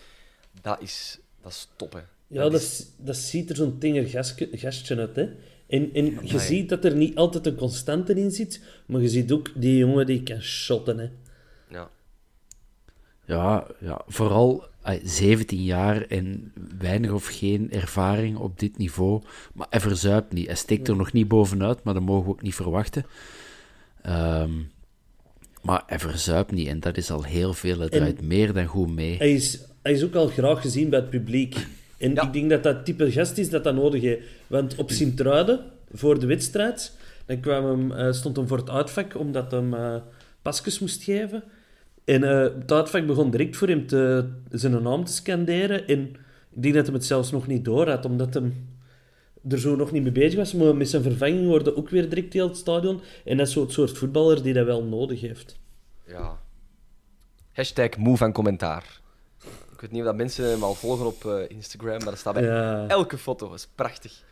Dat 0.61 0.83
is, 0.83 1.18
dat 1.42 1.53
is 1.53 1.68
top, 1.77 1.92
hè. 1.92 2.00
Ja, 2.27 2.42
dat, 2.42 2.61
is... 2.61 2.87
dat 2.96 3.16
ziet 3.16 3.50
er 3.50 3.57
zo'n 3.57 3.79
tinger 3.79 4.27
gastje 4.53 4.96
uit, 4.96 5.16
hè. 5.16 5.29
En, 5.66 5.90
en 5.92 6.18
je 6.22 6.38
ziet 6.38 6.68
dat 6.68 6.85
er 6.85 6.96
niet 6.96 7.16
altijd 7.16 7.46
een 7.46 7.55
constante 7.55 8.14
in 8.14 8.31
zit, 8.31 8.61
maar 8.87 9.00
je 9.00 9.09
ziet 9.09 9.33
ook 9.33 9.50
die 9.55 9.77
jongen 9.77 10.07
die 10.07 10.22
kan 10.22 10.40
shotten, 10.42 10.98
hè. 10.98 11.11
Ja. 11.68 11.90
Ja, 13.27 13.66
ja 13.81 14.03
vooral 14.07 14.64
17 15.03 15.62
jaar 15.62 16.03
en 16.07 16.53
weinig 16.79 17.11
of 17.11 17.27
geen 17.27 17.72
ervaring 17.72 18.37
op 18.37 18.59
dit 18.59 18.79
niveau. 18.79 19.22
Maar 19.55 19.66
hij 19.70 19.81
verzuipt 19.81 20.33
niet. 20.33 20.46
Hij 20.46 20.57
steekt 20.57 20.88
er 20.88 20.96
nog 20.96 21.12
niet 21.12 21.29
bovenuit, 21.29 21.83
maar 21.83 21.94
dat 21.94 22.03
mogen 22.03 22.24
we 22.24 22.31
ook 22.31 22.42
niet 22.42 22.55
verwachten. 22.55 23.07
Um, 24.07 24.70
maar 25.64 25.83
hij 25.87 25.98
verzuipt 25.98 26.53
niet 26.53 26.68
en 26.68 26.81
dat 26.81 26.96
is 26.96 27.11
al 27.11 27.22
heel 27.22 27.55
veel. 27.55 27.79
Het 27.79 27.90
draait 27.90 28.22
meer 28.22 28.53
dan 28.53 28.66
goed 28.66 28.94
mee. 28.94 29.16
Hij 29.16 29.33
is, 29.33 29.61
hij 29.83 29.92
is 29.92 30.05
ook 30.05 30.14
al 30.14 30.27
graag 30.27 30.61
gezien 30.61 30.88
bij 30.88 30.98
het 30.98 31.11
publiek. 31.11 31.66
En 31.98 32.14
ik 32.14 32.33
denk 32.33 32.50
dat 32.50 32.62
dat 32.62 32.85
type 32.85 33.12
gast 33.12 33.38
is 33.38 33.50
dat 33.50 33.64
dat 33.64 33.74
nodig 33.74 34.03
heeft. 34.03 34.27
Want 34.46 34.74
op 34.77 34.90
Sint-Truiden, 34.90 35.61
voor 35.92 36.20
de 36.20 36.27
wedstrijd, 36.27 36.92
dan 37.27 37.40
kwam 37.40 37.64
hem, 37.64 37.90
uh, 37.90 38.12
stond 38.12 38.37
hem 38.37 38.48
voor 38.48 38.57
het 38.57 38.70
uitvak 38.70 39.18
omdat 39.18 39.50
hij 39.50 39.62
uh, 39.62 39.96
pasjes 40.42 40.79
moest 40.79 41.03
geven. 41.03 41.42
En 42.05 42.22
uh, 42.22 42.42
het 42.42 42.72
uitvak 42.72 43.07
begon 43.07 43.31
direct 43.31 43.57
voor 43.57 43.68
hem 43.68 43.87
te, 43.87 44.29
zijn 44.50 44.83
naam 44.83 45.05
te 45.05 45.12
scanderen. 45.12 45.87
En 45.87 46.00
ik 46.55 46.62
denk 46.62 46.74
dat 46.74 46.87
hij 46.87 46.94
het 46.94 47.05
zelfs 47.05 47.31
nog 47.31 47.46
niet 47.46 47.64
door 47.64 47.88
had, 47.88 48.05
omdat 48.05 48.35
hem 48.35 48.74
er 49.48 49.59
zo 49.59 49.76
nog 49.76 49.92
niet 49.92 50.02
mee 50.02 50.12
bezig 50.12 50.38
was. 50.38 50.52
Maar 50.52 50.76
met 50.76 50.88
zijn 50.88 51.02
vervanging 51.02 51.46
worden 51.46 51.76
ook 51.76 51.88
weer 51.88 52.09
direct 52.09 52.33
heel 52.33 52.48
het 52.48 52.57
stadion. 52.57 53.00
En 53.24 53.37
dat 53.37 53.46
is 53.46 53.52
zo 53.52 53.61
het 53.61 53.72
soort 53.72 53.98
voetballer 53.98 54.42
die 54.42 54.52
dat 54.52 54.66
wel 54.66 54.85
nodig 54.85 55.20
heeft. 55.20 55.59
Ja. 56.07 56.38
Hashtag 57.52 57.96
moe 57.96 58.16
van 58.16 58.33
commentaar. 58.33 59.00
Ik 59.72 59.80
weet 59.80 59.90
niet 59.90 60.00
of 60.00 60.07
dat 60.07 60.16
mensen 60.16 60.50
hem 60.50 60.62
al 60.62 60.74
volgen 60.74 61.07
op 61.07 61.24
uh, 61.24 61.48
Instagram, 61.48 61.98
maar 61.98 62.04
dat 62.04 62.18
staat 62.18 62.35
bij 62.35 62.87
elke 62.87 63.18
foto. 63.18 63.48
Dat 63.48 63.59
is 63.59 63.68
prachtig. 63.74 64.22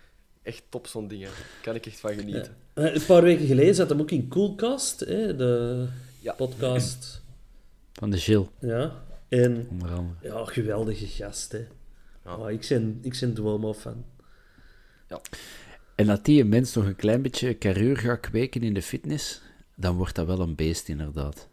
Echt 0.42 0.62
top, 0.68 0.86
zo'n 0.86 1.08
dingen. 1.08 1.28
Daar 1.28 1.46
kan 1.62 1.74
ik 1.74 1.86
echt 1.86 2.00
van 2.00 2.12
genieten. 2.12 2.56
Eh, 2.74 2.94
een 2.94 3.04
paar 3.06 3.22
weken 3.22 3.46
geleden 3.46 3.74
zat 3.74 3.88
hem 3.88 4.00
ook 4.00 4.10
in 4.10 4.28
Coolcast, 4.28 5.00
hè, 5.00 5.36
de 5.36 5.86
ja. 6.18 6.32
podcast. 6.32 7.22
Van 7.92 8.10
de 8.10 8.18
Gilles. 8.18 8.46
Ja. 8.60 8.92
En, 9.28 9.68
Ja, 10.20 10.44
geweldige 10.44 11.06
gast, 11.06 11.52
hè. 11.52 11.66
Ja. 12.24 12.36
Oh, 12.36 12.50
ik 12.50 12.66
ben, 12.68 12.98
ik 13.02 13.16
ben 13.20 13.34
Duomo 13.34 13.74
fan. 13.74 14.04
Ja. 15.12 15.20
En 15.94 16.06
dat 16.06 16.24
die 16.24 16.40
een 16.40 16.48
mens 16.48 16.74
nog 16.74 16.84
een 16.84 16.96
klein 16.96 17.22
beetje 17.22 17.58
carrière 17.58 18.00
gaat 18.00 18.20
kweken 18.20 18.62
in 18.62 18.74
de 18.74 18.82
fitness, 18.82 19.42
dan 19.74 19.96
wordt 19.96 20.14
dat 20.14 20.26
wel 20.26 20.40
een 20.40 20.54
beest, 20.54 20.88
inderdaad. 20.88 21.48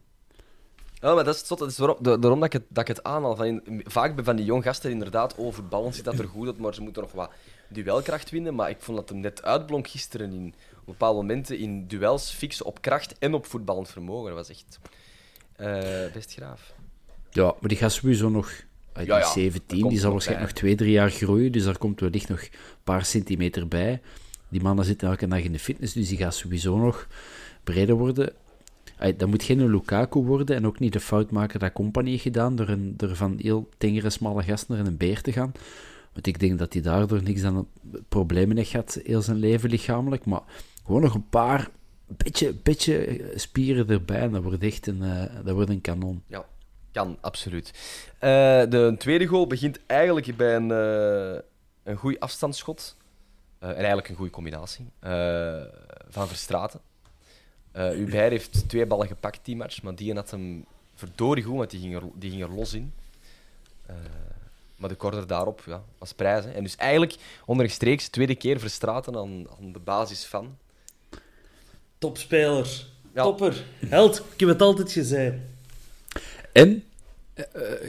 Ja, 0.94 1.14
maar 1.14 1.24
dat 1.24 1.36
is, 1.36 1.48
dat 1.48 1.62
is 1.62 1.78
waarom, 1.78 1.98
daarom 2.02 2.40
dat 2.40 2.44
ik 2.44 2.54
het, 2.54 2.64
dat 2.68 2.90
ik 2.90 2.96
het 2.96 3.04
aanhaal. 3.04 3.36
Van, 3.36 3.62
vaak 3.84 4.16
bij 4.16 4.24
van 4.24 4.36
die 4.36 4.46
jong 4.46 4.64
gasten 4.64 4.92
inderdaad, 4.92 5.36
voetballen 5.38 5.94
zit 5.94 6.06
dat 6.06 6.20
er 6.20 6.28
goed 6.28 6.48
op, 6.48 6.58
maar 6.58 6.74
ze 6.74 6.82
moeten 6.82 7.02
nog 7.02 7.12
wat 7.12 7.32
duelkracht 7.68 8.30
winnen. 8.30 8.56
Maar 8.56 8.70
ik 8.70 8.80
vond 8.80 8.98
dat 8.98 9.10
hem 9.10 9.20
net 9.20 9.44
uitblonk 9.44 9.88
gisteren 9.88 10.32
in 10.32 10.54
op 10.80 10.86
bepaalde 10.86 11.22
momenten 11.22 11.58
in 11.58 11.88
duels 11.88 12.32
fixen 12.32 12.66
op 12.66 12.82
kracht 12.82 13.18
en 13.18 13.34
op 13.34 13.46
voetballend 13.46 13.90
vermogen. 13.90 14.36
Dat 14.36 14.48
was 14.48 14.50
echt 14.50 14.80
uh, 15.58 16.14
best 16.14 16.34
graaf. 16.34 16.74
Ja, 17.30 17.56
maar 17.60 17.70
die 17.70 17.78
gaat 17.78 17.92
sowieso 17.92 18.30
nog 18.30 18.52
uit 19.00 19.08
ja, 19.08 19.32
17, 19.32 19.88
die 19.88 20.00
zal 20.00 20.12
waarschijnlijk 20.12 20.50
nog 20.50 20.58
twee, 20.58 20.76
drie 20.76 20.92
jaar 20.92 21.10
groeien, 21.10 21.52
dus 21.52 21.64
daar 21.64 21.78
komt 21.78 22.00
wellicht 22.00 22.30
nog 22.30 22.42
een 22.42 22.50
paar 22.84 23.06
centimeter 23.06 23.68
bij. 23.68 24.02
Die 24.50 24.62
mannen 24.62 24.86
zitten 24.86 25.08
elke 25.08 25.28
dag 25.28 25.40
in 25.40 25.52
de 25.52 25.60
fitness, 25.60 25.94
dus 25.94 26.10
die 26.10 26.18
gaat 26.18 26.36
sowieso 26.36 26.78
nog 26.78 27.08
breder 27.64 27.96
worden. 27.96 28.34
Dat 29.18 29.28
moet 29.28 29.44
geen 29.44 29.70
Lukaku 29.70 30.20
worden 30.20 30.56
en 30.56 30.66
ook 30.66 30.80
niet 30.80 30.94
de 30.94 31.00
fout 31.00 31.32
maken 31.32 31.60
dat 31.60 31.74
Company 31.74 32.18
gedaan 32.18 32.56
door, 32.56 32.70
een, 32.70 32.94
door 32.98 33.16
van 33.16 33.38
heel 33.42 33.70
tengere, 33.78 34.10
smalle 34.10 34.44
gast 34.44 34.68
naar 34.68 34.80
een 34.80 34.98
beer 34.98 35.22
te 35.22 35.32
gaan. 35.32 35.52
Want 36.14 36.28
ik 36.28 36.40
denk 36.40 36.60
dat 36.60 36.74
hij 36.74 36.82
daardoor 36.82 37.24
niks 37.24 37.44
aan 37.44 37.68
problemen 38.10 38.58
heeft 38.58 38.70
gehad, 38.70 39.00
heel 39.04 39.22
zijn 39.22 39.38
leven 39.38 39.70
lichamelijk. 39.70 40.26
Maar 40.26 40.42
gewoon 40.86 41.02
nog 41.02 41.14
een 41.14 41.30
paar, 41.30 41.70
beetje, 42.08 42.56
beetje 42.64 43.22
spieren 43.36 43.90
erbij 43.90 44.20
en 44.20 44.32
dat 44.32 44.44
wordt 44.44 44.64
echt 44.64 44.88
een, 44.88 45.02
uh, 45.02 45.24
dat 45.44 45.56
wordt 45.56 45.70
een 45.70 45.82
kanon. 45.82 46.24
Ja, 46.28 46.46
kan, 46.92 47.18
absoluut. 47.22 47.72
Uh, 48.14 48.22
de 48.70 48.96
tweede 48.98 49.26
goal 49.26 49.48
begint 49.48 49.80
eigenlijk 49.86 50.36
bij 50.36 50.56
een, 50.56 50.70
uh, 50.70 51.40
een 51.84 51.98
goed 51.98 52.20
afstandsschot. 52.20 52.96
en 53.60 53.76
eigenlijk 53.76 54.10
een 54.10 54.16
goede 54.16 54.32
combinatie 54.32 54.90
van 56.10 56.28
Verstraten. 56.28 56.80
Hubert 57.72 58.30
heeft 58.30 58.70
twee 58.70 58.86
ballen 58.86 59.08
gepakt 59.08 59.40
die 59.44 59.56
match, 59.56 59.82
maar 59.82 59.96
die 59.96 60.14
had 60.14 60.32
hem 60.32 60.66
verdorie 60.96 61.44
goed, 61.44 61.58
want 61.58 61.70
die 61.70 61.80
ging 61.80 61.96
er, 61.96 62.04
die 62.14 62.30
ging 62.30 62.44
er 62.44 62.54
los 62.54 62.74
in. 62.74 62.94
Maar 64.80 64.90
de 64.90 64.98
corner 64.98 65.28
daarop 65.28 65.64
ja, 65.66 65.84
was 65.98 66.14
prijs. 66.14 66.46
Hè. 66.46 66.52
En 66.52 66.64
dus 66.64 66.76
eigenlijk 66.76 67.16
onrechtstreeks 67.46 68.08
tweede 68.08 68.36
keer 68.36 68.60
Verstraten 68.60 69.16
aan, 69.16 69.48
aan 69.60 69.72
de 69.72 69.80
basis 69.80 70.26
van. 70.26 70.58
Topspeler. 71.98 72.86
Ja. 73.14 73.24
Topper. 73.24 73.64
Held. 73.86 74.24
Ik 74.34 74.40
heb 74.40 74.50
het 74.50 74.62
altijd 74.62 74.92
gezegd. 74.92 75.36
En 76.60 76.84
uh, 77.36 77.46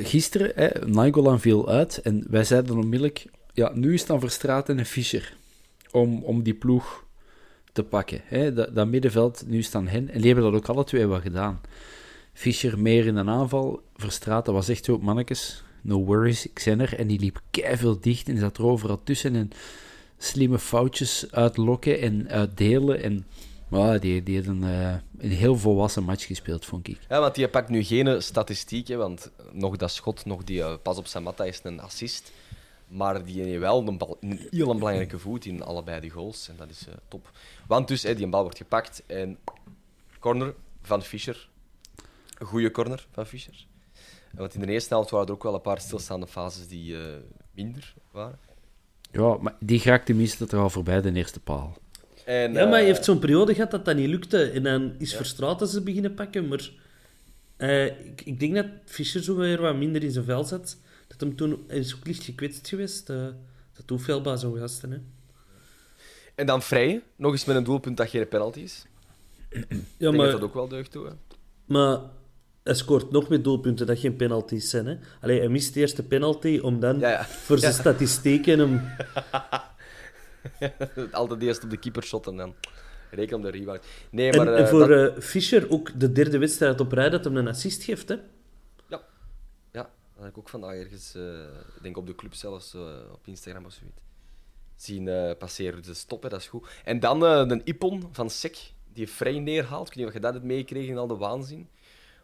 gisteren, 0.07 0.53
hè, 0.55 1.39
viel 1.39 1.69
uit 1.69 1.99
en 1.99 2.25
wij 2.29 2.45
zeiden 2.45 2.77
onmiddellijk, 2.77 3.27
ja, 3.53 3.73
nu 3.75 3.93
is 3.93 4.01
het 4.01 4.09
dan 4.09 4.21
Verstraten 4.21 4.79
en 4.79 4.87
Fischer 4.87 5.37
om, 5.91 6.23
om 6.23 6.43
die 6.43 6.55
ploeg 6.55 7.05
te 7.73 7.83
pakken. 7.83 8.21
Hè? 8.25 8.53
Dat, 8.53 8.75
dat, 8.75 8.89
middenveld, 8.89 9.45
nu 9.47 9.63
staan 9.63 9.89
hen. 9.89 10.09
En 10.09 10.19
die 10.21 10.33
hebben 10.33 10.53
dat 10.53 10.61
ook 10.61 10.69
alle 10.69 10.85
twee 10.85 11.07
wel 11.07 11.21
gedaan. 11.21 11.61
Fischer 12.33 12.79
meer 12.79 13.07
in 13.07 13.17
een 13.17 13.29
aanval. 13.29 13.83
Verstraten 13.97 14.53
was 14.53 14.69
echt 14.69 14.85
zo, 14.85 14.99
mannetjes, 14.99 15.63
no 15.81 16.05
worries, 16.05 16.47
ik 16.47 16.63
ben 16.65 16.81
er. 16.81 16.99
En 16.99 17.07
die 17.07 17.21
liep 17.21 17.41
veel 17.53 18.01
dicht 18.01 18.29
en 18.29 18.39
zat 18.39 18.59
er 18.59 18.65
overal 18.65 19.01
tussen. 19.05 19.37
En 19.37 19.51
slimme 20.19 20.59
foutjes 20.59 21.27
uitlokken 21.31 22.01
en 22.01 22.29
uitdelen. 22.29 23.03
En 23.03 23.27
maar 23.71 24.01
die, 24.01 24.23
die 24.23 24.35
heeft 24.35 24.49
een, 24.49 24.63
uh, 24.63 24.95
een 25.19 25.31
heel 25.31 25.57
volwassen 25.57 26.05
match 26.05 26.27
gespeeld, 26.27 26.65
vond 26.65 26.89
ik. 26.89 26.99
Ja, 27.09 27.21
want 27.21 27.35
die 27.35 27.49
pakt 27.49 27.69
nu 27.69 27.83
geen 27.83 28.23
statistieken, 28.23 28.99
want 28.99 29.31
nog 29.53 29.77
dat 29.77 29.91
schot, 29.91 30.25
nog 30.25 30.45
die 30.45 30.59
uh, 30.59 30.75
pas 30.83 30.99
op 30.99 31.07
zijn 31.07 31.23
matta 31.23 31.45
is 31.45 31.61
een 31.63 31.81
assist. 31.81 32.33
Maar 32.89 33.25
die 33.25 33.43
heeft 33.43 33.59
wel 33.59 33.87
een, 33.87 33.99
bal, 33.99 34.17
een 34.21 34.49
heel 34.51 34.75
belangrijke 34.75 35.19
voet 35.19 35.45
in 35.45 35.63
allebei 35.63 36.01
die 36.01 36.11
goals. 36.11 36.49
En 36.49 36.57
dat 36.57 36.71
is 36.71 36.89
uh, 36.89 36.95
top. 37.09 37.31
Want 37.67 37.89
dus, 37.89 38.01
die 38.01 38.29
bal 38.29 38.43
wordt 38.43 38.57
gepakt 38.59 39.03
en 39.07 39.39
corner 40.19 40.55
van 40.83 41.03
Fischer. 41.03 41.49
Een 42.39 42.47
goede 42.47 42.71
corner 42.71 43.07
van 43.13 43.27
Fischer. 43.27 43.67
Want 44.31 44.55
in 44.55 44.61
de 44.61 44.73
eerste 44.73 44.95
helft 44.95 45.11
waren 45.11 45.27
er 45.27 45.33
ook 45.33 45.43
wel 45.43 45.55
een 45.55 45.61
paar 45.61 45.81
stilstaande 45.81 46.27
fases 46.27 46.69
die 46.69 46.97
minder 47.53 47.95
waren. 48.11 48.39
Ja, 49.13 49.37
maar 49.41 49.57
die 49.61 49.83
raakt 49.83 50.07
tenminste 50.07 50.47
er 50.47 50.59
al 50.59 50.71
voorbij, 50.71 51.01
de 51.01 51.13
eerste 51.13 51.41
paal. 51.41 51.77
En, 52.31 52.53
ja, 52.53 52.65
maar 52.65 52.73
hij 52.73 52.81
eh, 52.81 52.87
heeft 52.87 53.05
zo'n 53.05 53.19
periode 53.19 53.55
gehad 53.55 53.71
dat 53.71 53.85
dat 53.85 53.97
niet 53.97 54.09
lukte. 54.09 54.51
En 54.51 54.63
dan 54.63 54.95
is 54.99 55.11
ja. 55.11 55.17
Verstraeten 55.17 55.67
ze 55.67 55.81
beginnen 55.81 56.15
pakken. 56.15 56.49
Maar 56.49 56.71
uh, 57.59 57.87
ik, 57.87 58.23
ik, 58.25 58.41
denk 58.41 58.55
dat 58.55 58.67
Fischer 58.85 59.23
zo 59.23 59.37
weer 59.37 59.61
wat 59.61 59.77
minder 59.77 60.03
in 60.03 60.11
zijn 60.11 60.25
vel 60.25 60.45
zat 60.45 60.77
dat 61.09 61.21
hem 61.21 61.37
toen 61.37 61.65
is 61.69 61.95
ook 61.95 62.07
licht 62.07 62.25
gekwetst 62.25 62.69
geweest. 62.69 63.11
Uh, 63.11 63.27
dat 63.73 63.89
doet 63.89 64.03
veel 64.03 64.21
bij 64.21 64.37
zo'n 64.37 64.59
gasten. 64.59 64.91
Hè. 64.91 64.99
En 66.35 66.47
dan 66.47 66.63
vrij, 66.63 67.03
nog 67.17 67.33
eens 67.33 67.45
met 67.45 67.57
een 67.57 67.65
doelpunt 67.65 67.97
dat 67.97 68.09
geen 68.09 68.29
penalty 68.29 68.61
is. 68.61 68.87
Ja, 69.97 70.11
maar, 70.11 70.27
dat 70.27 70.33
dat 70.33 70.43
ook 70.43 70.55
wel 70.55 70.69
deugd 70.69 70.91
toe. 70.91 71.07
Hè. 71.07 71.13
Maar 71.65 71.99
hij 72.63 72.75
scoort 72.75 73.11
nog 73.11 73.29
meer 73.29 73.43
doelpunten 73.43 73.87
dat 73.87 73.99
geen 73.99 74.17
penalties 74.17 74.71
zijn. 74.71 74.87
Hè? 74.87 74.97
Allee, 75.21 75.39
hij 75.39 75.49
mist 75.49 75.75
de 75.75 75.81
eerste 75.81 76.03
penalty 76.03 76.59
om 76.63 76.81
dan 76.81 77.03
voor 77.27 77.59
zijn 77.59 77.73
statistieken 77.73 78.59
hem... 78.59 78.81
Altijd 81.13 81.43
eerst 81.43 81.65
op 81.65 81.71
de 81.71 81.77
keeper 81.77 82.03
shot 82.03 82.27
en 82.27 82.37
dan 82.37 82.55
reken 83.11 83.37
op 83.37 83.43
de 83.43 83.51
rebound. 83.51 83.85
Nee, 84.11 84.37
maar, 84.37 84.55
en, 84.55 84.69
voor 84.69 84.89
dat... 84.89 85.25
Fischer 85.25 85.71
ook 85.71 86.01
de 86.01 86.13
derde 86.13 86.39
wedstrijd 86.39 86.81
op 86.81 86.93
rij 86.93 87.11
dat 87.11 87.25
hem 87.25 87.37
een 87.37 87.49
assist 87.49 87.83
geeft, 87.83 88.09
hè? 88.09 88.15
Ja. 88.89 89.03
Ja, 89.73 89.91
dat 90.15 90.23
heb 90.23 90.29
ik 90.29 90.39
ook 90.39 90.49
vandaag 90.49 90.75
ergens, 90.75 91.15
ik 91.77 91.83
denk 91.83 91.97
op 91.97 92.07
de 92.07 92.15
club 92.15 92.35
zelfs, 92.35 92.75
op 93.13 93.21
Instagram 93.27 93.65
of 93.65 93.73
zoiets 93.73 94.01
zien 94.83 95.07
uh, 95.07 95.31
passeren. 95.39 95.83
Dus 95.83 95.99
stoppen, 95.99 96.31
dat 96.31 96.41
is 96.41 96.49
goed. 96.49 96.69
En 96.85 97.01
dan 97.01 97.25
uh, 97.25 97.45
een 97.47 97.65
Ippon 97.65 98.09
van 98.13 98.31
Sek, 98.31 98.73
die 98.93 99.09
Frey 99.09 99.39
neerhaalt. 99.39 99.89
Ik 99.89 99.95
weet 99.95 99.97
niet 99.97 100.07
of 100.07 100.13
je 100.13 100.21
dat 100.21 100.33
hebt 100.33 100.45
meegekregen 100.45 100.91
in 100.91 100.99
al 100.99 101.07
de 101.07 101.17
waanzin. 101.17 101.69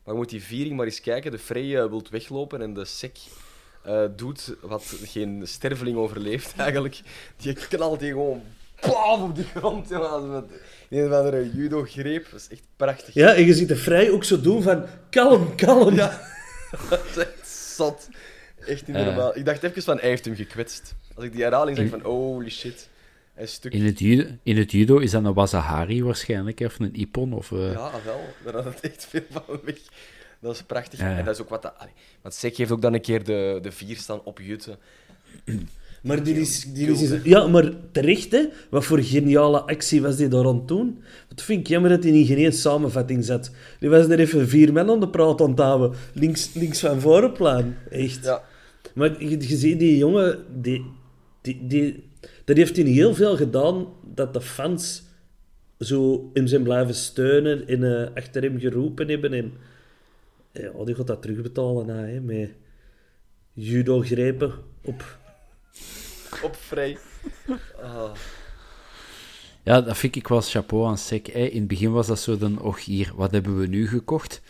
Maar 0.05 0.14
je 0.14 0.21
moet 0.21 0.31
die 0.31 0.43
viering 0.43 0.77
maar 0.77 0.87
eens 0.87 1.01
kijken. 1.01 1.31
De 1.31 1.39
Frey 1.39 1.64
uh, 1.64 1.87
wilt 1.87 2.09
weglopen 2.09 2.61
en 2.61 2.75
de 2.75 2.85
Sek 2.85 3.19
doet 4.16 4.55
wat 4.61 4.95
geen 5.05 5.43
sterveling 5.45 5.97
overleeft 5.97 6.57
eigenlijk. 6.66 7.01
Die 7.37 7.53
knalt 7.53 8.01
die 8.01 8.11
gewoon 8.11 8.43
paf 8.80 9.22
op 9.22 9.37
de 9.37 9.45
grond. 9.55 9.89
Ja, 9.89 10.18
met 10.18 10.45
een 10.89 11.07
of 11.07 11.12
andere 11.12 11.51
judo-greep. 11.55 12.26
Dat 12.30 12.41
is 12.41 12.49
echt 12.49 12.62
prachtig. 12.76 13.14
Ja, 13.14 13.34
en 13.34 13.45
je 13.47 13.55
ziet 13.55 13.68
de 13.68 13.76
Frey 13.76 14.11
ook 14.11 14.24
zo 14.24 14.41
doen 14.41 14.62
van 14.62 14.84
kalm, 15.11 15.55
kalm. 15.55 15.95
Ja, 15.95 16.20
dat 16.91 17.05
is 17.11 17.16
echt 17.16 17.49
zot. 17.49 18.09
Echt 18.66 18.87
niet 18.87 18.97
normaal. 18.97 19.37
Ik 19.37 19.45
dacht 19.45 19.62
even 19.62 19.82
van, 19.82 19.99
hij 19.99 20.09
heeft 20.09 20.24
hem 20.24 20.34
gekwetst. 20.34 20.95
Als 21.14 21.24
ik 21.24 21.32
die 21.32 21.43
herhaling 21.43 21.76
zeg 21.76 21.89
van, 21.89 22.01
holy 22.01 22.51
shit. 22.51 22.89
Stuk... 23.43 23.72
in, 23.72 23.84
het 23.84 23.99
judo, 23.99 24.28
in 24.43 24.57
het 24.57 24.72
judo 24.72 24.99
is 24.99 25.11
dat 25.11 25.24
een 25.24 25.34
Wasahari 25.34 26.05
waarschijnlijk, 26.05 26.61
of 26.61 26.78
een 26.78 26.95
Ippon. 26.95 27.32
Of, 27.32 27.51
uh... 27.51 27.72
Ja, 27.72 27.91
wel. 28.05 28.20
Daar 28.45 28.55
had 28.55 28.64
het 28.64 28.80
echt 28.80 29.07
veel 29.11 29.22
van 29.30 29.61
weg. 29.64 29.78
Dat 30.41 30.55
is 30.55 30.62
prachtig. 30.62 31.01
En 31.01 31.24
dat 31.24 31.34
is 31.34 31.41
ook 31.41 31.49
wat... 31.49 31.62
Dat... 31.62 31.74
Want 32.22 32.34
Sek 32.34 32.57
heeft 32.57 32.70
ook 32.70 32.82
dan 32.82 32.95
een 32.95 33.01
keer 33.01 33.24
de, 33.24 33.59
de 33.62 33.72
vier 33.72 33.97
staan 33.97 34.20
op 34.24 34.41
Jutte. 34.41 34.78
Maar 36.03 36.22
die 36.22 36.41
is, 36.41 36.64
die 36.72 36.91
is, 36.91 37.22
ja, 37.22 37.47
maar 37.47 37.72
terecht, 37.93 38.32
hè. 38.32 38.49
Wat 38.70 38.84
voor 38.84 38.99
geniale 39.03 39.61
actie 39.61 40.03
was 40.03 40.16
die 40.16 40.28
daar 40.28 40.47
aan 40.47 40.57
het 40.57 40.68
doen? 40.68 41.03
Dat 41.28 41.43
vind 41.43 41.61
ik 41.61 41.66
jammer 41.66 41.91
dat 41.91 42.03
hij 42.03 42.12
niet 42.12 42.26
geen 42.26 42.37
één 42.37 42.53
samenvatting 42.53 43.24
zet. 43.24 43.51
Die 43.80 43.89
was 43.89 44.09
er 44.09 44.18
even 44.18 44.49
vier 44.49 44.72
men 44.72 44.91
aan 44.91 45.01
de 45.01 45.09
praat 45.09 45.41
aan 45.41 45.51
het 45.51 45.59
houden. 45.59 45.99
Links, 46.12 46.55
links 46.55 46.80
van 46.80 47.01
voren 47.01 47.32
plan. 47.32 47.74
Echt. 47.91 48.24
Ja. 48.24 48.43
Maar 48.95 49.24
je, 49.24 49.49
je 49.49 49.57
ziet 49.57 49.78
die 49.78 49.97
jongen, 49.97 50.45
die, 50.61 50.84
die, 51.41 51.66
die, 51.66 52.05
dat 52.45 52.57
heeft 52.57 52.76
hij 52.76 52.84
heel 52.84 53.14
veel 53.14 53.37
gedaan 53.37 53.87
dat 54.14 54.32
de 54.34 54.41
fans 54.41 55.03
zo 55.78 56.30
hem 56.32 56.47
zijn 56.47 56.62
blijven 56.62 56.95
steunen 56.95 57.68
en 57.68 57.80
uh, 57.80 58.07
achter 58.14 58.43
hem 58.43 58.59
geroepen 58.59 59.09
hebben. 59.09 59.32
En 59.32 59.53
ja, 60.59 60.84
die 60.84 60.94
gaat 60.94 61.07
dat 61.07 61.22
terugbetalen 61.22 61.86
na, 61.86 61.94
hè, 61.94 62.20
met 62.20 62.50
judo-grepen 63.52 64.52
op... 64.82 65.18
Op 66.42 66.57
vrij. 66.57 66.98
Oh. 67.76 68.12
Ja, 69.62 69.80
dat 69.80 69.96
vind 69.96 70.16
ik 70.16 70.28
wel 70.28 70.40
chapeau 70.40 70.86
aan 70.86 70.98
Sek. 70.98 71.28
In 71.28 71.59
het 71.59 71.68
begin 71.68 71.92
was 71.92 72.07
dat 72.07 72.18
zo 72.18 72.38
dan, 72.38 72.61
och 72.61 72.84
hier, 72.84 73.12
wat 73.16 73.30
hebben 73.30 73.59
we 73.59 73.66
nu 73.66 73.88
gekocht? 73.88 74.42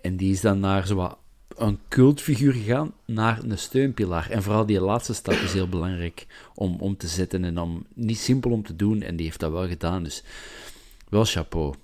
En 0.00 0.16
die 0.16 0.32
is 0.32 0.40
dan 0.40 0.60
naar 0.60 0.86
zo 0.86 0.94
wat 0.94 1.18
een 1.56 1.78
cultfiguur 1.88 2.52
gegaan 2.52 2.92
naar 3.04 3.42
een 3.42 3.58
steunpilaar. 3.58 4.30
En 4.30 4.42
vooral 4.42 4.66
die 4.66 4.80
laatste 4.80 5.14
stap 5.14 5.34
is 5.34 5.52
heel 5.52 5.68
belangrijk 5.68 6.26
om, 6.54 6.76
om 6.80 6.96
te 6.96 7.08
zetten 7.08 7.44
en 7.44 7.58
om, 7.58 7.86
niet 7.94 8.18
simpel 8.18 8.50
om 8.50 8.62
te 8.62 8.76
doen. 8.76 9.02
En 9.02 9.16
die 9.16 9.26
heeft 9.26 9.40
dat 9.40 9.52
wel 9.52 9.68
gedaan, 9.68 10.02
dus 10.02 10.22
wel 11.08 11.24
chapeau. 11.24 11.74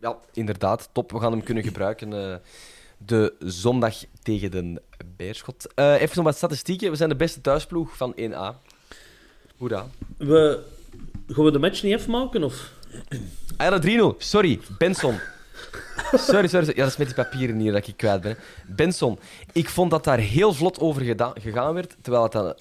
Ja, 0.00 0.16
inderdaad, 0.32 0.88
top. 0.92 1.12
We 1.12 1.20
gaan 1.20 1.32
hem 1.32 1.42
kunnen 1.42 1.64
gebruiken 1.64 2.12
uh, 2.12 2.34
de 2.98 3.34
zondag 3.38 3.94
tegen 4.22 4.50
de 4.50 4.82
Beerschot. 5.16 5.66
Uh, 5.74 6.00
even 6.00 6.16
nog 6.16 6.24
wat 6.24 6.36
statistieken. 6.36 6.90
We 6.90 6.96
zijn 6.96 7.08
de 7.08 7.16
beste 7.16 7.40
thuisploeg 7.40 7.96
van 7.96 8.14
1A. 8.16 8.66
Hoera. 9.56 9.86
We, 10.16 10.64
gaan 11.26 11.44
we 11.44 11.50
de 11.50 11.58
match 11.58 11.82
niet 11.82 11.94
afmaken, 11.94 12.44
of? 12.44 12.72
Ah 13.56 13.82
ja, 13.82 14.12
3-0. 14.12 14.16
Sorry, 14.18 14.60
Benson. 14.78 15.18
Sorry, 16.12 16.48
sorry. 16.48 16.66
Ja, 16.66 16.74
dat 16.74 16.86
is 16.86 16.96
met 16.96 17.06
die 17.06 17.16
papieren 17.16 17.58
hier 17.58 17.72
dat 17.72 17.86
ik 17.86 17.96
kwijt 17.96 18.20
ben. 18.20 18.36
Benson, 18.66 19.18
ik 19.52 19.68
vond 19.68 19.90
dat 19.90 20.04
daar 20.04 20.18
heel 20.18 20.54
vlot 20.54 20.80
over 20.80 21.02
gegaan 21.34 21.74
werd, 21.74 21.96
terwijl 22.00 22.22
het 22.22 22.32
dan 22.32 22.54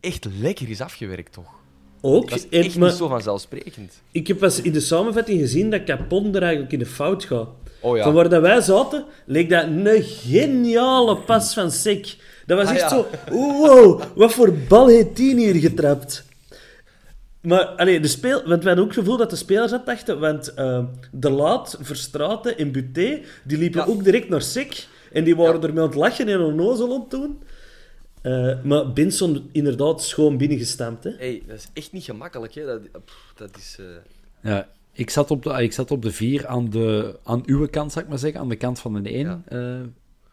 echt 0.00 0.24
lekker 0.24 0.68
is 0.68 0.80
afgewerkt, 0.80 1.32
toch? 1.32 1.57
Ook. 2.00 2.30
Dat 2.30 2.38
is 2.38 2.58
echt 2.58 2.78
niet 2.78 2.92
zo 2.92 3.08
vanzelfsprekend. 3.08 4.02
Ik 4.10 4.26
heb 4.26 4.38
pas 4.38 4.60
in 4.60 4.72
de 4.72 4.80
samenvatting 4.80 5.40
gezien 5.40 5.70
dat 5.70 5.84
Capon 5.84 6.34
er 6.34 6.42
eigenlijk 6.42 6.72
in 6.72 6.78
de 6.78 6.86
fout 6.86 7.24
gaat. 7.24 7.48
Oh, 7.80 7.96
ja. 7.96 8.02
Van 8.02 8.12
waar 8.12 8.28
dat 8.28 8.42
wij 8.42 8.60
zaten, 8.60 9.04
leek 9.26 9.50
dat 9.50 9.64
een 9.64 10.02
geniale 10.02 11.16
pas 11.16 11.54
van 11.54 11.70
Sek. 11.70 12.16
Dat 12.46 12.58
was 12.58 12.68
ah, 12.68 12.74
echt 12.74 12.90
zo... 12.90 13.06
Wow, 13.30 14.02
wat 14.14 14.32
voor 14.32 14.52
bal 14.68 14.86
heeft 14.86 15.16
die 15.16 15.36
hier 15.36 15.54
getrapt? 15.54 16.26
Maar 17.40 17.64
allee, 17.64 18.00
de 18.00 18.08
speel, 18.08 18.42
want 18.46 18.62
we 18.62 18.68
hadden 18.68 18.84
ook 18.84 18.90
het 18.90 18.98
gevoel 18.98 19.16
dat 19.16 19.30
de 19.30 19.36
spelers 19.36 19.70
dat 19.70 19.86
dachten. 19.86 20.20
Want 20.20 20.52
uh, 20.58 20.84
De 21.12 21.30
Laat, 21.30 21.78
Verstraten 21.80 22.58
en 22.58 22.72
Buté, 22.72 23.20
die 23.44 23.58
liepen 23.58 23.86
ook 23.86 24.04
direct 24.04 24.28
naar 24.28 24.42
Sek. 24.42 24.86
En 25.12 25.24
die 25.24 25.36
waren 25.36 25.62
ermee 25.62 25.82
aan 25.82 25.88
het 25.88 25.94
lachen 25.94 26.28
en 26.28 26.40
onnozel 26.40 26.94
aan 26.94 27.06
doen. 27.08 27.38
Uh, 28.22 28.62
maar 28.62 28.92
Benson 28.92 29.48
inderdaad 29.52 30.02
schoon 30.02 30.36
binnengestampt. 30.36 31.04
Hè? 31.04 31.10
Hey, 31.10 31.42
dat 31.46 31.56
is 31.56 31.68
echt 31.72 31.92
niet 31.92 32.04
gemakkelijk. 32.04 32.54
Hè? 32.54 32.64
Dat, 32.64 32.80
dat 33.36 33.56
is... 33.56 33.76
Uh... 33.80 33.86
Ja, 34.42 34.68
ik 34.92 35.10
zat 35.10 35.30
op 35.30 35.42
de, 35.42 35.62
ik 35.62 35.72
zat 35.72 35.90
op 35.90 36.02
de 36.02 36.12
vier 36.12 36.46
aan, 36.46 36.70
de, 36.70 37.18
aan 37.22 37.42
uw 37.46 37.68
kant, 37.68 37.92
zou 37.92 38.04
ik 38.04 38.10
maar 38.10 38.18
zeggen. 38.18 38.40
Aan 38.40 38.48
de 38.48 38.56
kant 38.56 38.80
van 38.80 39.02
de 39.02 39.10
één, 39.10 39.44
ja. 39.48 39.82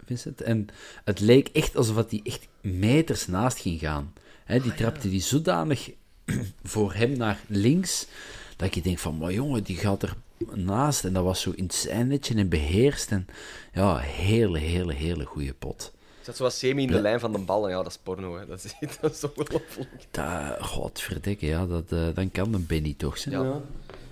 Vincent. 0.05 0.41
En 0.41 0.67
het 1.03 1.19
leek 1.19 1.47
echt 1.47 1.75
alsof 1.75 2.09
hij 2.09 2.19
echt 2.23 2.47
meters 2.61 3.27
naast 3.27 3.59
ging 3.59 3.79
gaan. 3.79 4.13
Hè, 4.43 4.59
die 4.59 4.71
ah, 4.71 4.77
trapte 4.77 5.09
die 5.09 5.21
zodanig 5.21 5.91
voor 6.63 6.93
hem 6.93 7.17
naar 7.17 7.39
links, 7.47 8.07
dat 8.55 8.75
je 8.75 8.81
denkt 8.81 9.01
van, 9.01 9.17
maar 9.17 9.33
jongen, 9.33 9.63
die 9.63 9.75
gaat 9.75 10.03
er 10.03 10.15
naast. 10.53 11.03
En 11.03 11.13
dat 11.13 11.23
was 11.23 11.41
zo 11.41 11.51
in 11.55 11.69
netje 12.07 12.35
en 12.35 12.49
beheerst. 12.49 13.11
En 13.11 13.27
ja, 13.73 13.97
hele, 13.97 14.59
hele, 14.59 14.93
hele 14.93 15.25
goede 15.25 15.53
pot. 15.53 15.93
Dat 16.25 16.37
was 16.37 16.57
semi 16.57 16.81
in 16.81 16.91
de 16.91 17.01
lijn 17.01 17.19
van 17.19 17.31
de 17.31 17.39
bal. 17.39 17.69
Ja, 17.69 17.75
dat 17.75 17.91
is 17.91 17.97
porno. 17.97 18.37
Hè. 18.37 18.45
Dat, 18.45 18.63
is, 18.63 18.75
dat 19.01 19.13
is 19.13 19.23
ongelooflijk. 19.23 20.07
Dat, 20.11 20.61
godverdikke, 20.61 21.45
ja. 21.45 21.65
Dat, 21.65 21.91
uh, 21.91 22.07
dan 22.13 22.31
kan 22.31 22.53
een 22.53 22.65
Benny 22.65 22.93
toch 22.97 23.17
zijn. 23.17 23.41
Ja. 23.41 23.61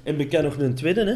En 0.04 0.18
we 0.18 0.28
kennen 0.28 0.52
nog 0.52 0.62
een 0.62 0.76
tweede, 0.76 1.06
hè? 1.06 1.16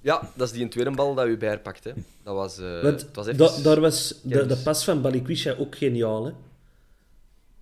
Ja, 0.00 0.30
dat 0.34 0.48
is 0.48 0.54
die 0.54 0.68
tweede 0.68 0.90
bal 0.90 1.14
dat 1.14 1.26
u 1.26 1.36
bijpakt. 1.36 1.84
Hè. 1.84 1.92
Dat 2.22 2.34
was, 2.34 2.58
uh, 2.58 2.82
Want, 2.82 3.00
het 3.00 3.16
was 3.16 3.26
even... 3.26 3.62
daar 3.62 3.80
was 3.80 4.20
de, 4.22 4.46
de 4.46 4.56
pas 4.56 4.84
van 4.84 5.02
Balikwisha 5.02 5.54
ook 5.54 5.76
geniaal, 5.76 6.24
hè? 6.24 6.32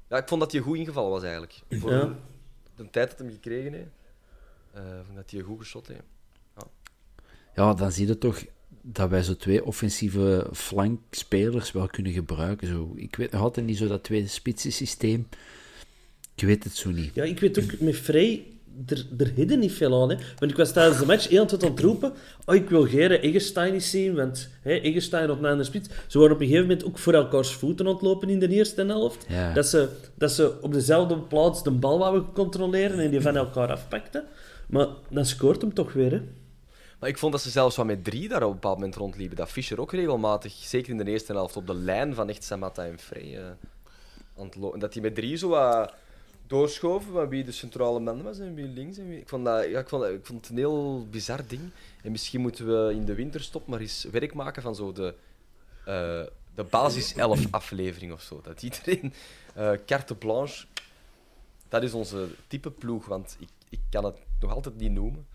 Ja, 0.08 0.16
ik 0.16 0.28
vond 0.28 0.40
dat 0.40 0.52
hij 0.52 0.60
goed 0.60 0.76
ingevallen 0.76 1.10
was, 1.10 1.22
eigenlijk. 1.22 1.54
Voor 1.70 1.92
ja 1.92 2.14
de 2.76 2.90
tijd 2.90 3.10
dat 3.10 3.18
hem 3.18 3.30
gekregen 3.30 3.72
heeft, 3.72 3.88
uh, 4.76 4.82
dat 5.14 5.30
hij 5.30 5.40
goed 5.40 5.58
geschot 5.58 5.86
heeft. 5.86 6.02
Ja. 6.56 6.62
ja, 7.54 7.74
dan 7.74 7.92
zie 7.92 8.06
je 8.06 8.18
toch 8.18 8.44
dat 8.92 9.10
wij 9.10 9.22
zo 9.22 9.36
twee 9.36 9.64
offensieve 9.64 10.46
flankspelers 10.52 11.72
wel 11.72 11.86
kunnen 11.86 12.12
gebruiken. 12.12 12.68
Zo, 12.68 12.92
ik 12.96 13.16
weet 13.16 13.32
nog 13.32 13.40
altijd 13.40 13.66
niet 13.66 13.76
zo 13.76 13.88
dat 13.88 14.02
tweede 14.02 14.28
spitsen 14.28 14.72
systeem. 14.72 15.28
Ik 16.34 16.44
weet 16.44 16.64
het 16.64 16.76
zo 16.76 16.90
niet. 16.90 17.14
Ja, 17.14 17.24
ik 17.24 17.40
weet 17.40 17.62
ook 17.62 17.80
met 17.80 17.96
Vrij 17.96 18.44
er, 18.86 19.06
er 19.18 19.32
hidden 19.34 19.58
niet 19.58 19.72
veel 19.72 20.02
aan. 20.02 20.10
Hè. 20.10 20.16
Want 20.38 20.50
ik 20.50 20.56
was 20.56 20.72
tijdens 20.72 20.98
de 20.98 21.06
match 21.06 21.28
heel 21.28 21.48
aan 21.48 21.70
het 21.70 21.80
roepen: 21.80 22.12
oh, 22.44 22.54
ik 22.54 22.70
wil 22.70 22.86
Gere 22.86 23.20
Eggestein 23.20 23.72
niet 23.72 23.84
zien, 23.84 24.14
want 24.14 24.48
hè, 24.62 24.72
Eggestein 24.72 25.30
op 25.30 25.40
naar 25.40 25.56
de 25.56 25.64
spits. 25.64 25.88
Ze 26.06 26.18
waren 26.18 26.34
op 26.34 26.40
een 26.40 26.46
gegeven 26.46 26.68
moment 26.68 26.86
ook 26.86 26.98
voor 26.98 27.12
elkaars 27.12 27.52
voeten 27.52 27.86
ontlopen 27.86 28.28
in 28.28 28.38
de 28.38 28.48
eerste 28.48 28.84
helft. 28.84 29.26
Dat, 29.54 29.66
ze, 29.66 29.88
dat 30.14 30.32
ze 30.32 30.60
op 30.60 30.72
dezelfde 30.72 31.18
plaats 31.18 31.62
de 31.62 31.70
bal 31.70 31.98
wouden 31.98 32.32
controleren 32.32 32.98
en 32.98 33.10
die 33.10 33.20
van 33.20 33.36
elkaar 33.36 33.70
afpakten. 33.70 34.24
Maar 34.66 34.86
dan 35.10 35.26
scoort 35.26 35.60
hem 35.60 35.74
toch 35.74 35.92
weer. 35.92 36.10
Hè. 36.10 36.20
Maar 36.98 37.08
ik 37.08 37.18
vond 37.18 37.32
dat 37.32 37.42
ze 37.42 37.50
zelfs 37.50 37.76
wat 37.76 37.86
met 37.86 38.04
drie 38.04 38.28
daar 38.28 38.42
op 38.42 38.48
een 38.48 38.54
bepaald 38.54 38.78
moment 38.78 38.96
rondliepen. 38.96 39.36
Dat 39.36 39.50
Fischer 39.50 39.80
ook 39.80 39.92
regelmatig, 39.92 40.52
zeker 40.52 40.90
in 40.90 40.96
de 40.96 41.10
eerste 41.10 41.32
helft, 41.32 41.56
op 41.56 41.66
de 41.66 41.74
lijn 41.74 42.14
van 42.14 42.28
echt 42.28 42.44
Samatta 42.44 42.84
en 42.84 42.98
Frey 42.98 43.38
uh, 43.38 43.46
het 44.34 44.80
Dat 44.80 44.92
hij 44.92 45.02
met 45.02 45.14
drie 45.14 45.36
zo 45.36 45.48
wat 45.48 45.94
doorschoven 46.46 47.12
van 47.12 47.28
wie 47.28 47.44
de 47.44 47.52
centrale 47.52 48.00
man 48.00 48.22
was 48.22 48.38
en 48.38 48.54
wie 48.54 48.66
links. 48.66 48.98
En. 48.98 49.12
Ik, 49.12 49.28
vond 49.28 49.44
dat, 49.44 49.64
ik, 49.64 49.88
vond 49.88 50.04
ik 50.04 50.26
vond 50.26 50.40
het 50.40 50.50
een 50.50 50.56
heel 50.56 51.06
bizar 51.10 51.46
ding. 51.46 51.70
En 52.02 52.10
misschien 52.10 52.40
moeten 52.40 52.66
we 52.66 52.94
in 52.94 53.04
de 53.04 53.14
winterstop 53.14 53.66
maar 53.66 53.80
eens 53.80 54.06
werk 54.10 54.34
maken 54.34 54.62
van 54.62 54.74
zo 54.74 54.92
de, 54.92 55.14
uh, 55.80 56.22
de 56.54 56.64
basis 56.70 57.14
11 57.14 57.46
aflevering 57.50 58.12
of 58.12 58.22
zo. 58.22 58.40
Dat 58.42 58.62
iedereen 58.62 59.12
uh, 59.56 59.70
carte 59.86 60.14
blanche. 60.14 60.66
Dat 61.68 61.82
is 61.82 61.92
onze 61.92 62.28
type 62.46 62.70
ploeg, 62.70 63.06
want 63.06 63.36
ik, 63.38 63.48
ik 63.68 63.80
kan 63.90 64.04
het 64.04 64.16
nog 64.40 64.54
altijd 64.54 64.76
niet 64.76 64.92
noemen. 64.92 65.26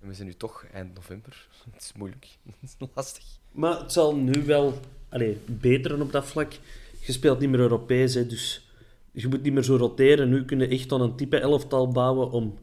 En 0.00 0.08
we 0.08 0.14
zijn 0.14 0.26
nu 0.26 0.34
toch 0.34 0.64
eind 0.72 0.94
november. 0.94 1.48
Het 1.72 1.82
is 1.82 1.92
moeilijk. 1.96 2.26
Het 2.60 2.76
is 2.80 2.88
lastig. 2.94 3.24
Maar 3.52 3.78
het 3.78 3.92
zal 3.92 4.16
nu 4.16 4.44
wel 4.44 4.80
allez, 5.08 5.36
beteren 5.46 6.02
op 6.02 6.12
dat 6.12 6.26
vlak. 6.26 6.52
Je 7.00 7.12
speelt 7.12 7.38
niet 7.38 7.50
meer 7.50 7.60
Europees, 7.60 8.14
hè, 8.14 8.26
dus 8.26 8.70
je 9.12 9.28
moet 9.28 9.42
niet 9.42 9.52
meer 9.52 9.62
zo 9.62 9.76
roteren. 9.76 10.28
Nu 10.28 10.44
kun 10.44 10.58
je 10.58 10.66
echt 10.66 10.92
aan 10.92 11.00
een 11.00 11.16
type 11.16 11.38
elftal 11.38 11.88
bouwen 11.88 12.30
om 12.30 12.58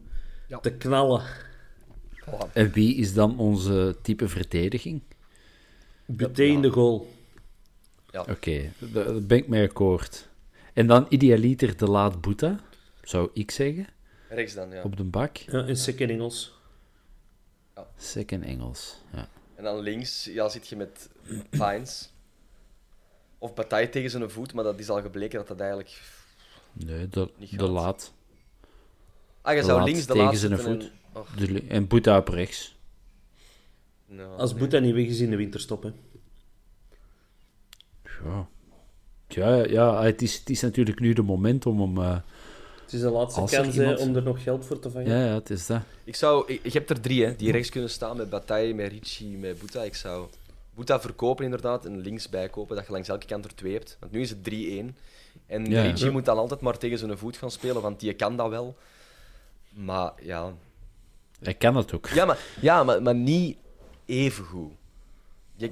te 0.60 0.72
knallen. 0.72 1.22
En 2.52 2.72
wie 2.72 2.94
is 2.96 3.14
dan 3.14 3.38
onze 3.38 3.96
type 4.02 4.28
verdediging? 4.28 5.02
Buté 6.06 6.42
in 6.42 6.62
de 6.62 6.70
goal. 6.70 7.08
Ja. 8.10 8.20
Oké, 8.20 8.30
okay, 8.30 8.72
daar 8.78 9.22
ben 9.22 9.38
ik 9.38 9.48
mee 9.48 9.68
akkoord. 9.68 10.28
En 10.72 10.86
dan 10.86 11.06
idealiter 11.08 11.76
de 11.76 11.86
laat 11.86 12.20
Boeta. 12.20 12.60
zou 13.02 13.30
ik 13.32 13.50
zeggen. 13.50 13.86
Rechts 14.28 14.54
dan, 14.54 14.70
ja. 14.70 14.82
Op 14.82 14.96
de 14.96 15.04
bak. 15.04 15.36
Ja, 15.36 15.64
in 15.64 15.76
second 15.76 16.10
Engels. 16.10 16.57
Ja. 17.78 17.86
Second 17.96 18.44
Engels, 18.44 18.96
ja. 19.12 19.28
En 19.54 19.64
dan 19.64 19.78
links 19.78 20.24
ja, 20.24 20.48
zit 20.48 20.68
je 20.68 20.76
met 20.76 21.08
Pines. 21.50 22.12
Of 23.38 23.54
Bataille 23.54 23.88
tegen 23.88 24.10
zijn 24.10 24.30
voet, 24.30 24.52
maar 24.52 24.64
dat 24.64 24.78
is 24.78 24.88
al 24.88 25.00
gebleken 25.00 25.38
dat 25.38 25.48
dat 25.48 25.60
eigenlijk... 25.60 26.02
Nee, 26.72 27.08
de, 27.08 27.30
de 27.50 27.68
laat. 27.68 28.12
Ah, 29.42 29.54
je 29.54 29.62
zou 29.62 29.82
links 29.82 30.06
de 30.06 30.12
tegen 30.12 30.24
laat 30.24 30.36
zijn 30.36 30.58
voet. 30.58 30.90
En, 31.36 31.68
en 31.68 31.86
Boeta 31.86 32.18
op 32.18 32.28
rechts. 32.28 32.76
Nou, 34.06 34.38
Als 34.38 34.54
Boeta 34.54 34.78
niet 34.78 34.94
weg 34.94 35.06
is 35.06 35.20
in 35.20 35.30
de 35.30 35.36
winterstop, 35.36 35.82
hè. 35.82 35.92
Ja. 38.24 38.48
Ja, 39.28 39.64
ja 39.64 40.02
het, 40.02 40.22
is, 40.22 40.38
het 40.38 40.50
is 40.50 40.60
natuurlijk 40.60 41.00
nu 41.00 41.12
de 41.12 41.22
moment 41.22 41.66
om 41.66 41.80
hem... 41.80 41.98
Uh, 41.98 42.18
het 42.90 42.96
is 42.96 43.02
de 43.02 43.10
laatste 43.10 43.44
kans 43.56 43.76
iemand... 43.76 43.98
om 43.98 44.16
er 44.16 44.22
nog 44.22 44.42
geld 44.42 44.64
voor 44.64 44.78
te 44.78 44.90
vangen. 44.90 45.08
Ja, 45.08 45.24
ja 45.24 45.34
het 45.34 45.50
is 45.50 45.66
dat. 45.66 45.80
Ik 46.04 46.16
zou... 46.16 46.44
Ik, 46.46 46.60
ik 46.62 46.72
heb 46.72 46.90
er 46.90 47.00
drie, 47.00 47.24
hè, 47.24 47.36
die 47.36 47.52
rechts 47.52 47.68
kunnen 47.68 47.90
staan 47.90 48.16
met 48.16 48.30
Bataille, 48.30 48.74
met 48.74 48.92
Ricci, 48.92 49.36
met 49.36 49.58
Boeta. 49.58 49.82
Ik 49.82 49.94
zou 49.94 50.28
Boeta 50.74 51.00
verkopen 51.00 51.44
inderdaad 51.44 51.84
en 51.84 52.00
links 52.00 52.28
bijkopen, 52.28 52.76
dat 52.76 52.86
je 52.86 52.92
langs 52.92 53.08
elke 53.08 53.26
kant 53.26 53.44
er 53.44 53.54
twee 53.54 53.72
hebt. 53.72 53.96
Want 54.00 54.12
nu 54.12 54.20
is 54.20 54.30
het 54.30 54.38
3-1. 54.38 54.42
En 55.46 55.66
ja. 55.66 55.82
Ricci 55.82 56.10
moet 56.10 56.24
dan 56.24 56.38
altijd 56.38 56.60
maar 56.60 56.78
tegen 56.78 56.98
zijn 56.98 57.18
voet 57.18 57.36
gaan 57.36 57.50
spelen, 57.50 57.82
want 57.82 58.00
die 58.00 58.12
kan 58.12 58.36
dat 58.36 58.48
wel. 58.48 58.76
Maar 59.68 60.12
ja... 60.22 60.52
Hij 61.42 61.54
kan 61.54 61.76
het 61.76 61.92
ook. 61.92 62.08
Ja, 62.08 62.24
maar, 62.24 62.38
ja, 62.60 62.84
maar, 62.84 63.02
maar 63.02 63.14
niet 63.14 63.56
even 64.06 64.44
goed. 64.44 64.72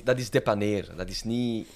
dat 0.05 0.19
is 0.19 0.31
depaneren. 0.31 0.97
Dat 0.97 1.09
is 1.09 1.23
niet 1.23 1.69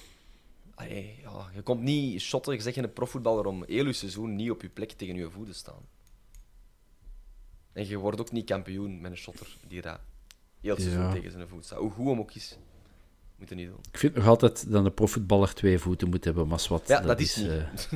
ja, 1.21 1.49
je 1.53 1.61
komt 1.61 1.81
niet 1.81 2.21
shotten, 2.21 2.61
zeg 2.61 2.75
je 2.75 2.83
een 2.83 2.93
profvoetballer, 2.93 3.45
om 3.45 3.63
heel 3.67 3.85
je 3.85 3.93
seizoen 3.93 4.35
niet 4.35 4.51
op 4.51 4.61
je 4.61 4.69
plek 4.69 4.91
tegen 4.91 5.15
je 5.15 5.29
voeten 5.29 5.55
staan. 5.55 5.85
En 7.73 7.87
je 7.87 7.97
wordt 7.97 8.19
ook 8.19 8.31
niet 8.31 8.45
kampioen 8.45 9.01
met 9.01 9.11
een 9.11 9.17
shotter 9.17 9.47
die 9.67 9.81
daar 9.81 9.99
heel 10.61 10.73
het 10.73 10.83
seizoen 10.83 11.11
tegen 11.11 11.31
zijn 11.31 11.47
voet 11.47 11.65
staat. 11.65 11.79
Hoe 11.79 11.91
goed 11.91 12.07
hem 12.07 12.19
ook 12.19 12.33
is, 12.33 12.57
moet 13.35 13.49
je 13.49 13.55
niet 13.55 13.67
doen. 13.67 13.79
Ik 13.91 13.97
vind 13.97 14.15
nog 14.15 14.27
altijd 14.27 14.71
dat 14.71 14.85
een 14.85 14.93
profvoetballer 14.93 15.53
twee 15.53 15.79
voeten 15.79 16.09
moet 16.09 16.23
hebben, 16.23 16.47
maar 16.47 16.65
wat. 16.69 16.83
Ja, 16.87 17.01
dat, 17.01 17.19
is, 17.19 17.37
uh... 17.37 17.45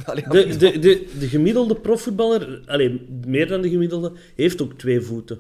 de, 0.32 0.58
de, 0.58 0.80
de, 0.80 1.16
de, 1.20 1.28
gemiddelde 1.28 1.76
profvoetballer, 1.76 2.64
alleen 2.66 3.22
meer 3.26 3.48
dan 3.48 3.62
de 3.62 3.70
gemiddelde, 3.70 4.14
heeft 4.36 4.62
ook 4.62 4.74
twee 4.74 5.02
voeten. 5.02 5.40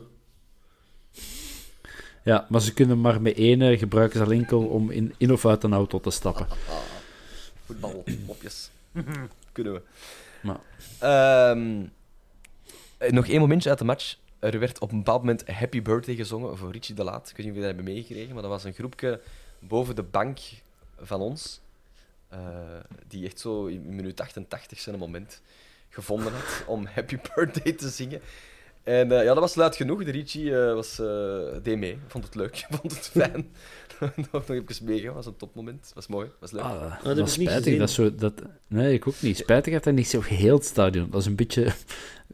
Ja, 2.23 2.45
maar 2.49 2.61
ze 2.61 2.73
kunnen 2.73 3.01
maar 3.01 3.21
met 3.21 3.37
één 3.37 3.77
gebruiken 3.77 4.25
ze 4.25 4.33
enkel 4.33 4.65
om 4.65 4.91
in, 4.91 5.13
in 5.17 5.31
of 5.31 5.45
uit 5.45 5.63
een 5.63 5.73
auto 5.73 5.99
te 5.99 6.09
stappen. 6.09 6.47
Voetbalmopjes. 7.65 8.69
Kunnen 9.51 9.73
we. 9.73 9.81
Maar. 10.41 10.59
Ehm, 10.99 11.85
eh, 12.97 13.11
nog 13.11 13.27
één 13.27 13.39
momentje 13.39 13.69
uit 13.69 13.77
de 13.77 13.85
match. 13.85 14.17
Er 14.39 14.59
werd 14.59 14.79
op 14.79 14.91
een 14.91 14.97
bepaald 14.97 15.19
moment 15.19 15.47
Happy 15.47 15.81
Birthday 15.81 16.15
gezongen 16.15 16.57
voor 16.57 16.71
Richie 16.71 16.95
de 16.95 17.03
Laat. 17.03 17.29
Ik 17.29 17.37
weet 17.37 17.45
niet 17.45 17.55
of 17.55 17.61
jullie 17.61 17.61
dat 17.61 17.75
hebben 17.75 17.93
meegekregen, 17.93 18.33
maar 18.33 18.41
dat 18.41 18.51
was 18.51 18.63
een 18.63 18.73
groepje 18.73 19.21
boven 19.59 19.95
de 19.95 20.03
bank 20.03 20.39
van 20.99 21.21
ons. 21.21 21.61
Uh, 22.33 22.39
die 23.07 23.25
echt 23.25 23.39
zo 23.39 23.65
in 23.65 23.95
minuut 23.95 24.21
88 24.21 24.79
zijn 24.79 24.97
moment 24.97 25.41
gevonden 25.89 26.33
had 26.33 26.63
om 26.67 26.85
Happy 26.95 27.17
Birthday 27.35 27.73
te 27.73 27.89
zingen. 27.89 28.21
En 28.83 29.11
uh, 29.11 29.23
ja, 29.23 29.33
dat 29.33 29.39
was 29.39 29.55
luid 29.55 29.75
genoeg. 29.75 30.03
De 30.03 30.11
Richie 30.11 30.43
uh, 30.43 30.73
was, 30.73 30.99
uh, 30.99 31.07
deed 31.63 31.77
mee. 31.77 31.99
Vond 32.07 32.23
het 32.23 32.35
leuk, 32.35 32.65
vond 32.81 32.95
het 32.95 33.07
fijn. 33.07 33.51
nog 34.31 34.49
even 34.49 34.85
meegaan, 34.85 35.13
was 35.13 35.25
een 35.25 35.35
topmoment. 35.35 35.91
Was 35.93 36.07
mooi, 36.07 36.29
was 36.39 36.51
leuk. 36.51 36.61
Ah, 36.61 37.03
dat 37.03 37.17
was 37.17 37.33
spijtig. 37.33 37.77
Dat 37.77 37.89
zo, 37.89 38.15
dat, 38.15 38.33
nee, 38.67 38.93
ik 38.93 39.07
ook 39.07 39.21
niet. 39.21 39.37
Spijtig 39.37 39.73
dat 39.73 39.83
hij 39.83 39.93
niet 39.93 40.07
zo 40.07 40.21
heel 40.21 40.55
het 40.55 40.65
stadion. 40.65 41.09
Dat 41.09 41.21
is 41.21 41.27
een 41.27 41.35
beetje, 41.35 41.65
een 41.65 41.73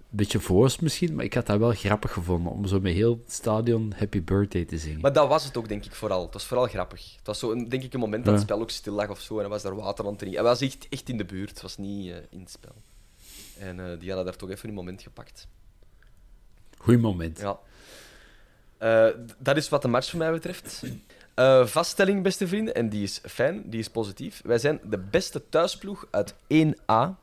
beetje 0.10 0.40
voorst 0.40 0.82
misschien, 0.82 1.16
maar 1.16 1.26
ik 1.26 1.34
had 1.34 1.46
dat 1.46 1.60
wel 1.60 1.72
grappig 1.72 2.12
gevonden 2.12 2.52
om 2.52 2.68
zo 2.68 2.80
met 2.80 2.94
heel 2.94 3.20
het 3.24 3.34
stadion 3.34 3.94
Happy 3.98 4.24
Birthday 4.24 4.66
te 4.66 4.78
zingen. 4.78 5.02
Maar 5.02 5.14
dat 5.14 5.28
was 5.28 5.44
het 5.44 5.58
ook, 5.58 5.68
denk 5.68 5.86
ik, 5.86 5.96
vooral. 5.96 6.24
Het 6.24 6.34
was 6.34 6.46
vooral 6.46 6.68
grappig. 6.68 7.16
Het 7.18 7.28
was 7.28 7.40
zo, 7.40 7.52
een, 7.52 7.70
denk 7.70 7.84
ik, 7.84 7.94
een 7.94 8.00
moment 8.00 8.26
dat 8.26 8.34
het 8.34 8.44
spel 8.44 8.62
ook 8.62 8.70
stil 8.70 8.94
lag 8.94 9.10
of 9.10 9.22
zo. 9.22 9.38
En 9.38 9.44
er 9.44 9.50
was 9.50 9.62
daar 9.62 9.76
water 9.76 10.04
aan 10.04 10.10
het 10.10 10.20
drinken. 10.20 10.42
Hij 10.42 10.50
was 10.50 10.62
echt, 10.62 10.88
echt 10.90 11.10
in 11.10 11.18
de 11.18 11.26
buurt. 11.26 11.50
Het 11.50 11.62
was 11.62 11.78
niet 11.78 12.14
in 12.30 12.40
het 12.40 12.52
spel. 12.52 12.76
En 13.58 13.76
die 14.00 14.08
hadden 14.08 14.26
daar 14.26 14.36
toch 14.36 14.50
even 14.50 14.70
een 14.70 14.76
moment 14.76 15.02
gepakt. 15.02 15.48
Goeie 16.78 17.00
moment. 17.00 17.40
Ja. 17.40 17.60
Uh, 18.82 19.08
dat 19.38 19.58
is 19.58 19.70
wat 19.70 19.82
de 19.82 19.88
match 19.88 20.10
voor 20.10 20.20
mij 20.20 20.32
betreft. 20.32 20.84
Uh, 21.36 21.66
vaststelling, 21.66 22.24
beste 22.24 22.48
vrienden, 22.48 22.76
en 22.76 22.90
die 22.90 23.04
is 23.04 23.22
fijn, 23.24 23.64
die 23.66 23.80
is 23.80 23.90
positief. 23.90 24.42
Wij 24.44 24.58
zijn 24.58 24.80
de 24.84 24.98
beste 24.98 25.50
thuisploeg 25.50 26.08
uit 26.10 26.34
1A. 26.34 26.38
Uh, 26.48 27.08
eh, 27.08 27.14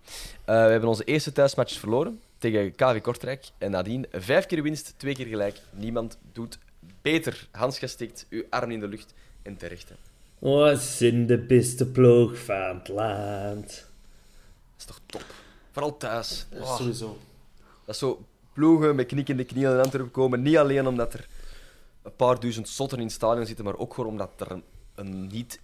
we 0.45 0.53
hebben 0.53 0.89
onze 0.89 1.05
eerste 1.05 1.33
thuismatch 1.33 1.79
verloren 1.79 2.21
tegen 2.39 2.75
KV 2.75 3.01
Kortrijk. 3.01 3.47
En 3.59 3.71
nadien 3.71 4.07
vijf 4.13 4.47
keer 4.47 4.63
winst, 4.63 4.95
twee 4.97 5.15
keer 5.15 5.27
gelijk. 5.27 5.61
Niemand 5.71 6.19
doet 6.33 6.59
beter. 7.03 7.49
Hans 7.51 7.79
gestikt, 7.79 8.27
uw 8.31 8.43
arm 8.51 8.71
in 8.71 8.81
de 8.81 8.89
lucht 8.89 9.15
en 9.43 9.57
terecht. 9.57 9.93
We 10.39 10.77
zijn 10.81 11.27
de 11.27 11.39
beste 11.39 11.87
ploeg 11.87 12.39
van 12.39 12.79
het 12.79 12.89
land. 12.89 13.67
Dat 13.67 14.79
is 14.79 14.85
toch 14.85 15.01
top. 15.07 15.25
Vooral 15.71 15.97
thuis. 15.97 16.47
Oh. 16.53 16.77
Sowieso. 16.77 17.19
Dat 17.85 17.95
is 17.95 17.99
zo 17.99 18.25
ploegen 18.53 18.97
met 18.97 19.07
knikkende 19.07 19.45
knieën 19.45 19.71
in 19.71 19.81
Antwerpen 19.81 20.11
komen. 20.11 20.43
Niet 20.43 20.57
alleen 20.57 20.87
omdat 20.87 21.15
er 21.15 21.29
een 22.09 22.17
paar 22.17 22.41
duizend 22.41 22.69
sotten 22.69 22.99
in 22.99 23.05
het 23.05 23.13
stadion 23.13 23.47
zitten, 23.47 23.65
maar 23.65 23.77
ook 23.77 23.95
gewoon 23.95 24.11
omdat 24.11 24.31
er 24.37 24.51
een, 24.51 24.63
een 24.95 25.27
niet 25.27 25.61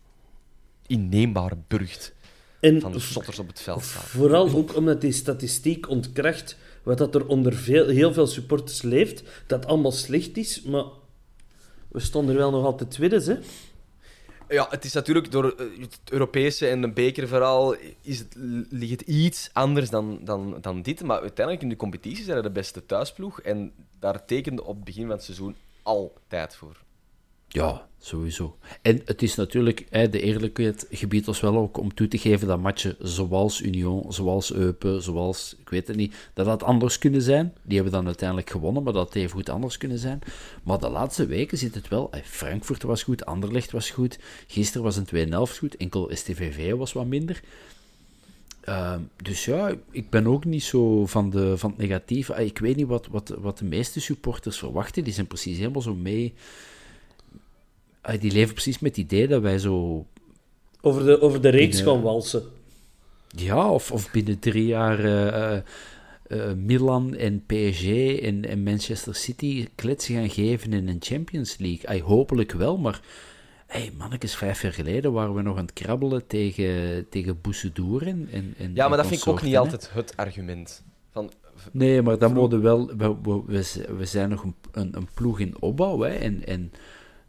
inneembare 0.86 1.57
burcht 1.68 2.14
en 2.61 2.80
van 2.80 2.92
de 2.92 2.99
sotters 2.99 3.38
op 3.38 3.47
het 3.47 3.61
veld 3.61 3.84
staat. 3.84 4.03
Vooral 4.03 4.51
ook 4.51 4.76
omdat 4.76 5.01
die 5.01 5.12
statistiek 5.12 5.88
ontkracht 5.88 6.57
wat 6.82 6.99
dat 6.99 7.14
er 7.14 7.26
onder 7.26 7.55
veel, 7.55 7.88
heel 7.88 8.12
veel 8.12 8.26
supporters 8.26 8.82
leeft, 8.82 9.22
dat 9.47 9.66
allemaal 9.66 9.92
slecht 9.92 10.36
is, 10.36 10.62
maar 10.62 10.84
we 11.88 12.01
stonden 12.01 12.34
er 12.34 12.40
wel 12.40 12.51
nog 12.51 12.64
altijd 12.64 12.90
tweede, 12.90 13.22
hè? 13.22 13.38
Ja, 14.49 14.66
het 14.70 14.84
is 14.84 14.92
natuurlijk 14.92 15.30
door 15.30 15.55
eh, 15.57 15.66
het 15.80 16.01
Europese 16.11 16.66
en 16.66 16.80
de 16.80 16.92
bekerverhaal 16.92 17.74
is 18.01 18.18
het, 18.18 18.36
ligt 18.70 18.90
het 18.90 19.01
iets 19.01 19.51
anders 19.53 19.90
dan, 19.90 20.20
dan, 20.22 20.59
dan 20.61 20.82
dit. 20.82 21.03
Maar 21.03 21.20
uiteindelijk 21.20 21.64
in 21.64 21.70
de 21.70 21.76
competitie 21.76 22.24
zijn 22.24 22.36
we 22.36 22.42
de 22.42 22.51
beste 22.51 22.86
thuisploeg. 22.86 23.40
En 23.40 23.72
daar 23.99 24.24
tekende 24.24 24.64
op 24.64 24.74
het 24.74 24.84
begin 24.84 25.03
van 25.03 25.12
het 25.12 25.24
seizoen 25.24 25.57
altijd 25.85 26.57
voor. 26.57 26.82
Ja, 27.49 27.89
sowieso. 27.99 28.57
En 28.82 29.03
het 29.05 29.22
is 29.22 29.35
natuurlijk, 29.35 29.87
de 29.91 30.20
eerlijkheid 30.20 30.87
gebied 30.91 31.28
ons 31.28 31.41
wel 31.41 31.57
ook 31.57 31.78
om 31.78 31.95
toe 31.95 32.09
te 32.09 32.18
geven 32.18 32.47
dat 32.47 32.61
matchen 32.61 32.97
zoals 32.99 33.61
Union, 33.61 34.12
zoals 34.12 34.53
Eupen, 34.53 35.03
zoals, 35.03 35.57
ik 35.61 35.68
weet 35.68 35.87
het 35.87 35.97
niet, 35.97 36.14
dat 36.32 36.47
dat 36.47 36.62
anders 36.62 36.99
kunnen 36.99 37.22
zijn. 37.22 37.55
Die 37.62 37.74
hebben 37.74 37.93
dan 37.93 38.07
uiteindelijk 38.07 38.51
gewonnen, 38.51 38.82
maar 38.82 38.93
dat 38.93 39.14
even 39.14 39.30
goed 39.30 39.49
anders 39.49 39.76
kunnen 39.76 39.99
zijn. 39.99 40.18
Maar 40.62 40.78
de 40.78 40.89
laatste 40.89 41.26
weken 41.26 41.59
zit 41.59 41.74
het 41.74 41.89
wel, 41.89 42.11
Frankfurt 42.24 42.82
was 42.82 43.03
goed, 43.03 43.26
Anderlecht 43.26 43.70
was 43.70 43.91
goed, 43.91 44.18
gisteren 44.47 44.82
was 44.82 44.97
een 44.97 45.32
2-11 45.32 45.59
goed, 45.59 45.76
enkel 45.76 46.11
STVV 46.12 46.72
was 46.72 46.93
wat 46.93 47.07
minder. 47.07 47.43
Uh, 48.68 48.94
dus 49.22 49.44
ja, 49.44 49.74
ik 49.90 50.10
ben 50.10 50.26
ook 50.26 50.44
niet 50.44 50.62
zo 50.62 51.06
van, 51.06 51.30
de, 51.30 51.58
van 51.58 51.70
het 51.70 51.78
negatieve. 51.78 52.44
Ik 52.44 52.58
weet 52.58 52.76
niet 52.76 52.86
wat, 52.86 53.06
wat, 53.06 53.34
wat 53.38 53.58
de 53.58 53.64
meeste 53.64 54.00
supporters 54.00 54.58
verwachten. 54.58 55.04
Die 55.04 55.12
zijn 55.12 55.26
precies 55.26 55.58
helemaal 55.58 55.82
zo 55.82 55.94
mee 55.94 56.34
die 58.20 58.32
leven 58.32 58.52
precies 58.52 58.78
met 58.78 58.96
het 58.96 59.04
idee 59.04 59.28
dat 59.28 59.42
wij 59.42 59.58
zo... 59.58 60.06
Over 60.80 61.04
de, 61.04 61.20
over 61.20 61.40
de 61.40 61.48
reeks 61.48 61.80
gaan 61.80 62.02
walsen. 62.02 62.42
Ja, 63.28 63.70
of, 63.70 63.92
of 63.92 64.10
binnen 64.10 64.38
drie 64.38 64.66
jaar 64.66 65.04
uh, 65.04 65.58
uh, 66.28 66.52
Milan 66.52 67.14
en 67.14 67.44
PSG 67.46 67.84
en, 68.20 68.48
en, 68.48 68.62
Manchester 68.62 69.14
City 69.14 69.66
kletsen 69.74 70.14
gaan 70.14 70.30
geven 70.30 70.72
in 70.72 70.88
een 70.88 71.00
Champions 71.00 71.56
League. 71.58 72.02
Hopelijk 72.02 72.52
wel, 72.52 72.76
maar... 72.76 73.00
Hey, 73.74 73.92
mannetjes, 73.98 74.34
vijf 74.34 74.62
jaar 74.62 74.72
geleden 74.72 75.12
waren 75.12 75.34
we 75.34 75.42
nog 75.42 75.56
aan 75.56 75.64
het 75.64 75.72
krabbelen 75.72 76.26
tegen, 76.26 77.08
tegen 77.08 77.40
Boussedour 77.40 78.06
en, 78.06 78.28
en 78.30 78.70
Ja, 78.74 78.88
maar 78.88 78.96
dat 78.96 79.06
vind 79.06 79.20
ik 79.20 79.26
ook 79.26 79.42
niet 79.42 79.56
altijd 79.56 79.90
het 79.92 80.16
argument. 80.16 80.82
Van, 81.12 81.30
nee, 81.72 82.02
maar 82.02 82.18
dan 82.18 82.32
moeten 82.32 82.62
wel... 82.62 82.96
We, 82.96 83.16
we, 83.22 83.62
we, 83.96 84.04
zijn 84.04 84.28
nog 84.28 84.42
een, 84.42 84.54
een, 84.72 84.96
een 84.96 85.08
ploeg 85.14 85.40
in 85.40 85.60
opbouw, 85.60 86.00
hè, 86.00 86.14
en, 86.14 86.46
en 86.46 86.72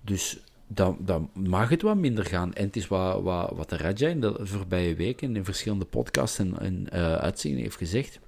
dus 0.01 0.39
dan, 0.67 0.97
dan 0.99 1.29
mag 1.33 1.69
het 1.69 1.81
wat 1.81 1.97
minder 1.97 2.25
gaan. 2.25 2.53
En 2.53 2.65
het 2.65 2.75
is 2.75 2.87
wat, 2.87 3.21
wat, 3.21 3.51
wat 3.55 3.69
de 3.69 3.77
Raja 3.77 4.07
in 4.07 4.21
de 4.21 4.35
voorbije 4.39 4.95
weken 4.95 5.35
in 5.35 5.45
verschillende 5.45 5.85
podcasts 5.85 6.39
en, 6.39 6.59
en 6.59 6.87
uh, 6.93 7.15
uitzien 7.15 7.57
heeft 7.57 7.77
gezegd. 7.77 8.19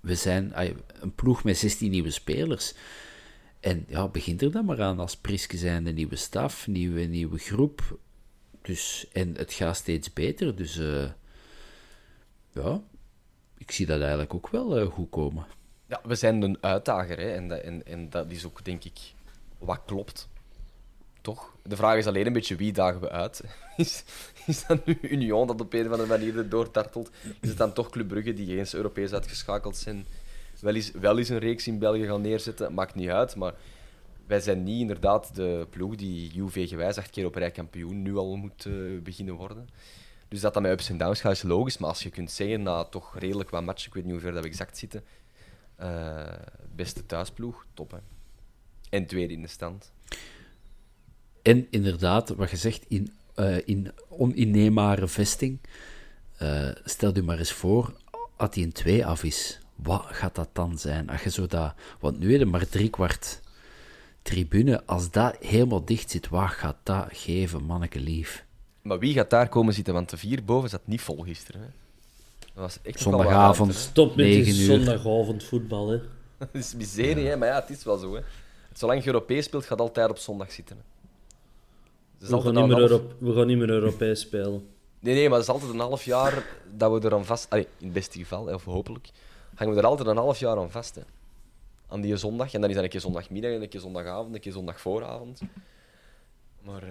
We 0.00 0.14
zijn 0.14 0.52
een 1.00 1.14
ploeg 1.14 1.44
met 1.44 1.58
16 1.58 1.90
nieuwe 1.90 2.10
spelers. 2.10 2.74
En 3.66 3.84
ja, 3.88 4.08
begint 4.08 4.42
er 4.42 4.50
dan 4.50 4.64
maar 4.64 4.82
aan 4.82 4.98
als 4.98 5.16
Priske 5.16 5.56
zijn 5.56 5.84
de 5.84 5.92
nieuwe 5.92 6.16
staf, 6.16 6.66
nieuwe, 6.66 7.00
nieuwe 7.00 7.38
groep. 7.38 7.98
Dus, 8.62 9.08
en 9.12 9.34
het 9.36 9.52
gaat 9.52 9.76
steeds 9.76 10.12
beter. 10.12 10.56
Dus 10.56 10.76
uh, 10.76 11.10
ja, 12.50 12.82
ik 13.58 13.70
zie 13.70 13.86
dat 13.86 14.00
eigenlijk 14.00 14.34
ook 14.34 14.48
wel 14.48 14.80
uh, 14.80 14.86
goed 14.86 15.10
komen. 15.10 15.46
Ja, 15.86 16.00
we 16.04 16.14
zijn 16.14 16.42
een 16.42 16.58
uitdager 16.60 17.18
hè? 17.18 17.30
En, 17.30 17.48
dat, 17.48 17.60
en, 17.60 17.86
en 17.86 18.10
dat 18.10 18.30
is 18.30 18.46
ook, 18.46 18.64
denk 18.64 18.84
ik, 18.84 18.98
wat 19.58 19.80
klopt 19.86 20.28
toch? 21.20 21.56
De 21.62 21.76
vraag 21.76 21.96
is 21.96 22.06
alleen 22.06 22.26
een 22.26 22.32
beetje 22.32 22.56
wie 22.56 22.72
dagen 22.72 23.00
we 23.00 23.10
uit. 23.10 23.42
Is, 23.76 24.04
is 24.46 24.66
dat 24.66 24.86
nu 24.86 24.98
Union 25.00 25.46
dat 25.46 25.60
op 25.60 25.72
een 25.72 25.86
of 25.86 25.92
andere 25.92 26.08
manier 26.08 26.48
doortartelt? 26.48 27.10
Is 27.40 27.48
het 27.48 27.58
dan 27.58 27.72
toch 27.72 27.90
Club 27.90 28.08
Brugge 28.08 28.34
die 28.34 28.58
eens 28.58 28.74
Europees 28.74 29.12
uitgeschakeld 29.12 29.76
zijn? 29.76 30.06
Wel 30.60 30.74
eens, 30.74 30.90
wel 30.90 31.18
eens 31.18 31.28
een 31.28 31.38
reeks 31.38 31.66
in 31.66 31.78
België 31.78 32.06
gaan 32.06 32.20
neerzetten. 32.20 32.74
Maakt 32.74 32.94
niet 32.94 33.08
uit, 33.08 33.36
maar 33.36 33.54
wij 34.26 34.40
zijn 34.40 34.62
niet 34.62 34.80
inderdaad 34.80 35.34
de 35.34 35.66
ploeg 35.70 35.94
die 35.94 36.40
UV 36.40 36.68
gewijs 36.68 36.98
acht 36.98 37.10
keer 37.10 37.26
op 37.26 37.34
rij 37.34 37.50
kampioen 37.50 38.02
nu 38.02 38.16
al 38.16 38.36
moet 38.36 38.64
uh, 38.64 39.00
beginnen 39.00 39.34
worden. 39.34 39.68
Dus 40.28 40.40
dat 40.40 40.54
dat 40.54 40.62
met 40.62 40.72
ups 40.72 40.88
en 40.88 40.98
downs 40.98 41.20
gaat 41.20 41.32
is 41.32 41.42
logisch, 41.42 41.78
maar 41.78 41.88
als 41.88 42.02
je 42.02 42.10
kunt 42.10 42.30
zeggen 42.30 42.62
na 42.62 42.84
toch 42.84 43.18
redelijk 43.18 43.50
wat 43.50 43.64
matchen, 43.64 43.88
ik 43.88 43.94
weet 43.94 44.04
niet 44.04 44.12
hoe 44.12 44.22
ver 44.22 44.32
dat 44.32 44.42
we 44.42 44.48
exact 44.48 44.78
zitten, 44.78 45.04
uh, 45.80 46.32
beste 46.74 47.06
thuisploeg, 47.06 47.66
top 47.74 47.90
hè. 47.90 47.98
En 48.90 49.06
tweede 49.06 49.32
in 49.32 49.42
de 49.42 49.48
stand. 49.48 49.92
En 51.42 51.66
inderdaad, 51.70 52.28
wat 52.28 52.50
je 52.50 52.56
zegt, 52.56 52.84
in, 52.88 53.12
uh, 53.36 53.56
in 53.64 53.92
oninneembare 54.08 55.08
vesting. 55.08 55.60
Stel 56.84 57.14
je 57.14 57.22
maar 57.22 57.38
eens 57.38 57.52
voor, 57.52 57.96
als 58.36 58.54
hij 58.54 58.62
een 58.62 58.72
2 58.72 59.06
af 59.06 59.24
is, 59.24 59.60
wat 59.76 60.04
gaat 60.08 60.34
dat 60.34 60.48
dan 60.52 60.78
zijn? 60.78 61.10
Als 61.10 61.22
je 61.22 61.30
zo 61.30 61.46
dat, 61.46 61.74
want 62.00 62.18
nu 62.18 62.30
heb 62.30 62.40
je 62.40 62.46
maar 62.46 62.68
drie 62.68 62.90
kwart 62.90 63.40
tribune. 64.26 64.82
Als 64.86 65.10
dat 65.10 65.36
helemaal 65.40 65.84
dicht 65.84 66.10
zit, 66.10 66.28
wat 66.28 66.50
gaat 66.50 66.76
dat 66.82 67.06
geven, 67.10 67.62
manneke 67.62 68.00
lief? 68.00 68.44
Maar 68.82 68.98
wie 68.98 69.14
gaat 69.14 69.30
daar 69.30 69.48
komen 69.48 69.74
zitten? 69.74 69.94
Want 69.94 70.10
de 70.10 70.16
vier 70.16 70.44
boven 70.44 70.68
zat 70.68 70.86
niet 70.86 71.00
vol 71.00 71.16
gisteren. 71.16 71.60
Hè? 71.60 71.66
Dat 72.38 72.64
was 72.64 72.78
echt 72.82 73.00
Zondagavond. 73.00 73.74
Stop 73.74 74.16
met 74.16 74.26
die 74.26 74.52
zondagavond 74.52 75.44
voetbal. 75.44 75.88
Hè? 75.88 76.00
dat 76.38 76.48
is 76.52 76.74
miserie, 76.74 77.26
hè? 77.26 77.36
maar 77.36 77.48
ja, 77.48 77.60
het 77.60 77.70
is 77.70 77.84
wel 77.84 77.96
zo. 77.96 78.14
Hè? 78.14 78.20
Zolang 78.72 79.00
je 79.00 79.06
Europees 79.06 79.44
speelt, 79.44 79.66
gaat 79.66 79.80
altijd 79.80 80.10
op 80.10 80.18
zondag 80.18 80.52
zitten. 80.52 80.76
Hè? 80.76 80.82
Dus 82.18 82.28
we, 82.28 82.40
gaan 82.40 82.54
niet 82.54 82.66
meer 82.66 82.88
half... 82.88 83.02
we 83.18 83.32
gaan 83.32 83.46
niet 83.46 83.58
meer 83.58 83.70
Europees 83.70 84.20
spelen. 84.20 84.66
Nee, 85.00 85.14
nee, 85.14 85.28
maar 85.28 85.38
het 85.38 85.48
is 85.48 85.54
altijd 85.54 85.72
een 85.72 85.78
half 85.78 86.04
jaar 86.04 86.46
dat 86.76 86.92
we 86.92 87.08
er 87.08 87.14
aan 87.14 87.24
vast... 87.24 87.50
Allee, 87.50 87.66
in 87.78 87.84
het 87.84 87.92
beste 87.92 88.18
geval, 88.18 88.54
of 88.54 88.64
hopelijk, 88.64 89.08
hangen 89.56 89.74
we 89.74 89.80
er 89.80 89.86
altijd 89.86 90.08
een 90.08 90.16
half 90.16 90.38
jaar 90.38 90.58
aan 90.58 90.70
vast. 90.70 90.94
Hè. 90.94 91.02
Aan 91.88 92.00
die 92.00 92.16
zondag. 92.16 92.54
En 92.54 92.60
dan 92.60 92.68
is 92.68 92.74
dat 92.74 92.84
een 92.84 92.90
keer 92.90 93.00
zondagmiddag, 93.00 93.50
een 93.50 93.68
keer 93.68 93.80
zondagavond, 93.80 94.34
een 94.34 94.40
keer 94.40 94.52
zondagvooravond. 94.52 95.40
Maar... 96.62 96.82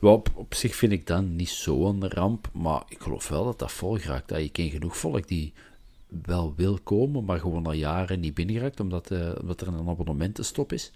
Uh... 0.00 0.12
op, 0.12 0.54
zich 0.54 0.74
vind 0.74 0.92
ik 0.92 1.06
dat 1.06 1.22
niet 1.22 1.48
zo'n 1.48 2.08
ramp, 2.08 2.48
maar 2.52 2.82
ik 2.88 3.00
geloof 3.00 3.28
wel 3.28 3.44
dat 3.44 3.58
dat 3.58 3.72
vol. 3.72 3.98
Dat 4.26 4.40
je 4.40 4.48
ken 4.48 4.70
genoeg 4.70 4.96
volk 4.96 5.28
die 5.28 5.52
wel 6.22 6.54
wil 6.56 6.78
komen, 6.82 7.24
maar 7.24 7.40
gewoon 7.40 7.66
al 7.66 7.72
jaren 7.72 8.20
niet 8.20 8.34
binnengeraakt, 8.34 8.80
omdat, 8.80 9.10
uh, 9.10 9.32
omdat 9.40 9.60
er 9.60 9.68
een 9.68 9.88
abonnementenstop 9.88 10.72
is. 10.72 10.92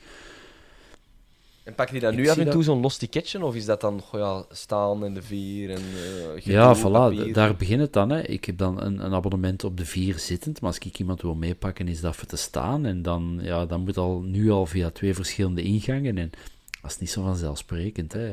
En 1.66 1.74
pak 1.74 1.90
je 1.90 2.00
dan 2.00 2.14
nu 2.14 2.28
af 2.28 2.36
en 2.36 2.50
toe 2.50 2.62
zo'n 2.62 2.80
los 2.80 2.96
ticketje, 2.96 3.44
of 3.44 3.54
is 3.54 3.64
dat 3.64 3.80
dan 3.80 4.00
goh, 4.00 4.20
ja, 4.20 4.44
staan 4.54 5.04
in 5.04 5.14
de 5.14 5.22
vier 5.22 5.70
en 5.70 5.82
uh, 5.82 6.38
Ja, 6.38 6.76
voilà, 6.76 7.32
daar 7.32 7.56
begint 7.56 7.80
het 7.80 7.92
dan. 7.92 8.10
Hè. 8.10 8.22
Ik 8.22 8.44
heb 8.44 8.58
dan 8.58 8.82
een, 8.82 9.04
een, 9.04 9.14
abonnement 9.14 9.64
op 9.64 9.76
de 9.76 9.84
vier 9.84 10.18
zittend, 10.18 10.60
maar 10.60 10.70
als 10.70 10.78
ik 10.78 10.98
iemand 10.98 11.22
wil 11.22 11.34
meepakken, 11.34 11.88
is 11.88 12.00
dat 12.00 12.16
voor 12.16 12.26
te 12.26 12.36
staan. 12.36 12.86
En 12.86 13.02
dan, 13.02 13.38
ja, 13.42 13.66
dan 13.66 13.80
moet 13.80 13.96
al 13.96 14.20
nu 14.20 14.50
al 14.50 14.66
via 14.66 14.90
twee 14.90 15.14
verschillende 15.14 15.62
ingangen. 15.62 16.18
En 16.18 16.30
dat 16.82 16.90
is 16.90 16.98
niet 16.98 17.10
zo 17.10 17.22
vanzelfsprekend. 17.22 18.12
Hè. 18.12 18.30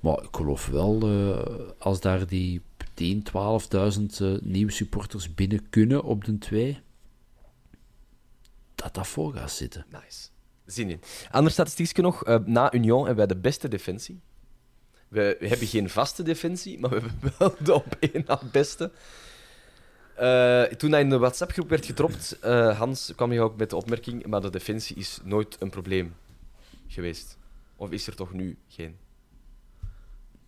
Maar 0.00 0.22
ik 0.22 0.36
geloof 0.36 0.66
wel, 0.66 1.10
uh, 1.10 1.38
als 1.78 2.00
daar 2.00 2.26
die 2.26 2.60
10, 2.94 3.24
12.000 3.32 4.22
uh, 4.22 4.38
nieuwe 4.40 4.72
supporters 4.72 5.34
binnen 5.34 5.70
kunnen 5.70 6.02
op 6.02 6.24
de 6.24 6.38
twee, 6.38 6.78
dat 8.74 8.94
dat 8.94 9.06
vol 9.06 9.30
gaat 9.30 9.50
zitten. 9.50 9.86
Nice 9.90 10.28
zin 10.70 10.90
in. 10.90 11.00
Ander 11.30 11.52
statistiekje 11.52 12.02
nog. 12.02 12.28
Uh, 12.28 12.36
na 12.44 12.74
Union 12.74 13.06
hebben 13.06 13.16
wij 13.16 13.34
de 13.34 13.40
beste 13.40 13.68
defensie. 13.68 14.20
We, 15.08 15.36
hebben 15.40 15.66
geen 15.66 15.90
vaste 15.90 16.22
defensie, 16.22 16.78
maar 16.78 16.90
we 16.90 17.00
hebben 17.00 17.32
wel 17.38 17.54
de 17.64 17.74
op 17.74 17.96
één 18.00 18.24
na 18.26 18.40
beste. 18.52 18.90
Uh, 20.20 20.62
toen 20.62 20.90
hij 20.92 21.00
in 21.00 21.10
de 21.10 21.18
WhatsApp-groep 21.18 21.68
werd 21.68 21.86
gedropt, 21.86 22.38
uh, 22.44 22.78
Hans 22.78 23.12
kwam 23.16 23.32
je 23.32 23.40
ook 23.40 23.56
met 23.56 23.70
de 23.70 23.76
opmerking, 23.76 24.26
maar 24.26 24.40
de 24.40 24.50
defensie 24.50 24.96
is 24.96 25.18
nooit 25.24 25.56
een 25.58 25.70
probleem 25.70 26.14
geweest. 26.86 27.38
Of 27.76 27.90
is 27.90 28.06
er 28.06 28.14
toch 28.14 28.32
nu 28.32 28.56
geen? 28.68 28.96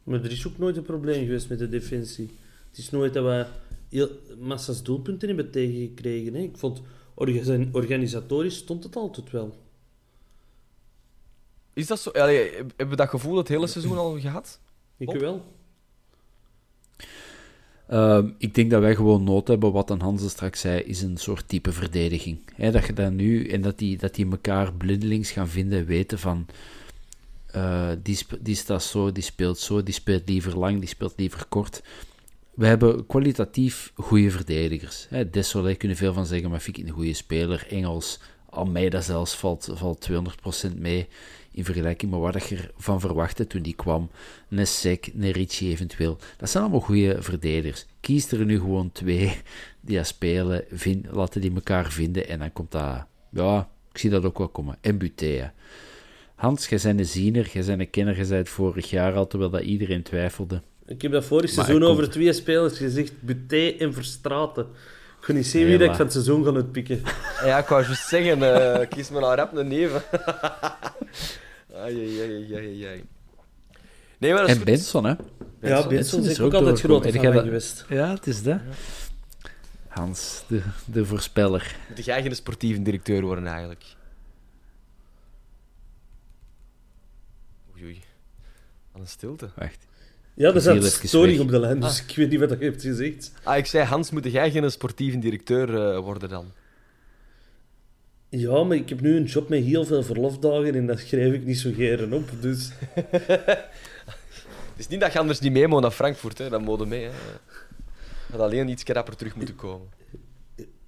Maar 0.03 0.25
er 0.25 0.31
is 0.31 0.47
ook 0.47 0.59
nooit 0.59 0.77
een 0.77 0.83
probleem 0.83 1.25
geweest 1.25 1.49
met 1.49 1.59
de 1.59 1.69
defensie. 1.69 2.31
Het 2.69 2.79
is 2.79 2.91
nooit 2.91 3.15
dat 3.15 3.25
we 3.25 3.47
heel 3.89 4.09
massa's 4.39 4.83
doelpunten 4.83 5.29
hebben 5.29 5.51
tegengekregen. 5.51 6.35
Hè. 6.35 6.41
Ik 6.41 6.57
vond, 6.57 6.83
organisatorisch 7.73 8.57
stond 8.57 8.85
het 8.85 8.97
altijd 8.97 9.31
wel. 9.31 9.57
Is 11.81 11.87
dat 11.87 12.01
zo? 12.01 12.11
Allee, 12.11 12.53
hebben 12.55 12.89
we 12.89 12.97
dat 12.97 13.09
gevoel 13.09 13.37
het 13.37 13.49
hele 13.49 13.67
seizoen 13.67 13.97
al 13.97 14.21
gehad? 14.21 14.61
Ik 14.97 15.11
wel. 15.11 15.45
Uh, 17.91 18.25
ik 18.39 18.55
denk 18.55 18.71
dat 18.71 18.81
wij 18.81 18.95
gewoon 18.95 19.25
nood 19.25 19.49
hebben, 19.49 19.73
wat 19.73 19.89
dan 19.89 20.01
Hans 20.01 20.31
straks 20.31 20.61
zei, 20.61 20.81
is 20.83 21.03
een 21.03 21.17
soort 21.17 21.49
type 21.49 21.73
verdediging. 21.73 22.39
dat 22.73 22.87
je 22.87 22.93
dat 22.93 23.13
nu, 23.13 23.49
en 23.49 23.61
dat 23.61 23.79
die, 23.79 23.99
dat 23.99 24.15
die 24.15 24.31
elkaar 24.31 24.73
blindelings 24.73 25.31
gaan 25.31 25.49
vinden, 25.49 25.87
weten 25.87 26.19
van, 26.19 26.47
uh, 27.57 27.89
die, 28.03 28.19
die 28.41 28.55
staat 28.55 28.83
zo, 28.83 29.13
die 29.13 29.23
speelt 29.23 29.59
zo, 29.59 29.83
die 29.83 29.95
speelt 29.95 30.29
liever 30.29 30.59
lang, 30.59 30.79
die 30.79 30.89
speelt 30.89 31.15
liever 31.17 31.45
kort. 31.49 31.83
We 32.55 32.67
hebben 32.67 33.07
kwalitatief 33.07 33.93
goede 33.95 34.31
verdedigers. 34.31 35.07
Hè. 35.09 35.31
Desolé 35.31 35.75
kunnen 35.75 35.97
veel 35.97 36.13
van 36.13 36.27
zeggen, 36.27 36.51
maar 36.51 36.61
vind 36.61 36.79
ik 36.79 36.87
een 36.87 36.93
goede 36.93 37.13
speler. 37.13 37.67
Engels, 37.71 38.21
Almeida 38.51 39.01
zelfs 39.01 39.35
valt, 39.35 39.69
valt 39.73 40.09
200% 40.71 40.77
mee 40.77 41.09
in 41.53 41.65
vergelijking 41.65 42.11
met 42.11 42.21
wat 42.21 42.49
je 42.49 42.57
ervan 42.77 43.01
verwachtte 43.01 43.47
toen 43.47 43.63
die 43.63 43.75
kwam. 43.75 44.11
Een 44.49 44.67
Sek, 44.67 45.11
een 45.19 45.31
Ricci 45.31 45.71
eventueel. 45.71 46.19
Dat 46.37 46.51
zijn 46.51 46.63
allemaal 46.63 46.81
goede 46.81 47.23
verdedigers. 47.23 47.87
Kies 48.01 48.33
er 48.33 48.45
nu 48.45 48.59
gewoon 48.59 48.93
twee 48.93 49.37
die 49.81 49.97
dat 49.97 50.07
spelen, 50.07 50.65
vind, 50.71 51.07
laten 51.11 51.41
die 51.41 51.55
elkaar 51.55 51.93
vinden 51.93 52.29
en 52.29 52.39
dan 52.39 52.53
komt 52.53 52.71
dat... 52.71 53.05
Ja, 53.31 53.69
ik 53.93 53.99
zie 53.99 54.11
dat 54.11 54.25
ook 54.25 54.39
wel 54.39 54.49
komen. 54.49 54.77
En 54.81 54.99
Butea. 54.99 55.53
Hans, 56.35 56.69
jij 56.69 56.79
bent 56.83 56.99
een 56.99 57.07
ziener, 57.07 57.51
jij 57.53 57.65
bent 57.65 57.81
een 57.81 57.91
kenner, 57.91 58.17
jij 58.17 58.25
zei 58.25 58.39
het 58.39 58.49
vorig 58.49 58.91
jaar 58.91 59.15
al, 59.15 59.27
terwijl 59.27 59.51
dat 59.51 59.63
iedereen 59.63 60.03
twijfelde. 60.03 60.63
Ik 60.87 61.03
heb 61.03 61.13
dat 61.13 61.25
vorig 61.25 61.51
seizoen 61.51 61.83
over 61.83 62.11
twee 62.11 62.33
spelers 62.33 62.79
gezegd, 62.79 63.13
Buté 63.21 63.75
en 63.79 63.93
Verstraten. 63.95 64.67
Ik 65.21 65.27
ga 65.27 65.33
niet 65.33 65.47
zien 65.47 65.67
wie 65.67 65.79
dat 65.79 65.89
ik 65.89 65.95
van 65.95 66.05
het 66.05 66.13
seizoen 66.13 66.45
ga 66.45 66.53
uitpikken. 66.53 67.03
Ja, 67.45 67.59
ik 67.59 67.67
wou 67.67 67.85
juist 67.85 68.09
zeggen, 68.09 68.39
uh, 68.39 68.89
kies 68.89 69.11
me 69.11 69.21
nou 69.21 69.35
rap 69.35 69.57
een 69.57 69.69
neven. 69.69 70.03
ai, 71.85 72.21
ai, 72.21 72.55
ai, 72.55 72.87
ai, 72.87 73.05
Nee, 74.19 74.33
maar 74.33 74.41
dat 74.41 74.51
is 74.51 74.57
en 74.57 74.65
Benson, 74.65 75.05
hè? 75.05 75.15
Ja, 75.61 75.87
Benson 75.87 76.25
is 76.25 76.41
ook 76.41 76.55
altijd 76.55 76.81
groot 76.81 77.07
geweest. 77.07 77.85
Ja, 77.89 78.11
het 78.11 78.27
is 78.27 78.43
dat. 78.43 78.61
Hans, 79.89 80.45
de, 80.47 80.63
de 80.85 81.05
voorspeller. 81.05 81.77
Moet 81.89 82.05
jij 82.05 82.23
geen 82.23 82.35
sportieve 82.35 82.83
directeur 82.83 83.23
worden, 83.23 83.47
eigenlijk? 83.47 83.85
Oei, 87.73 87.85
oei. 87.85 88.03
Aan 88.95 89.01
een 89.01 89.07
stilte. 89.07 89.51
Wacht. 89.57 89.87
Ja, 90.35 90.55
er 90.55 90.61
staat 90.61 91.01
storing 91.05 91.41
op 91.41 91.49
de 91.49 91.59
lijn, 91.59 91.81
dus 91.81 92.01
ah. 92.01 92.09
ik 92.09 92.17
weet 92.17 92.31
niet 92.31 92.41
wat 92.41 92.51
je 92.51 92.65
hebt 92.65 92.83
gezegd. 92.83 93.33
Ah, 93.43 93.57
ik 93.57 93.67
zei, 93.67 93.85
Hans, 93.85 94.11
moet 94.11 94.33
jij 94.33 94.51
geen 94.51 94.71
sportieve 94.71 95.19
directeur 95.19 95.69
uh, 95.69 95.99
worden 95.99 96.29
dan? 96.29 96.53
Ja, 98.29 98.63
maar 98.65 98.77
ik 98.77 98.89
heb 98.89 99.01
nu 99.01 99.17
een 99.17 99.25
job 99.25 99.49
met 99.49 99.65
heel 99.65 99.85
veel 99.85 100.03
verlofdagen 100.03 100.75
en 100.75 100.87
dat 100.87 100.99
schrijf 100.99 101.33
ik 101.33 101.45
niet 101.45 101.59
zo 101.59 101.71
geren 101.75 102.13
op, 102.13 102.31
dus... 102.41 102.71
het 104.71 104.77
is 104.77 104.89
niet 104.89 105.01
dat 105.01 105.13
je 105.13 105.19
anders 105.19 105.41
niet 105.41 105.53
mee 105.53 105.69
moet 105.69 105.81
naar 105.81 105.91
Frankfurt, 105.91 106.39
hè. 106.39 106.49
dat 106.49 106.63
mode 106.63 106.87
mee. 106.87 107.05
Hè. 107.05 107.11
Je 108.27 108.37
had 108.37 108.41
alleen 108.41 108.69
iets 108.69 108.85
rapper 108.85 109.17
terug 109.17 109.37
moeten 109.37 109.57
komen. 109.57 109.89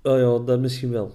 Oh 0.02 0.18
ja, 0.18 0.44
dat 0.44 0.60
misschien 0.60 0.90
wel. 0.90 1.14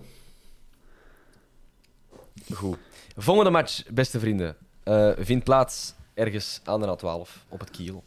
Goed. 2.53 2.77
Volgende 3.17 3.51
match, 3.51 3.83
beste 3.91 4.19
vrienden, 4.19 4.55
uh, 4.85 5.11
vindt 5.17 5.43
plaats 5.43 5.93
ergens 6.17 6.59
aan 6.63 6.79
de 6.79 6.97
A12 6.97 7.47
op 7.49 7.59
het 7.59 7.69
Kiel. 7.69 8.03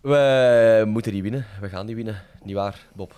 We 0.00 0.84
moeten 0.86 1.12
die 1.12 1.22
winnen. 1.22 1.46
We 1.60 1.68
gaan 1.68 1.86
die 1.86 1.94
winnen. 1.94 2.22
Niet 2.42 2.54
waar, 2.54 2.86
Bob? 2.94 3.16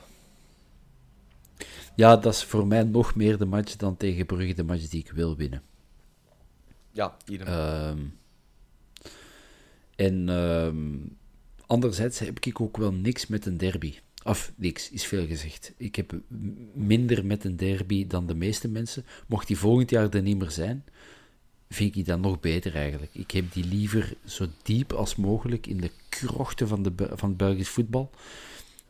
Ja, 1.95 2.17
dat 2.17 2.33
is 2.33 2.45
voor 2.45 2.67
mij 2.67 2.83
nog 2.83 3.15
meer 3.15 3.39
de 3.39 3.45
match 3.45 3.77
dan 3.77 3.97
tegen 3.97 4.27
Brugge, 4.27 4.55
de 4.55 4.63
match 4.63 4.89
die 4.89 5.01
ik 5.01 5.11
wil 5.11 5.37
winnen. 5.37 5.63
Ja, 6.91 7.17
hier. 7.27 7.49
Um, 7.89 8.19
en 9.97 10.29
um, 10.29 11.17
anderzijds 11.67 12.19
heb 12.19 12.41
ik 12.41 12.61
ook 12.61 12.77
wel 12.77 12.93
niks 12.93 13.27
met 13.27 13.47
een 13.47 13.57
derby. 13.57 13.95
Of 14.25 14.53
niks, 14.57 14.91
is 14.91 15.07
veel 15.07 15.27
gezegd. 15.27 15.73
Ik 15.77 15.97
heb 15.97 16.21
minder 16.75 17.27
met 17.27 17.45
een 17.45 17.57
derby 17.57 18.07
dan 18.07 18.27
de 18.27 18.35
meeste 18.35 18.69
mensen. 18.69 19.05
Mocht 19.27 19.47
die 19.47 19.59
volgend 19.59 19.91
jaar 19.91 20.09
er 20.09 20.23
niet 20.23 20.39
meer 20.39 20.51
zijn, 20.51 20.85
vind 21.69 21.97
ik 21.97 22.07
dat 22.07 22.21
nog 22.21 22.41
beter 22.41 22.75
eigenlijk. 22.75 23.15
Ik 23.15 23.31
heb 23.31 23.53
die 23.53 23.65
liever 23.65 24.15
zo 24.25 24.47
diep 24.63 24.93
als 24.93 25.17
mogelijk 25.17 25.67
in 25.67 25.77
de 25.77 25.91
krochten 26.09 26.69
van, 26.69 26.83
de, 26.83 26.93
van 26.97 27.29
het 27.29 27.37
Belgisch 27.37 27.69
voetbal, 27.69 28.11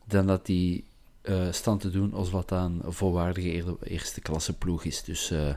dan 0.05 0.27
dat 0.27 0.45
die 0.45 0.83
uh, 1.23 1.51
staan 1.51 1.77
te 1.77 1.89
doen 1.89 2.13
als 2.13 2.29
wat 2.29 2.51
een 2.51 2.81
volwaardige 2.83 3.79
eerste 3.83 4.21
klasse 4.21 4.53
ploeg 4.53 4.83
is. 4.83 5.03
Dus 5.03 5.31
uh, 5.31 5.55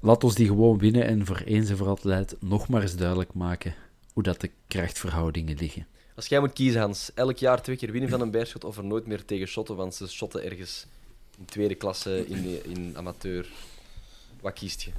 laat 0.00 0.24
ons 0.24 0.34
die 0.34 0.46
gewoon 0.46 0.78
winnen 0.78 1.06
en 1.06 1.26
voor 1.26 1.42
eens 1.44 1.70
en 1.70 1.76
voor 1.76 1.88
altijd 1.88 2.36
nog 2.40 2.68
maar 2.68 2.82
eens 2.82 2.96
duidelijk 2.96 3.34
maken 3.34 3.74
hoe 4.12 4.22
dat 4.22 4.40
de 4.40 4.50
krachtverhoudingen 4.68 5.56
liggen. 5.56 5.86
Als 6.16 6.26
jij 6.26 6.40
moet 6.40 6.52
kiezen, 6.52 6.80
Hans, 6.80 7.10
elk 7.14 7.36
jaar 7.36 7.62
twee 7.62 7.76
keer 7.76 7.92
winnen 7.92 8.10
van 8.10 8.20
een 8.20 8.30
Beerschot 8.30 8.64
of 8.64 8.76
er 8.76 8.84
nooit 8.84 9.06
meer 9.06 9.24
tegen 9.24 9.46
shotten, 9.46 9.76
want 9.76 9.94
ze 9.94 10.08
shotten 10.08 10.44
ergens 10.44 10.86
in 11.38 11.44
tweede 11.44 11.74
klasse, 11.74 12.26
in, 12.26 12.64
in 12.64 12.92
amateur. 12.96 13.48
Wat 14.40 14.52
kiest 14.52 14.82
je? 14.82 14.90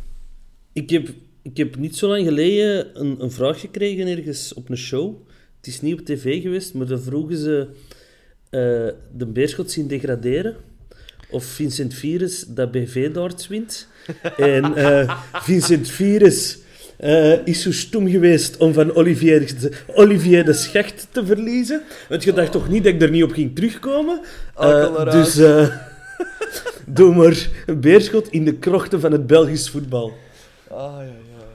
Ik 0.76 0.90
heb, 0.90 1.10
ik 1.42 1.58
heb 1.58 1.76
niet 1.76 1.96
zo 1.96 2.08
lang 2.08 2.26
geleden 2.26 3.02
een, 3.02 3.16
een 3.20 3.32
vraag 3.32 3.60
gekregen 3.60 4.08
ergens 4.08 4.54
op 4.54 4.70
een 4.70 4.78
show. 4.78 5.16
Het 5.58 5.68
is 5.68 5.82
niet 5.82 6.00
op 6.00 6.06
tv 6.06 6.42
geweest, 6.42 6.74
maar 6.74 6.88
dan 6.88 7.00
vroegen 7.00 7.38
ze 7.38 7.68
uh, 8.52 8.92
de 9.18 9.26
Beerschot 9.26 9.72
zien 9.72 9.88
degraderen. 9.88 10.56
Of 11.30 11.44
Vincent 11.44 11.94
Virus 11.94 12.46
dat 12.48 12.72
BV 12.72 13.12
darts 13.12 13.48
wint. 13.48 13.88
en 14.38 14.78
uh, 14.78 15.22
Vincent 15.34 15.90
Virus 15.90 16.58
uh, 17.04 17.48
is 17.48 17.62
zo 17.62 17.72
stom 17.72 18.10
geweest 18.10 18.58
om 18.58 18.74
van 18.74 18.96
Olivier 18.96 19.60
de, 19.60 19.72
Olivier 19.94 20.46
de 20.46 20.54
Schecht 20.54 21.08
te 21.12 21.26
verliezen. 21.26 21.82
Want 22.10 22.24
je 22.24 22.34
dacht 22.34 22.52
toch 22.52 22.70
niet 22.70 22.84
dat 22.84 22.94
ik 22.94 23.02
er 23.02 23.12
niet 23.12 23.24
op 23.24 23.32
ging 23.32 23.56
terugkomen? 23.56 24.22
Dus 25.12 25.36
doe 26.98 27.16
maar 27.16 27.50
Beerschot 27.78 28.28
in 28.28 28.46
de 28.46 28.54
krochten 28.54 29.00
van 29.00 29.12
het 29.12 29.28
Belgisch 29.28 29.70
voetbal. 29.70 30.14
Ah, 30.76 30.98
ja, 30.98 31.04
ja. 31.04 31.46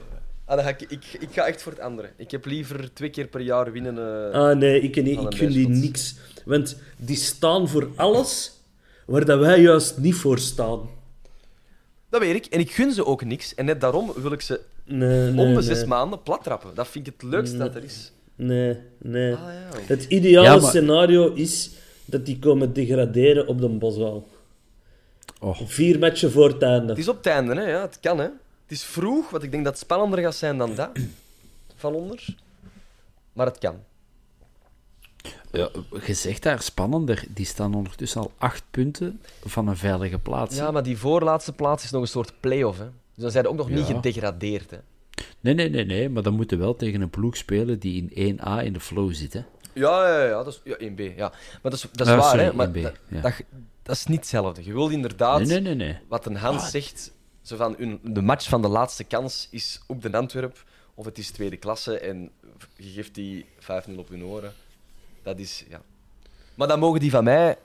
Ah, 0.45 0.55
dan 0.55 0.65
ga 0.65 0.69
ik, 0.69 0.81
ik, 0.81 1.03
ik 1.19 1.29
ga 1.31 1.45
echt 1.45 1.61
voor 1.61 1.71
het 1.71 1.81
andere. 1.81 2.09
Ik 2.17 2.31
heb 2.31 2.45
liever 2.45 2.93
twee 2.93 3.09
keer 3.09 3.27
per 3.27 3.41
jaar 3.41 3.71
winnen. 3.71 3.97
Uh, 3.97 4.39
ah, 4.39 4.57
nee, 4.57 4.81
ik, 4.81 5.03
niet, 5.03 5.19
ik 5.19 5.37
vind 5.37 5.53
die 5.53 5.69
niks. 5.69 6.15
Want 6.45 6.77
die 6.97 7.15
staan 7.15 7.67
voor 7.67 7.89
alles 7.95 8.51
waar 9.05 9.25
dat 9.25 9.39
wij 9.39 9.61
juist 9.61 9.97
niet 9.97 10.15
voor 10.15 10.39
staan. 10.39 10.79
Dat 12.09 12.21
weet 12.21 12.35
ik. 12.35 12.45
En 12.45 12.59
ik 12.59 12.71
gun 12.71 12.91
ze 12.91 13.05
ook 13.05 13.23
niks. 13.23 13.55
En 13.55 13.65
net 13.65 13.81
daarom 13.81 14.13
wil 14.15 14.31
ik 14.31 14.41
ze 14.41 14.59
nee, 14.85 15.31
nee, 15.31 15.45
om 15.45 15.53
de 15.53 15.61
zes 15.61 15.77
nee. 15.77 15.87
maanden 15.87 16.23
plattrappen. 16.23 16.75
Dat 16.75 16.87
vind 16.87 17.07
ik 17.07 17.13
het 17.13 17.31
leukste 17.31 17.57
dat 17.57 17.75
er 17.75 17.83
is. 17.83 18.11
Nee, 18.35 18.77
nee. 18.97 19.33
Ah, 19.33 19.39
ja. 19.39 19.79
Het 19.85 20.03
ideale 20.03 20.47
ja, 20.47 20.57
maar... 20.57 20.69
scenario 20.69 21.33
is 21.33 21.71
dat 22.05 22.25
die 22.25 22.39
komen 22.39 22.73
degraderen 22.73 23.47
op 23.47 23.61
de 23.61 23.69
Boswal. 23.69 24.27
Oh. 25.39 25.59
Vier 25.65 25.99
matchen 25.99 26.31
voor 26.31 26.47
het 26.47 26.61
einde. 26.61 26.87
Het 26.87 26.97
is 26.97 27.07
op 27.07 27.17
het 27.17 27.25
einde, 27.25 27.55
hè? 27.55 27.69
Ja, 27.69 27.81
het 27.81 27.99
kan. 27.99 28.19
Hè? 28.19 28.27
Het 28.71 28.79
is 28.79 28.85
vroeg, 28.85 29.29
wat 29.29 29.43
ik 29.43 29.51
denk 29.51 29.63
dat 29.63 29.73
het 29.73 29.81
spannender 29.81 30.19
gaat 30.19 30.35
zijn 30.35 30.57
dan 30.57 30.75
dat. 30.75 30.89
Van 31.75 31.93
onder. 31.93 32.35
Maar 33.33 33.45
het 33.45 33.57
kan. 33.57 33.75
Ja, 35.51 35.69
gezegd 35.91 36.43
daar, 36.43 36.61
spannender. 36.61 37.23
Die 37.29 37.45
staan 37.45 37.73
ondertussen 37.73 38.21
al 38.21 38.31
acht 38.37 38.63
punten 38.71 39.21
van 39.45 39.67
een 39.67 39.77
veilige 39.77 40.19
plaats. 40.19 40.55
Ja, 40.55 40.71
maar 40.71 40.83
die 40.83 40.97
voorlaatste 40.97 41.53
plaats 41.53 41.83
is 41.83 41.91
nog 41.91 42.01
een 42.01 42.07
soort 42.07 42.33
play-off. 42.39 42.77
Hè? 42.77 42.85
Dus 42.85 43.23
dan 43.23 43.31
zijn 43.31 43.43
ze 43.43 43.49
ook 43.49 43.57
nog 43.57 43.69
ja. 43.69 43.75
niet 43.75 43.85
gedegradeerd. 43.85 44.71
Hè? 44.71 44.77
Nee, 45.39 45.53
nee, 45.53 45.69
nee, 45.69 45.85
nee. 45.85 46.09
Maar 46.09 46.23
dan 46.23 46.33
moeten 46.33 46.59
wel 46.59 46.75
tegen 46.75 47.01
een 47.01 47.09
ploeg 47.09 47.37
spelen 47.37 47.79
die 47.79 48.09
in 48.13 48.39
1A 48.39 48.63
in 48.63 48.73
de 48.73 48.79
flow 48.79 49.13
zit. 49.13 49.33
Hè? 49.33 49.41
Ja, 49.73 50.07
ja, 50.07 50.23
ja, 50.23 50.43
dat 50.43 50.47
is, 50.47 50.61
ja 50.63 50.89
1B. 50.89 51.15
Ja. 51.15 51.29
Maar 51.29 51.71
dat 51.71 51.73
is, 51.73 51.87
dat 51.91 52.07
is 52.07 52.13
waar, 52.13 52.23
sorry, 52.23 52.43
hè? 52.43 52.53
Maar 52.53 52.69
1B, 52.69 52.81
dat, 52.81 52.93
ja. 53.07 53.21
dat, 53.21 53.33
dat, 53.83 53.95
is 53.95 54.05
niet 54.05 54.19
hetzelfde. 54.19 54.63
Je 54.63 54.73
wilt 54.73 54.91
inderdaad, 54.91 55.39
nee, 55.39 55.47
nee, 55.47 55.61
nee, 55.61 55.75
nee. 55.75 55.97
wat 56.07 56.25
een 56.25 56.35
Hans 56.35 56.61
ah. 56.61 56.67
zegt, 56.67 57.11
zo 57.41 57.55
van, 57.55 57.99
de 58.03 58.21
match 58.21 58.49
van 58.49 58.61
de 58.61 58.67
laatste 58.67 59.03
kans 59.03 59.47
is 59.51 59.81
op 59.87 60.01
de 60.01 60.17
Antwerp, 60.17 60.63
of 60.93 61.05
het 61.05 61.17
is 61.17 61.31
tweede 61.31 61.57
klasse 61.57 61.99
en 61.99 62.31
je 62.75 62.89
geeft 62.91 63.15
die 63.15 63.45
5-0 63.59 63.65
op 63.95 64.09
hun 64.09 64.23
oren. 64.23 64.53
Dat 65.23 65.39
is, 65.39 65.65
ja. 65.69 65.81
Maar 66.55 66.67
dan 66.67 66.79
mogen 66.79 66.99
die 66.99 67.11
van 67.11 67.23
mij 67.23 67.57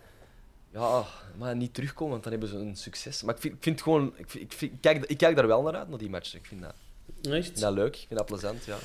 ja, 0.77 1.05
maar 1.37 1.57
niet 1.57 1.74
terugkomen, 1.74 2.12
want 2.12 2.22
dan 2.22 2.33
hebben 2.33 2.49
ze 2.51 2.57
een 2.57 2.77
succes. 2.77 3.22
Maar 3.22 3.35
ik 3.35 3.41
vind, 3.41 3.55
ik 3.55 3.62
vind 3.62 3.83
gewoon, 3.83 4.12
ik, 4.16 4.31
vind, 4.31 4.45
ik, 4.45 4.53
vind, 4.53 4.72
ik, 4.72 4.79
kijk, 4.81 5.05
ik 5.05 5.18
kijk 5.18 5.37
daar 5.37 5.47
wel 5.47 5.62
naar 5.62 5.77
uit, 5.77 5.89
naar 5.89 5.99
die 5.99 6.11
match. 6.11 6.35
Ik 6.35 6.45
vind 6.45 6.62
dat, 6.62 6.74
Echt? 7.33 7.45
vind 7.45 7.61
dat 7.61 7.72
leuk, 7.72 7.97
ik 7.97 8.05
vind 8.07 8.18
dat 8.18 8.27
plezant, 8.27 8.64
ja. 8.64 8.77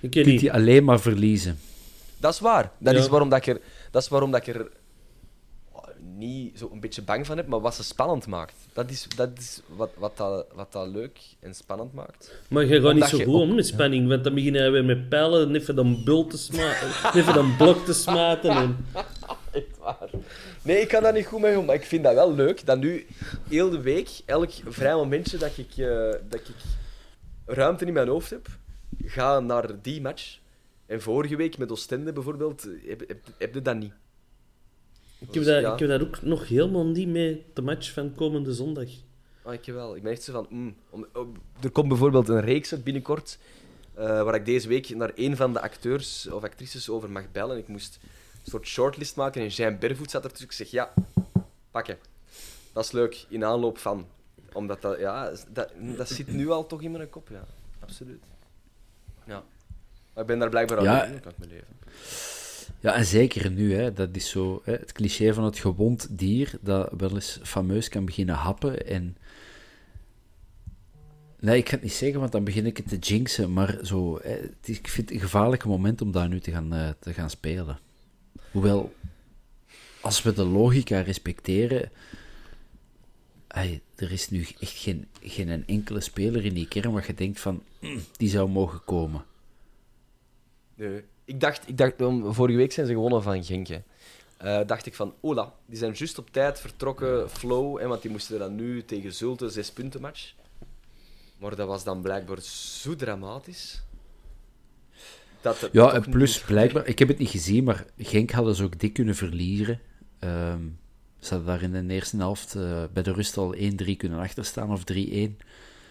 Ik 0.00 0.10
kan 0.10 0.22
die 0.22 0.52
alleen 0.52 0.84
maar 0.84 1.00
verliezen. 1.00 1.58
Dat 2.16 2.32
is 2.32 2.40
waar. 2.40 2.72
Dat, 2.78 2.94
ja. 2.94 3.00
is, 3.00 3.08
waarom 3.08 3.28
dat, 3.28 3.38
ik 3.38 3.46
er, 3.46 3.60
dat 3.90 4.02
is 4.02 4.08
waarom 4.08 4.30
dat 4.30 4.46
ik 4.46 4.54
er 4.54 4.70
niet 6.18 6.58
zo 6.58 6.70
een 6.72 6.80
beetje 6.80 7.02
bang 7.02 7.26
van 7.26 7.36
heb, 7.36 7.46
maar 7.46 7.60
wat 7.60 7.74
ze 7.74 7.84
spannend 7.84 8.26
maakt. 8.26 8.54
Dat 8.72 8.90
is, 8.90 9.06
dat 9.16 9.30
is 9.38 9.60
wat, 9.66 9.90
wat, 9.96 10.16
dat, 10.16 10.46
wat 10.54 10.72
dat 10.72 10.88
leuk 10.88 11.18
en 11.40 11.54
spannend 11.54 11.92
maakt. 11.92 12.34
Maar 12.48 12.64
je 12.64 12.80
gaat 12.80 12.94
niet 12.94 13.04
zo 13.04 13.18
goed 13.18 13.26
om 13.26 13.54
met 13.54 13.66
spanning, 13.66 14.08
want 14.08 14.24
dan 14.24 14.34
beginnen 14.34 14.72
we 14.72 14.82
met 14.82 15.08
pijlen 15.08 15.48
en 15.48 15.54
even 15.54 15.74
dan 15.74 16.04
bult 16.04 16.30
te 16.30 16.38
smaten, 16.38 16.88
even 17.20 17.34
dan 17.34 17.56
blok 17.56 17.84
te 17.84 17.92
smaten. 17.92 18.50
En... 18.50 18.76
Echt 19.50 19.78
waar. 19.78 20.10
Nee, 20.62 20.80
ik 20.80 20.88
kan 20.88 21.02
daar 21.02 21.12
niet 21.12 21.26
goed 21.26 21.40
mee 21.40 21.58
om, 21.58 21.64
maar 21.64 21.74
ik 21.74 21.84
vind 21.84 22.04
dat 22.04 22.14
wel 22.14 22.34
leuk 22.34 22.66
dat 22.66 22.78
nu 22.78 23.06
heel 23.48 23.70
de 23.70 23.80
week, 23.80 24.08
elk 24.26 24.50
vrij 24.68 24.94
momentje 24.94 25.36
dat 25.36 25.58
ik, 25.58 25.76
uh, 25.76 26.10
dat 26.28 26.40
ik 26.40 26.56
ruimte 27.46 27.84
in 27.84 27.92
mijn 27.92 28.08
hoofd 28.08 28.30
heb, 28.30 28.46
ga 29.04 29.40
naar 29.40 29.82
die 29.82 30.00
match. 30.00 30.38
En 30.86 31.02
vorige 31.02 31.36
week 31.36 31.58
met 31.58 31.70
Oostende 31.70 32.12
bijvoorbeeld, 32.12 32.68
heb, 32.86 33.08
heb, 33.08 33.18
heb 33.38 33.54
je 33.54 33.62
dat 33.62 33.76
niet. 33.76 33.92
Ik 35.18 35.34
heb, 35.34 35.44
dat, 35.44 35.60
ja. 35.60 35.72
ik 35.72 35.78
heb 35.78 35.88
dat 35.88 36.00
ook 36.00 36.22
nog 36.22 36.48
helemaal 36.48 36.86
niet 36.86 37.08
mee, 37.08 37.44
de 37.54 37.62
match 37.62 37.92
van 37.92 38.14
komende 38.14 38.54
zondag. 38.54 38.88
Ah, 39.42 39.54
ik 39.54 39.64
wel. 39.64 39.96
Ik 39.96 40.02
ben 40.02 40.12
echt 40.12 40.22
zo 40.22 40.32
van... 40.32 40.46
Mm, 40.50 40.76
om, 40.90 41.06
om, 41.12 41.34
er 41.60 41.70
komt 41.70 41.88
bijvoorbeeld 41.88 42.28
een 42.28 42.40
reeks 42.40 42.72
uit 42.72 42.84
binnenkort, 42.84 43.38
uh, 43.98 44.04
waar 44.04 44.34
ik 44.34 44.44
deze 44.44 44.68
week 44.68 44.88
naar 44.88 45.12
een 45.14 45.36
van 45.36 45.52
de 45.52 45.60
acteurs 45.60 46.28
of 46.30 46.42
actrices 46.42 46.88
over 46.88 47.10
mag 47.10 47.32
bellen. 47.32 47.58
Ik 47.58 47.68
moest 47.68 47.98
een 48.44 48.50
soort 48.50 48.66
shortlist 48.66 49.16
maken 49.16 49.42
en 49.42 49.48
Jean 49.48 49.78
Bervoet 49.78 50.10
zat 50.10 50.24
er 50.24 50.30
tussen. 50.30 50.46
Ik 50.46 50.52
zeg, 50.52 50.70
ja, 50.70 50.92
pakken. 51.70 51.98
Dat 52.72 52.84
is 52.84 52.92
leuk, 52.92 53.26
in 53.28 53.44
aanloop 53.44 53.78
van. 53.78 54.06
Omdat 54.52 54.82
dat, 54.82 54.98
ja, 54.98 55.32
dat, 55.48 55.72
dat 55.96 56.08
zit 56.08 56.32
nu 56.32 56.50
al 56.50 56.66
toch 56.66 56.82
in 56.82 56.90
mijn 56.90 57.10
kop, 57.10 57.28
ja. 57.28 57.44
Absoluut. 57.80 58.24
Ja. 59.24 59.44
Maar 60.12 60.22
ik 60.22 60.26
ben 60.26 60.38
daar 60.38 60.48
blijkbaar 60.48 60.78
al 60.78 60.84
ja. 60.84 61.04
in, 61.04 61.20
mijn 61.36 61.50
leven. 61.50 61.76
Ja, 62.80 62.94
en 62.94 63.04
zeker 63.04 63.50
nu, 63.50 63.74
hè, 63.74 63.92
dat 63.92 64.16
is 64.16 64.30
zo 64.30 64.60
hè, 64.64 64.72
het 64.72 64.92
cliché 64.92 65.34
van 65.34 65.44
het 65.44 65.58
gewond 65.58 66.18
dier 66.18 66.58
dat 66.60 66.92
wel 66.96 67.14
eens 67.14 67.40
fameus 67.42 67.88
kan 67.88 68.04
beginnen 68.04 68.34
happen. 68.34 68.86
En... 68.86 69.16
Nee, 71.40 71.58
ik 71.58 71.68
ga 71.68 71.74
het 71.74 71.82
niet 71.82 71.92
zeggen, 71.92 72.20
want 72.20 72.32
dan 72.32 72.44
begin 72.44 72.66
ik 72.66 72.76
het 72.76 72.88
te 72.88 72.98
jinxen, 72.98 73.52
maar 73.52 73.78
zo, 73.82 74.18
hè, 74.22 74.38
ik 74.64 74.88
vind 74.88 75.08
het 75.08 75.10
een 75.10 75.22
gevaarlijk 75.22 75.64
moment 75.64 76.00
om 76.00 76.12
daar 76.12 76.28
nu 76.28 76.40
te 76.40 76.50
gaan, 76.50 76.74
uh, 76.74 76.88
te 76.98 77.12
gaan 77.12 77.30
spelen. 77.30 77.78
Hoewel, 78.50 78.94
als 80.00 80.22
we 80.22 80.32
de 80.32 80.44
logica 80.44 81.00
respecteren, 81.00 81.90
er 83.94 84.12
is 84.12 84.30
nu 84.30 84.46
echt 84.60 84.76
geen, 84.76 85.08
geen 85.20 85.66
enkele 85.66 86.00
speler 86.00 86.44
in 86.44 86.54
die 86.54 86.68
kern 86.68 86.92
waar 86.92 87.06
je 87.06 87.14
denkt 87.14 87.40
van, 87.40 87.62
mm, 87.80 88.00
die 88.16 88.28
zou 88.28 88.48
mogen 88.48 88.84
komen. 88.84 89.24
Nee. 90.74 91.02
Ik 91.28 91.40
dacht, 91.40 91.68
ik 91.68 91.78
dacht, 91.78 91.94
vorige 92.22 92.56
week 92.56 92.72
zijn 92.72 92.86
ze 92.86 92.92
gewonnen 92.92 93.22
van 93.22 93.44
Genk. 93.44 93.68
Uh, 93.68 93.80
dacht 94.66 94.86
ik 94.86 94.94
van, 94.94 95.14
ola, 95.20 95.52
die 95.66 95.78
zijn 95.78 95.92
juist 95.92 96.18
op 96.18 96.30
tijd 96.30 96.60
vertrokken, 96.60 97.30
flow, 97.30 97.78
hè, 97.78 97.86
want 97.86 98.02
die 98.02 98.10
moesten 98.10 98.38
dan 98.38 98.54
nu 98.54 98.84
tegen 98.84 99.12
Zulte, 99.12 99.48
zes 99.48 99.72
punten 99.72 100.00
match. 100.00 100.34
Maar 101.38 101.56
dat 101.56 101.68
was 101.68 101.84
dan 101.84 102.02
blijkbaar 102.02 102.40
zo 102.40 102.96
dramatisch. 102.96 103.82
Dat 105.40 105.68
ja, 105.72 105.92
en 105.92 106.10
plus 106.10 106.40
blijkbaar, 106.40 106.86
ik 106.86 106.98
heb 106.98 107.08
het 107.08 107.18
niet 107.18 107.30
gezien, 107.30 107.64
maar 107.64 107.86
Genk 107.98 108.30
hadden 108.30 108.54
ze 108.54 108.64
ook 108.64 108.80
dik 108.80 108.92
kunnen 108.92 109.14
verliezen. 109.14 109.80
Um, 110.20 110.78
ze 111.18 111.34
hadden 111.34 111.46
daar 111.46 111.62
in 111.62 111.88
de 111.88 111.94
eerste 111.94 112.16
helft 112.16 112.54
uh, 112.54 112.84
bij 112.92 113.02
de 113.02 113.12
rust 113.12 113.36
al 113.36 113.54
1-3 113.54 113.58
kunnen 113.96 114.18
achterstaan 114.18 114.72
of 114.72 114.82
3-1. 114.92 114.94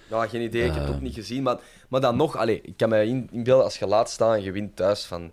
Ja, 0.09 0.27
geen 0.27 0.41
idee, 0.41 0.65
ik 0.65 0.71
heb 0.71 0.79
het 0.79 0.89
ook 0.89 0.95
ehm. 0.95 1.03
niet 1.03 1.13
gezien. 1.13 1.43
Maar, 1.43 1.59
maar 1.87 2.01
dan 2.01 2.15
nog, 2.15 2.35
allez, 2.35 2.59
ik 2.63 2.77
kan 2.77 2.89
me 2.89 3.05
inbeelden 3.31 3.63
als 3.63 3.79
je 3.79 3.87
laat 3.87 4.09
staan 4.09 4.33
en 4.33 4.41
je 4.41 4.51
wint 4.51 4.75
thuis 4.75 5.05
van 5.05 5.31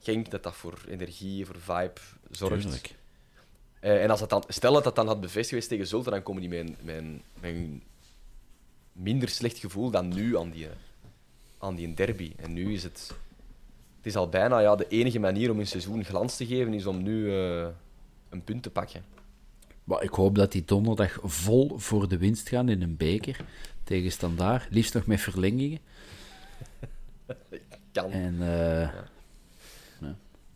Genk, 0.00 0.30
dat 0.30 0.42
dat 0.42 0.54
voor 0.54 0.78
energie, 0.88 1.46
voor 1.46 1.58
vibe 1.58 2.00
zorgt. 2.30 2.94
Uh, 3.80 4.02
en 4.02 4.10
als 4.10 4.20
het 4.20 4.30
dan, 4.30 4.44
stel 4.48 4.72
dat 4.72 4.84
dat 4.84 4.96
dan 4.96 5.06
had 5.06 5.20
bevestigd 5.20 5.48
geweest 5.48 5.68
tegen 5.68 5.86
Zulte, 5.86 6.10
dan 6.10 6.22
komen 6.22 6.40
die 6.48 6.64
met 6.82 7.22
een 7.40 7.82
minder 8.92 9.28
slecht 9.28 9.58
gevoel 9.58 9.90
dan 9.90 10.08
nu 10.08 10.38
aan 10.38 10.50
die, 10.50 10.68
aan 11.58 11.74
die 11.74 11.94
derby. 11.94 12.32
En 12.36 12.52
nu 12.52 12.72
is 12.72 12.82
het... 12.82 13.14
Het 13.96 14.06
is 14.06 14.16
al 14.16 14.28
bijna 14.28 14.58
ja, 14.58 14.76
de 14.76 14.88
enige 14.88 15.18
manier 15.18 15.50
om 15.50 15.58
een 15.58 15.66
seizoen 15.66 16.04
glans 16.04 16.36
te 16.36 16.46
geven, 16.46 16.74
is 16.74 16.86
om 16.86 17.02
nu 17.02 17.24
uh, 17.24 17.66
een 18.28 18.44
punt 18.44 18.62
te 18.62 18.70
pakken. 18.70 19.04
Maar 19.84 20.02
ik 20.02 20.10
hoop 20.10 20.34
dat 20.34 20.52
die 20.52 20.64
donderdag 20.64 21.18
vol 21.22 21.72
voor 21.76 22.08
de 22.08 22.18
winst 22.18 22.48
gaan 22.48 22.68
in 22.68 22.82
een 22.82 22.96
beker 22.96 23.44
tegen 23.88 24.12
Standaard. 24.12 24.66
Liefst 24.70 24.94
nog 24.94 25.06
met 25.06 25.20
verlengingen. 25.20 25.78
kan. 27.92 28.10
En, 28.10 28.34
uh, 28.40 28.80
ja. 28.80 29.04
Ja. 30.00 30.14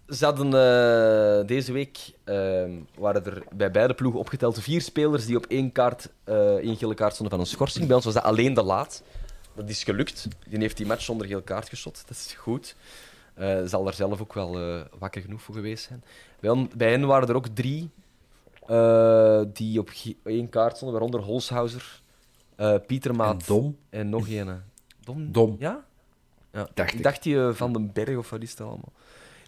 Ze 0.09 0.25
hadden 0.25 0.47
uh, 0.47 1.47
deze 1.47 1.73
week 1.73 1.99
uh, 2.25 2.65
waren 2.99 3.25
er 3.25 3.43
bij 3.55 3.71
beide 3.71 3.95
ploegen 3.95 4.21
opgeteld 4.21 4.63
vier 4.63 4.81
spelers 4.81 5.27
die 5.27 5.37
op 5.37 5.47
één 5.47 5.73
kaart, 5.73 6.09
één 6.61 6.77
gele 6.77 6.95
kaart 6.95 7.13
stonden 7.13 7.35
van 7.37 7.45
een 7.45 7.51
schorsing. 7.51 7.87
Bij 7.87 7.97
ons 7.97 8.05
was 8.05 8.15
dat 8.15 8.23
alleen 8.23 8.55
de 8.55 8.63
laat. 8.63 9.03
Dat 9.55 9.69
is 9.69 9.85
gelukt. 9.85 10.29
Die 10.49 10.59
heeft 10.59 10.77
die 10.77 10.87
match 10.87 11.03
zonder 11.03 11.27
geel 11.27 11.43
kaart 11.43 11.69
geschot. 11.69 12.03
Dat 12.07 12.17
is 12.17 12.35
goed. 12.39 12.77
zal 13.65 13.85
daar 13.85 13.95
zelf 13.95 14.21
ook 14.21 14.35
wel 14.35 14.85
wakker 14.99 15.23
genoeg 15.23 15.43
voor 15.43 15.55
geweest 15.55 15.85
zijn. 15.85 16.05
Bij, 16.41 16.69
bij 16.77 16.91
hen 16.91 17.07
waren 17.07 17.29
er 17.29 17.35
ook 17.35 17.47
drie 17.47 17.91
die 19.53 19.79
op 19.79 19.91
één 20.25 20.49
kaart 20.49 20.77
stonden, 20.77 20.99
waaronder 20.99 21.31
Holshouser, 21.31 22.02
uh, 22.63 22.75
Pietermaat. 22.87 23.41
En 23.41 23.47
Dom. 23.47 23.77
En 23.91 24.09
nog 24.09 24.29
een. 24.29 24.61
Dom? 25.05 25.33
Dom. 25.33 25.57
Ja? 25.59 25.85
ja. 26.53 26.69
Dacht 26.75 26.95
ik. 26.95 27.03
dacht 27.03 27.23
die 27.23 27.35
uh, 27.35 27.55
Van 27.55 27.73
den 27.73 27.93
Berg 27.93 28.17
of 28.17 28.31
wat 28.31 28.43
is 28.43 28.57
dat 28.57 28.67
allemaal? 28.67 28.93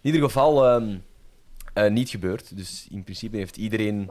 ieder 0.01 0.21
geval 0.21 0.75
um, 0.75 1.03
uh, 1.77 1.89
niet 1.89 2.09
gebeurd. 2.09 2.57
Dus 2.57 2.87
in 2.89 3.03
principe 3.03 3.37
heeft 3.37 3.57
iedereen, 3.57 4.09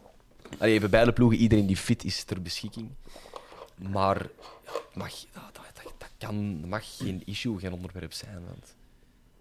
allee, 0.58 0.72
hebben 0.72 0.90
beide 0.90 1.12
ploegen 1.12 1.38
iedereen 1.38 1.66
die 1.66 1.76
fit 1.76 2.04
is 2.04 2.24
ter 2.24 2.42
beschikking. 2.42 2.88
Maar 3.90 4.26
mag, 4.94 5.10
dat, 5.32 5.54
dat, 5.54 5.92
dat, 5.98 6.10
kan, 6.18 6.68
mag 6.68 6.96
geen 6.96 7.22
issue, 7.24 7.58
geen 7.58 7.72
onderwerp 7.72 8.12
zijn. 8.12 8.42
Want, 8.46 8.74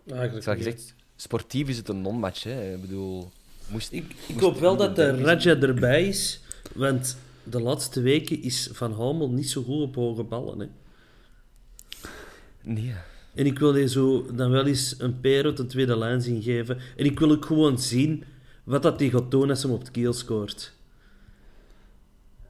Eigenlijk 0.07 0.43
zoals 0.43 0.57
gezegd, 0.57 0.95
sportief 1.15 1.67
is 1.67 1.77
het 1.77 1.89
een 1.89 2.01
non-match. 2.01 2.43
Hè. 2.43 2.73
Ik 2.73 2.81
bedoel, 2.81 3.31
moest, 3.67 3.91
ik, 3.91 4.15
ik 4.27 4.39
hoop 4.39 4.59
wel 4.59 4.75
dat 4.75 4.95
de 4.95 5.23
Raja 5.23 5.55
erbij 5.55 6.07
is, 6.07 6.41
want 6.73 7.17
de 7.43 7.61
laatste 7.61 8.01
weken 8.01 8.41
is 8.41 8.69
Van 8.71 8.91
Hamel 8.91 9.29
niet 9.29 9.49
zo 9.49 9.63
goed 9.63 9.81
op 9.81 9.95
hoge 9.95 10.23
ballen. 10.23 10.59
Hè. 10.59 10.67
Nee. 12.61 12.93
En 13.33 13.45
ik 13.45 13.59
wil 13.59 13.75
je 13.75 13.89
zo 13.89 14.25
dan 14.33 14.51
wel 14.51 14.65
eens 14.65 14.95
een 14.97 15.19
Pero 15.19 15.53
de 15.53 15.65
tweede 15.65 15.97
lijn 15.97 16.21
zien 16.21 16.41
geven. 16.41 16.79
En 16.97 17.05
ik 17.05 17.19
wil 17.19 17.31
ook 17.31 17.45
gewoon 17.45 17.79
zien 17.79 18.23
wat 18.63 18.83
dat 18.83 18.99
hij 18.99 19.09
gaat 19.09 19.31
doen 19.31 19.49
als 19.49 19.63
hij 19.63 19.71
op 19.71 19.79
het 19.79 19.91
keel 19.91 20.13
scoort. 20.13 20.73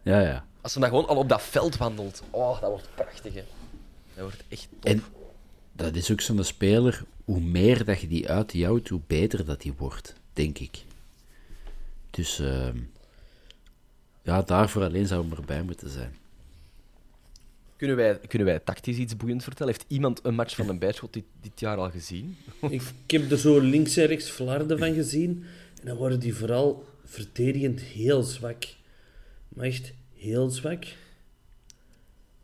Ja, 0.02 0.20
ja. 0.20 0.46
Als 0.62 0.74
hij 0.74 0.82
dan 0.82 0.92
gewoon 0.92 1.08
al 1.08 1.18
op 1.18 1.30
dat 1.30 1.42
veld 1.42 1.78
wandelt. 1.78 2.24
Oh, 2.30 2.62
dat 2.62 2.70
wordt 2.70 2.90
prachtig, 2.96 3.34
hè. 3.34 3.44
Dat 4.16 4.24
wordt 4.24 4.44
echt 4.48 4.68
top. 4.70 4.92
En 4.92 5.04
dat 5.72 5.96
is 5.96 6.12
ook 6.12 6.22
zo'n 6.22 6.44
speler, 6.44 7.04
hoe 7.26 7.40
meer 7.40 7.86
dat 7.86 8.02
je 8.02 8.08
die 8.08 8.30
uitjouwt, 8.30 8.88
hoe 8.88 9.02
beter 9.08 9.46
dat 9.46 9.62
die 9.62 9.74
wordt, 9.78 10.14
denk 10.34 10.58
ik. 10.60 10.84
Dus 12.10 12.40
uh, 12.40 12.68
ja, 14.24 14.42
daarvoor 14.42 14.84
alleen 14.84 15.08
zou 15.08 15.22
hem 15.22 15.38
erbij 15.38 15.64
moeten 15.64 15.90
zijn. 15.90 16.16
Kunnen 17.76 17.96
wij, 17.96 18.20
kunnen 18.28 18.48
wij 18.48 18.60
tactisch 18.60 18.98
iets 18.98 19.18
boeiend 19.18 19.44
vertellen? 19.44 19.74
Heeft 19.74 19.86
iemand 19.88 20.20
een 20.24 20.36
match 20.36 20.56
van 20.56 20.70
een 20.70 20.80
bijschot 20.80 21.14
dit, 21.14 21.24
dit 21.42 21.60
jaar 21.60 21.78
al 21.78 21.90
gezien? 21.90 22.38
ik, 22.62 22.82
ik, 23.06 23.12
heb 23.12 23.32
er 23.32 23.38
zo 23.38 23.60
links 23.60 23.98
en 23.98 24.06
rechts 24.06 24.30
flarden 24.30 24.80
van 24.80 24.94
gezien. 24.94 25.44
En 25.80 25.88
dan 25.88 25.98
worden 25.98 26.20
die 26.20 26.36
vooral 26.36 26.86
verdedigend 27.06 27.82
heel 27.82 28.24
zwak. 28.24 28.64
Maar 29.50 29.66
echt 29.66 29.94
heel 30.16 30.50
zwak. 30.50 30.86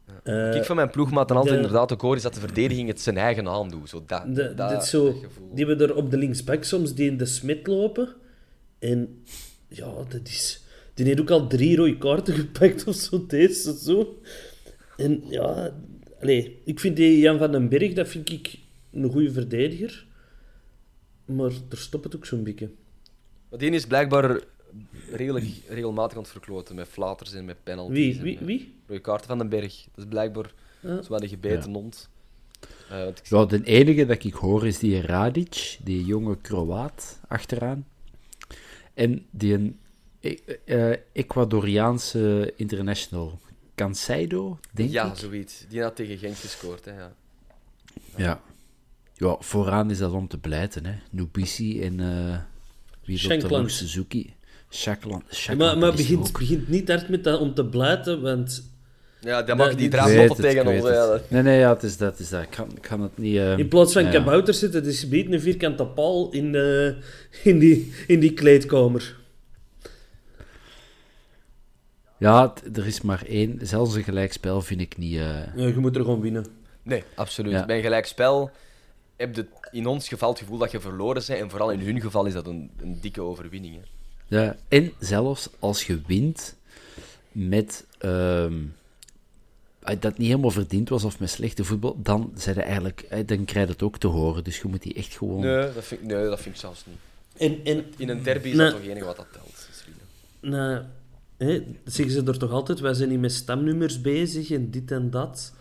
Ja. 0.05 0.49
Uh, 0.51 0.55
ik 0.55 0.63
van 0.63 0.75
mijn 0.75 0.89
ploegmaat 0.89 1.31
altijd 1.31 1.49
de, 1.49 1.61
inderdaad 1.61 1.93
ook 1.93 2.01
hoor, 2.01 2.15
is 2.15 2.21
dat 2.21 2.33
de 2.33 2.39
verdediging 2.39 2.87
het 2.87 3.01
zijn 3.01 3.17
eigen 3.17 3.47
aandoet. 3.47 3.89
Zo 3.89 4.03
dat, 4.07 4.35
de, 4.35 4.53
dat, 4.53 4.69
dit 4.69 4.83
zo, 4.83 5.11
die 5.53 5.65
hebben 5.65 5.87
er 5.87 5.95
op 5.95 6.11
de 6.11 6.17
linksback 6.17 6.63
soms 6.63 6.93
die 6.93 7.09
in 7.09 7.17
de 7.17 7.25
smit 7.25 7.67
lopen. 7.67 8.15
En 8.79 9.23
ja, 9.67 9.93
dat 10.07 10.27
is... 10.27 10.63
Die 10.99 11.07
heeft 11.07 11.19
ook 11.19 11.29
al 11.29 11.47
drie 11.47 11.75
rode 11.75 11.97
kaarten 11.97 12.33
gepakt 12.43 12.87
of 12.87 12.95
zo 12.95 13.25
deze 13.25 13.53
seizoen. 13.53 14.07
En 14.97 15.23
ja, 15.29 15.73
allez, 16.21 16.47
ik 16.63 16.79
vind 16.79 16.95
die 16.95 17.19
Jan 17.19 17.37
van 17.37 17.51
den 17.51 17.69
Berg, 17.69 17.93
dat 17.93 18.07
vind 18.07 18.31
ik 18.31 18.59
een 18.91 19.11
goede 19.11 19.31
verdediger. 19.31 20.05
Maar 21.25 21.51
er 21.69 21.77
stopt 21.77 22.03
het 22.03 22.15
ook 22.15 22.25
zo'n 22.25 22.43
beetje. 22.43 22.69
Maar 23.49 23.59
die 23.59 23.71
is 23.71 23.85
blijkbaar 23.85 24.41
redelijk, 25.11 25.45
regelmatig 25.67 26.17
aan 26.17 26.23
het 26.23 26.31
verkloten 26.31 26.75
met 26.75 26.87
flaters 26.87 27.33
en 27.33 27.45
met 27.45 27.63
penalties. 27.63 28.19
Wie? 28.19 28.37
Wie? 28.37 28.45
Wie? 28.45 28.73
Rode 28.87 29.01
kaarten 29.01 29.27
van 29.27 29.37
den 29.37 29.49
Berg. 29.49 29.83
Dat 29.83 30.03
is 30.03 30.09
blijkbaar 30.09 30.53
zo 30.81 31.17
de 31.17 31.27
gebeten 31.27 31.71
ja. 31.71 31.79
hond. 31.79 32.09
Uh, 32.91 33.07
ja, 33.23 33.45
de 33.45 33.63
enige 33.63 34.05
dat 34.05 34.23
ik 34.23 34.33
hoor 34.33 34.67
is 34.67 34.79
die 34.79 35.01
Radic, 35.01 35.77
die 35.83 36.05
jonge 36.05 36.37
Kroaat 36.37 37.19
achteraan. 37.27 37.87
En 38.93 39.25
die 39.31 39.53
een 39.53 39.77
uh, 40.21 40.93
Ecuadoriaanse 41.13 42.53
international, 42.55 43.39
Canseido, 43.75 44.59
denk 44.71 44.89
ja, 44.89 45.11
ik. 45.11 45.17
zoiets. 45.17 45.65
Die 45.69 45.81
had 45.81 45.95
tegen 45.95 46.17
Genk 46.17 46.35
gescoord, 46.35 46.85
hè, 46.85 46.91
ja. 46.91 47.13
Ja. 48.15 48.41
ja. 49.13 49.35
vooraan 49.39 49.91
is 49.91 49.97
dat 49.97 50.11
om 50.11 50.27
te 50.27 50.37
blijten, 50.37 50.85
hè. 50.85 50.93
Nubisi 51.11 51.81
en... 51.81 51.99
Uh, 51.99 52.37
wie 53.05 53.37
nog? 53.47 53.69
Suzuki. 53.69 54.33
Shackland. 54.71 55.37
Ja, 55.37 55.55
maar 55.55 55.77
maar 55.77 55.91
begint, 55.91 56.67
niet 56.67 56.87
hard 56.87 57.09
met 57.09 57.23
dat 57.23 57.39
om 57.39 57.53
te 57.53 57.65
blijten, 57.65 58.21
want... 58.21 58.67
Ja, 59.21 59.43
dan 59.43 59.57
mag 59.57 59.75
die 59.75 59.89
draad 59.89 60.35
tegen 60.35 60.67
ons. 60.67 60.83
Ja. 60.83 61.19
Nee, 61.27 61.41
nee, 61.41 61.59
ja, 61.59 61.73
het 61.73 61.83
is 61.83 61.97
dat. 61.97 62.11
Het 62.11 62.19
is 62.19 62.29
dat. 62.29 62.41
Ik, 62.41 62.49
kan, 62.49 62.71
ik 62.75 62.81
kan 62.81 63.01
het 63.01 63.17
niet... 63.17 63.35
Uh... 63.35 63.57
In 63.57 63.67
plaats 63.67 63.93
van 63.93 64.03
ja. 64.03 64.11
kabouter 64.11 64.53
zitten, 64.53 64.79
het 64.79 64.89
is 64.89 65.07
beter 65.07 65.33
een 65.33 65.41
vierkante 65.41 65.85
paal 65.85 66.31
in, 66.31 66.53
uh, 66.53 66.85
in, 67.43 67.59
die, 67.59 67.93
in 68.07 68.19
die 68.19 68.33
kleedkamer. 68.33 69.18
Ja, 72.19 72.53
er 72.73 72.87
is 72.87 73.01
maar 73.01 73.23
één. 73.25 73.59
Zelfs 73.61 73.95
een 73.95 74.03
gelijkspel 74.03 74.61
vind 74.61 74.81
ik 74.81 74.97
niet... 74.97 75.13
Uh... 75.13 75.55
Ja, 75.55 75.67
je 75.67 75.77
moet 75.77 75.95
er 75.95 76.01
gewoon 76.01 76.21
winnen. 76.21 76.45
Nee, 76.83 77.03
absoluut. 77.15 77.51
Ja. 77.51 77.65
Bij 77.65 77.75
een 77.75 77.83
gelijkspel 77.83 78.51
heb 79.15 79.35
je 79.35 79.45
in 79.71 79.87
ons 79.87 80.07
geval 80.07 80.29
het 80.29 80.39
gevoel 80.39 80.57
dat 80.57 80.71
je 80.71 80.79
verloren 80.79 81.23
bent. 81.27 81.39
En 81.39 81.49
vooral 81.49 81.71
in 81.71 81.79
hun 81.79 82.01
geval 82.01 82.25
is 82.25 82.33
dat 82.33 82.47
een, 82.47 82.71
een 82.81 82.97
dikke 83.01 83.21
overwinning. 83.21 83.75
Hè. 83.75 83.81
Ja, 84.37 84.55
en 84.67 84.91
zelfs 84.99 85.49
als 85.59 85.87
je 85.87 86.01
wint 86.07 86.55
met... 87.31 87.85
Uh, 88.05 88.45
dat 89.99 90.17
niet 90.17 90.27
helemaal 90.27 90.51
verdiend 90.51 90.89
was 90.89 91.03
of 91.03 91.19
met 91.19 91.29
slechte 91.29 91.63
voetbal, 91.63 91.97
dan, 92.01 92.33
je 92.45 92.61
eigenlijk, 92.61 93.27
dan 93.27 93.45
krijg 93.45 93.65
je 93.65 93.71
het 93.71 93.83
ook 93.83 93.97
te 93.97 94.07
horen. 94.07 94.43
Dus 94.43 94.57
je 94.57 94.67
moet 94.67 94.81
die 94.81 94.93
echt 94.93 95.17
gewoon... 95.17 95.39
Nee, 95.39 95.73
dat 95.73 95.83
vind, 95.83 96.03
nee, 96.03 96.25
dat 96.25 96.41
vind 96.41 96.55
ik 96.55 96.61
zelfs 96.61 96.85
niet. 96.85 96.97
En, 97.37 97.59
en, 97.63 97.85
in 97.97 98.09
een 98.09 98.23
derby 98.23 98.49
is 98.49 98.57
dat 98.57 98.71
toch 98.71 98.81
enige 98.81 99.05
wat 99.05 99.15
dat 99.15 99.27
telt. 99.31 99.67
Nou, 100.39 100.83
Hè, 101.39 101.63
zeggen 101.85 102.13
ze 102.13 102.23
er 102.23 102.37
toch 102.37 102.51
altijd, 102.51 102.79
wij 102.79 102.93
zijn 102.93 103.09
niet 103.09 103.19
met 103.19 103.31
stamnummers 103.31 104.01
bezig 104.01 104.51
en 104.51 104.71
dit 104.71 104.91
en 104.91 105.09
dat. 105.09 105.53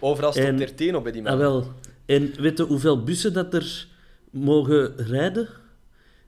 Overal 0.00 0.32
stond 0.32 0.58
13 0.58 0.96
op 0.96 1.02
bij 1.02 1.12
die 1.12 1.22
man. 1.22 1.32
Ah, 1.32 1.38
wel. 1.38 1.72
En 2.06 2.40
weet 2.40 2.58
je 2.58 2.64
hoeveel 2.64 3.02
bussen 3.02 3.32
dat 3.32 3.54
er 3.54 3.88
mogen 4.30 4.96
rijden? 4.96 5.48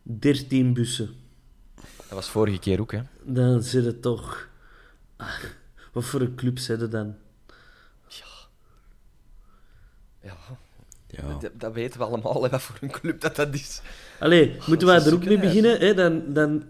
13 0.02 0.72
bussen. 0.72 1.10
Dat 1.74 2.08
was 2.08 2.28
vorige 2.28 2.58
keer 2.58 2.80
ook, 2.80 2.92
hè? 2.92 3.00
Dan 3.22 3.62
zit 3.62 3.84
het 3.84 4.02
toch... 4.02 4.48
Ah, 5.16 5.34
wat 5.92 6.04
voor 6.04 6.20
een 6.20 6.34
club 6.34 6.58
zitten 6.58 6.90
dan? 6.90 7.14
Ja. 8.08 8.24
Ja. 10.22 10.36
ja. 11.06 11.38
Dat, 11.40 11.50
dat, 11.58 11.72
weten 11.72 12.00
we 12.00 12.06
allemaal, 12.06 12.42
hè, 12.42 12.48
wat 12.48 12.62
voor 12.62 12.76
een 12.80 12.90
club 12.90 13.20
dat 13.20 13.36
dat 13.36 13.54
is. 13.54 13.80
Allee, 14.18 14.56
moeten 14.66 14.86
wij 14.86 15.04
er 15.04 15.14
ook 15.14 15.24
mee 15.24 15.38
beginnen? 15.38 15.78
Hè? 15.80 15.94
Dan, 15.94 16.32
dan... 16.32 16.64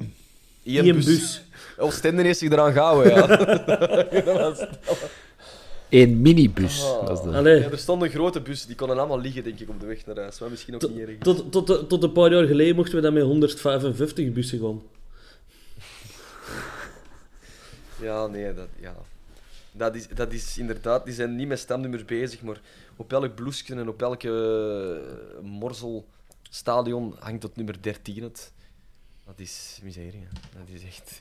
Eén 0.64 0.95
bus. 0.95 1.05
bus. 1.05 1.43
Oostende 1.78 2.22
heeft 2.22 2.38
zich 2.38 2.50
eraan 2.50 2.72
gehouden, 2.72 3.14
ja. 3.14 3.28
Een 5.88 6.22
minibus 6.22 6.82
oh. 6.82 7.06
was 7.06 7.24
dat. 7.24 7.32
Ja, 7.32 7.44
er 7.44 7.78
stond 7.78 8.02
een 8.02 8.10
grote 8.10 8.40
bus, 8.40 8.66
die 8.66 8.76
konden 8.76 8.98
allemaal 8.98 9.20
liggen, 9.20 9.44
denk 9.44 9.60
ik, 9.60 9.68
op 9.68 9.80
de 9.80 9.86
weg 9.86 10.06
naar 10.06 10.16
huis. 10.16 10.38
Maar 10.38 10.50
misschien 10.50 10.74
ook 10.74 10.80
tot, 10.80 10.94
niet. 10.94 11.20
Tot, 11.20 11.52
tot, 11.52 11.88
tot 11.88 12.02
een 12.02 12.12
paar 12.12 12.32
jaar 12.32 12.46
geleden 12.46 12.76
mochten 12.76 12.94
we 12.94 13.00
dan 13.00 13.12
met 13.12 13.22
155 13.22 14.32
bussen 14.32 14.60
gaan. 14.60 14.82
Ja, 18.00 18.26
nee, 18.26 18.54
dat, 18.54 18.68
ja. 18.80 18.94
Dat, 19.72 19.94
is, 19.94 20.08
dat 20.08 20.32
is 20.32 20.58
inderdaad... 20.58 21.04
Die 21.04 21.14
zijn 21.14 21.36
niet 21.36 21.48
met 21.48 21.58
stemnummers 21.58 22.04
bezig, 22.04 22.42
maar 22.42 22.60
op 22.96 23.12
elk 23.12 23.34
bloesje 23.34 23.74
en 23.74 23.88
op 23.88 24.02
elke 24.02 24.28
uh, 25.42 25.50
morzelstadion 25.50 27.14
hangt 27.18 27.40
tot 27.40 27.56
nummer 27.56 27.82
13 27.82 28.22
het. 28.22 28.52
Dat 29.26 29.38
is 29.38 29.80
miserie. 29.82 30.26
Dat 30.52 30.68
is 30.74 30.84
echt... 30.84 31.20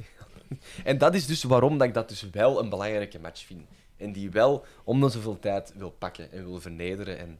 en 0.83 0.97
dat 0.97 1.13
is 1.13 1.25
dus 1.25 1.43
waarom 1.43 1.77
dat 1.77 1.87
ik 1.87 1.93
dat 1.93 2.09
dus 2.09 2.25
wel 2.31 2.59
een 2.59 2.69
belangrijke 2.69 3.19
match 3.19 3.45
vind. 3.45 3.61
En 3.97 4.11
die 4.11 4.31
wel 4.31 4.65
om 4.83 5.01
de 5.01 5.09
zoveel 5.09 5.39
tijd 5.39 5.73
wil 5.77 5.95
pakken 5.97 6.31
en 6.31 6.45
wil 6.45 6.61
vernederen 6.61 7.17
en 7.17 7.39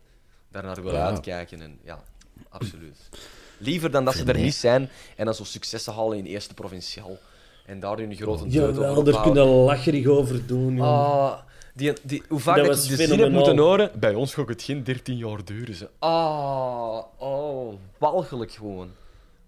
daarnaar 0.51 0.82
wil 0.82 0.93
ja. 0.93 1.05
uitkijken. 1.05 1.61
En, 1.61 1.80
ja, 1.84 2.03
absoluut. 2.49 3.09
Liever 3.57 3.91
dan 3.91 4.05
dat 4.05 4.16
ze 4.16 4.24
er 4.24 4.39
niet 4.39 4.55
zijn 4.55 4.89
en 5.16 5.26
dan 5.26 5.34
zo 5.34 5.43
successen 5.43 5.93
halen 5.93 6.18
in 6.18 6.26
eerste 6.26 6.53
provinciaal. 6.53 7.18
En 7.66 7.80
daar 7.80 7.97
hun 7.97 8.16
grote 8.16 8.45
Ja, 8.47 8.74
wel, 8.74 9.03
daar 9.03 9.22
kunnen 9.22 9.45
lacherig 9.45 10.07
over 10.07 10.47
doen. 10.47 10.82
Ah, 10.82 11.38
die, 11.76 11.93
die, 12.03 12.24
hoe 12.30 12.39
vaak 12.39 12.55
dat, 12.55 12.88
je 12.88 12.95
de 12.95 13.05
zin 13.05 13.20
hebt 13.20 13.32
moeten 13.32 13.57
horen, 13.57 13.91
bij 13.99 14.14
ons 14.14 14.34
gaat 14.34 14.47
het 14.47 14.61
geen 14.61 14.84
13 14.84 15.18
jaar 15.18 15.45
duren. 15.45 15.76
Ze. 15.76 15.89
Ah, 15.99 16.99
oh, 17.18 17.74
walgelijk 17.97 18.51
gewoon. 18.51 18.89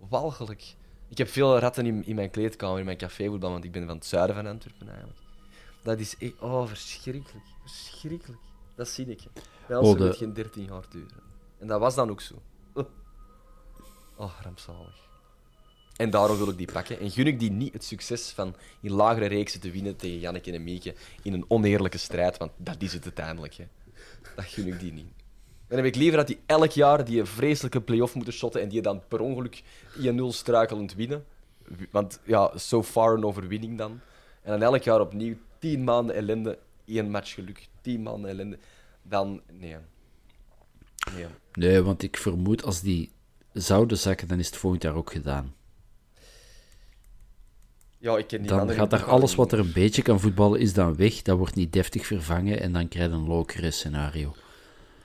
Walgelijk. 0.09 0.75
Ik 1.09 1.17
heb 1.17 1.27
veel 1.27 1.59
ratten 1.59 1.85
in, 1.85 2.05
in 2.05 2.15
mijn 2.15 2.29
kleedkamer, 2.29 2.79
in 2.79 2.85
mijn 2.85 2.97
cafévoetbal, 2.97 3.51
want 3.51 3.63
ik 3.63 3.71
ben 3.71 3.85
van 3.85 3.95
het 3.95 4.05
zuiden 4.05 4.35
van 4.35 4.47
Antwerpen 4.47 4.87
eigenlijk. 4.87 5.19
Dat 5.83 5.99
is 5.99 6.17
echt, 6.17 6.33
oh, 6.39 6.67
verschrikkelijk. 6.67 7.45
Verschrikkelijk. 7.65 8.41
Dat 8.75 8.87
zie 8.87 9.05
ik. 9.05 9.21
Bij 9.67 9.77
ons 9.77 9.89
oh, 9.89 9.97
de... 9.97 10.13
geen 10.13 10.33
13 10.33 10.65
jaar 10.65 10.85
duren. 10.89 11.23
En 11.57 11.67
dat 11.67 11.79
was 11.79 11.95
dan 11.95 12.09
ook 12.09 12.21
zo. 12.21 12.41
Oh, 14.17 14.31
rampzalig. 14.41 15.03
En 15.95 16.09
daarom 16.09 16.37
wil 16.37 16.49
ik 16.49 16.57
die 16.57 16.71
pakken. 16.71 16.99
En 16.99 17.11
gun 17.11 17.27
ik 17.27 17.39
die 17.39 17.51
niet 17.51 17.73
het 17.73 17.83
succes 17.83 18.29
van 18.29 18.55
in 18.81 18.91
lagere 18.91 19.25
reeksen 19.25 19.59
te 19.59 19.71
winnen 19.71 19.95
tegen 19.95 20.19
Janneke 20.19 20.51
en 20.51 20.63
Mieke 20.63 20.95
in 21.21 21.33
een 21.33 21.45
oneerlijke 21.47 21.97
strijd, 21.97 22.37
want 22.37 22.51
dat 22.57 22.81
is 22.81 22.93
het 22.93 23.03
uiteindelijk. 23.03 23.53
Hè. 23.53 23.67
Dat 24.35 24.45
gun 24.45 24.67
ik 24.67 24.79
die 24.79 24.93
niet. 24.93 25.13
Dan 25.67 25.77
heb 25.77 25.85
ik 25.85 25.95
liever 25.95 26.17
dat 26.17 26.27
die 26.27 26.39
elk 26.45 26.71
jaar 26.71 27.05
die 27.05 27.25
vreselijke 27.25 27.81
play-off 27.81 28.15
moeten 28.15 28.33
shotten 28.33 28.61
en 28.61 28.69
die 28.69 28.81
dan 28.81 29.01
per 29.07 29.19
ongeluk 29.19 29.63
1-0 29.97 30.03
struikelend 30.27 30.93
winnen. 30.93 31.25
Want 31.91 32.19
ja, 32.23 32.51
so 32.57 32.83
far 32.83 33.13
een 33.13 33.25
overwinning 33.25 33.77
dan. 33.77 33.99
En 34.41 34.51
dan 34.51 34.61
elk 34.61 34.83
jaar 34.83 35.01
opnieuw 35.01 35.35
10 35.59 35.83
maanden 35.83 36.15
ellende, 36.15 36.59
één 36.85 37.09
match 37.09 37.33
geluk. 37.33 37.67
10 37.81 38.03
maanden 38.03 38.29
ellende. 38.29 38.57
Dan, 39.03 39.41
nee. 39.51 39.75
Nee, 41.15 41.25
nee 41.53 41.81
want 41.81 42.03
ik 42.03 42.17
vermoed 42.17 42.63
als 42.63 42.81
die 42.81 43.11
zouden 43.53 43.97
zakken, 43.97 44.27
dan 44.27 44.39
is 44.39 44.45
het 44.45 44.57
volgend 44.57 44.83
jaar 44.83 44.95
ook 44.95 45.11
gedaan. 45.11 45.53
Ja, 47.97 48.17
ik 48.17 48.27
ken 48.27 48.41
die 48.41 48.49
Dan 48.49 48.69
gaat 48.69 48.89
daar 48.89 49.05
alles 49.05 49.35
wat 49.35 49.51
er 49.51 49.59
een 49.59 49.71
beetje 49.73 50.01
kan 50.01 50.19
voetballen, 50.19 50.59
is 50.59 50.73
dan 50.73 50.95
weg. 50.95 51.21
Dat 51.21 51.37
wordt 51.37 51.55
niet 51.55 51.73
deftig 51.73 52.05
vervangen 52.05 52.61
en 52.61 52.73
dan 52.73 52.87
krijg 52.87 53.09
je 53.09 53.15
een 53.15 53.27
lokere 53.27 53.71
scenario. 53.71 54.35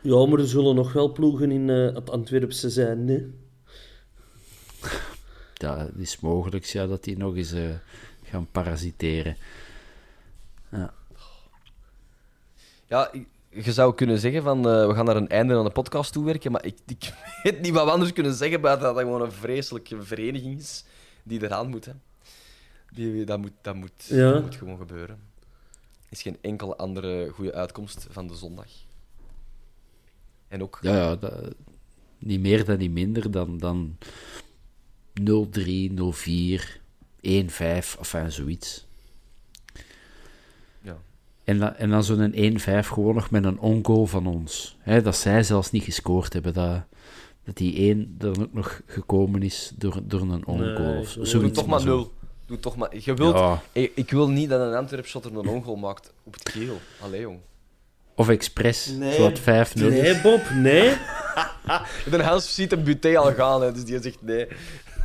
Ja, 0.02 0.26
maar 0.26 0.38
er 0.38 0.48
zullen 0.48 0.74
nog 0.74 0.92
wel 0.92 1.12
ploegen 1.12 1.50
in 1.50 1.68
uh, 1.68 1.94
het 1.94 2.10
Antwerpse 2.10 2.70
zijn, 2.70 3.04
nee? 3.04 3.34
Ja, 5.54 5.78
het 5.78 5.98
is 5.98 6.20
mogelijk 6.20 6.64
ja, 6.64 6.86
dat 6.86 7.04
die 7.04 7.16
nog 7.16 7.36
eens 7.36 7.52
uh, 7.52 7.70
gaan 8.22 8.46
parasiteren. 8.50 9.36
Ja. 10.70 10.94
Ja, 12.86 13.10
je 13.48 13.72
zou 13.72 13.94
kunnen 13.94 14.18
zeggen 14.18 14.42
van 14.42 14.58
uh, 14.58 14.86
we 14.86 14.94
gaan 14.94 15.04
naar 15.04 15.16
een 15.16 15.28
einde 15.28 15.56
aan 15.56 15.64
de 15.64 15.70
podcast 15.70 16.12
toewerken, 16.12 16.52
maar 16.52 16.64
ik, 16.64 16.78
ik 16.86 17.12
weet 17.42 17.60
niet 17.60 17.72
wat 17.72 17.84
we 17.84 17.90
anders 17.90 18.12
kunnen 18.12 18.34
zeggen 18.34 18.60
buiten 18.60 18.86
dat 18.86 18.96
het 18.96 19.04
gewoon 19.04 19.22
een 19.22 19.32
vreselijke 19.32 20.02
vereniging 20.02 20.58
is 20.58 20.84
die 21.22 21.42
eraan 21.42 21.68
moet. 21.68 21.84
Hè. 21.84 21.92
Die, 22.90 23.24
dat 23.24 23.38
moet, 23.38 23.52
dat 23.60 23.74
moet, 23.74 24.04
ja. 24.06 24.32
dat 24.32 24.42
moet 24.42 24.56
gewoon 24.56 24.78
gebeuren. 24.78 25.18
Er 26.04 26.16
is 26.16 26.22
geen 26.22 26.38
enkele 26.40 26.76
andere 26.76 27.28
goede 27.28 27.54
uitkomst 27.54 28.06
van 28.10 28.26
de 28.26 28.34
zondag. 28.34 28.68
En 30.50 30.62
ook... 30.62 30.78
Ja, 30.82 30.94
ja 30.94 31.16
dat, 31.16 31.54
niet 32.18 32.40
meer 32.40 32.64
dan 32.64 32.78
niet 32.78 32.90
minder 32.90 33.30
dan, 33.30 33.58
dan 33.58 33.96
0-3, 35.20 35.22
0-4, 35.22 35.24
1-5, 37.20 37.98
enfin 37.98 38.32
zoiets. 38.32 38.86
Ja. 40.82 40.96
En, 41.44 41.58
dan, 41.58 41.74
en 41.74 41.90
dan 41.90 42.04
zo'n 42.04 42.58
1-5 42.60 42.62
gewoon 42.64 43.14
nog 43.14 43.30
met 43.30 43.44
een 43.44 43.58
ongoal 43.58 44.06
van 44.06 44.26
ons. 44.26 44.76
He, 44.78 45.02
dat 45.02 45.16
zij 45.16 45.42
zelfs 45.42 45.70
niet 45.70 45.82
gescoord 45.82 46.32
hebben. 46.32 46.54
Dat, 46.54 46.82
dat 47.44 47.56
die 47.56 47.76
1 47.76 48.16
er 48.18 48.40
ook 48.40 48.52
nog 48.52 48.80
gekomen 48.86 49.42
is 49.42 49.72
door, 49.76 50.00
door 50.02 50.20
een 50.20 50.46
ongoal. 50.46 50.92
Nee, 50.92 50.98
of 50.98 51.16
zoiets. 51.20 51.58
Toch 51.58 51.66
maar 51.66 51.84
0. 51.84 52.12
Doe 52.46 52.60
toch 52.60 52.76
maar. 52.76 52.96
Je 52.98 53.14
wilt, 53.14 53.38
ja. 53.38 53.62
ik, 53.72 53.92
ik, 53.94 54.10
wil 54.10 54.28
niet 54.28 54.48
dat 54.48 54.60
een 54.60 54.74
Antwerp 54.74 55.06
shotter 55.06 55.36
een 55.36 55.48
ongoal 55.48 55.76
maakt 55.76 56.12
op 56.24 56.32
het 56.32 56.42
keel. 56.42 56.80
Allee, 57.00 57.20
jong. 57.20 57.38
Of 58.20 58.28
expres, 58.28 58.86
nee. 58.86 59.12
zodat 59.12 59.40
5-0 59.40 59.44
Nee, 59.74 60.20
Bob, 60.20 60.40
nee. 60.54 60.92
de 62.10 62.22
Hans 62.22 62.54
ziet 62.54 62.72
een 62.72 62.82
buté 62.82 63.18
al 63.18 63.32
gaan, 63.32 63.62
hè, 63.62 63.72
dus 63.72 63.84
die 63.84 64.02
zegt 64.02 64.18
nee. 64.20 64.46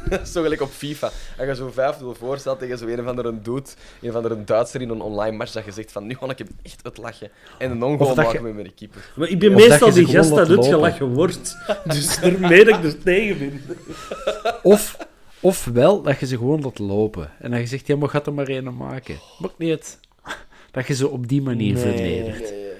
zo 0.33 0.41
gelijk 0.41 0.61
op 0.61 0.71
FIFA. 0.71 1.11
En 1.37 1.47
je 1.47 1.55
zo 1.55 1.71
5-0 1.71 1.73
voor 2.19 2.37
staat 2.37 2.59
tegen 2.59 2.77
zo 2.77 2.87
een 2.87 2.99
of 2.99 3.05
andere 3.05 3.41
doet, 3.41 3.75
een 4.01 4.09
of 4.09 4.15
andere 4.15 4.43
Duitser 4.43 4.81
in 4.81 4.89
een 4.89 5.01
online 5.01 5.37
match, 5.37 5.51
dat 5.51 5.65
je 5.65 5.71
zegt 5.71 5.91
van 5.91 6.07
nu 6.07 6.15
ga 6.15 6.29
ik 6.29 6.37
hem 6.37 6.47
echt 6.63 6.79
het 6.83 6.97
lachen. 6.97 7.29
En 7.57 7.71
een 7.71 7.83
ongoal 7.83 8.15
maken 8.15 8.43
met 8.43 8.53
mijn 8.53 8.73
keeper. 8.73 9.11
Maar 9.15 9.29
ik 9.29 9.39
ben 9.39 9.53
meestal 9.53 9.91
die 9.91 10.07
gast 10.07 10.35
dat 10.35 10.47
het 10.47 10.65
gelachen 10.65 11.07
wordt. 11.07 11.57
Dus 11.83 12.19
daarmee 12.19 12.65
dat 12.65 12.77
ik 12.77 12.83
er 12.83 13.03
tegen 13.03 13.37
ben. 13.39 13.77
Of, 14.73 14.97
of 15.39 15.65
wel 15.73 16.01
dat 16.01 16.19
je 16.19 16.25
ze 16.25 16.37
gewoon 16.37 16.61
laat 16.61 16.79
lopen. 16.79 17.31
En 17.39 17.51
dat 17.51 17.59
je 17.59 17.67
zegt, 17.67 17.87
ja, 17.87 17.95
maar 17.95 18.09
gaat 18.09 18.27
er 18.27 18.33
maar 18.33 18.47
een 18.47 18.77
maken. 18.77 19.19
Maakt 19.39 19.57
niet. 19.57 19.99
Dat 20.71 20.87
je 20.87 20.93
ze 20.93 21.09
op 21.09 21.27
die 21.27 21.41
manier 21.41 21.73
nee, 21.73 21.81
vernedert. 21.81 22.39
Nee, 22.39 22.51
nee. 22.51 22.74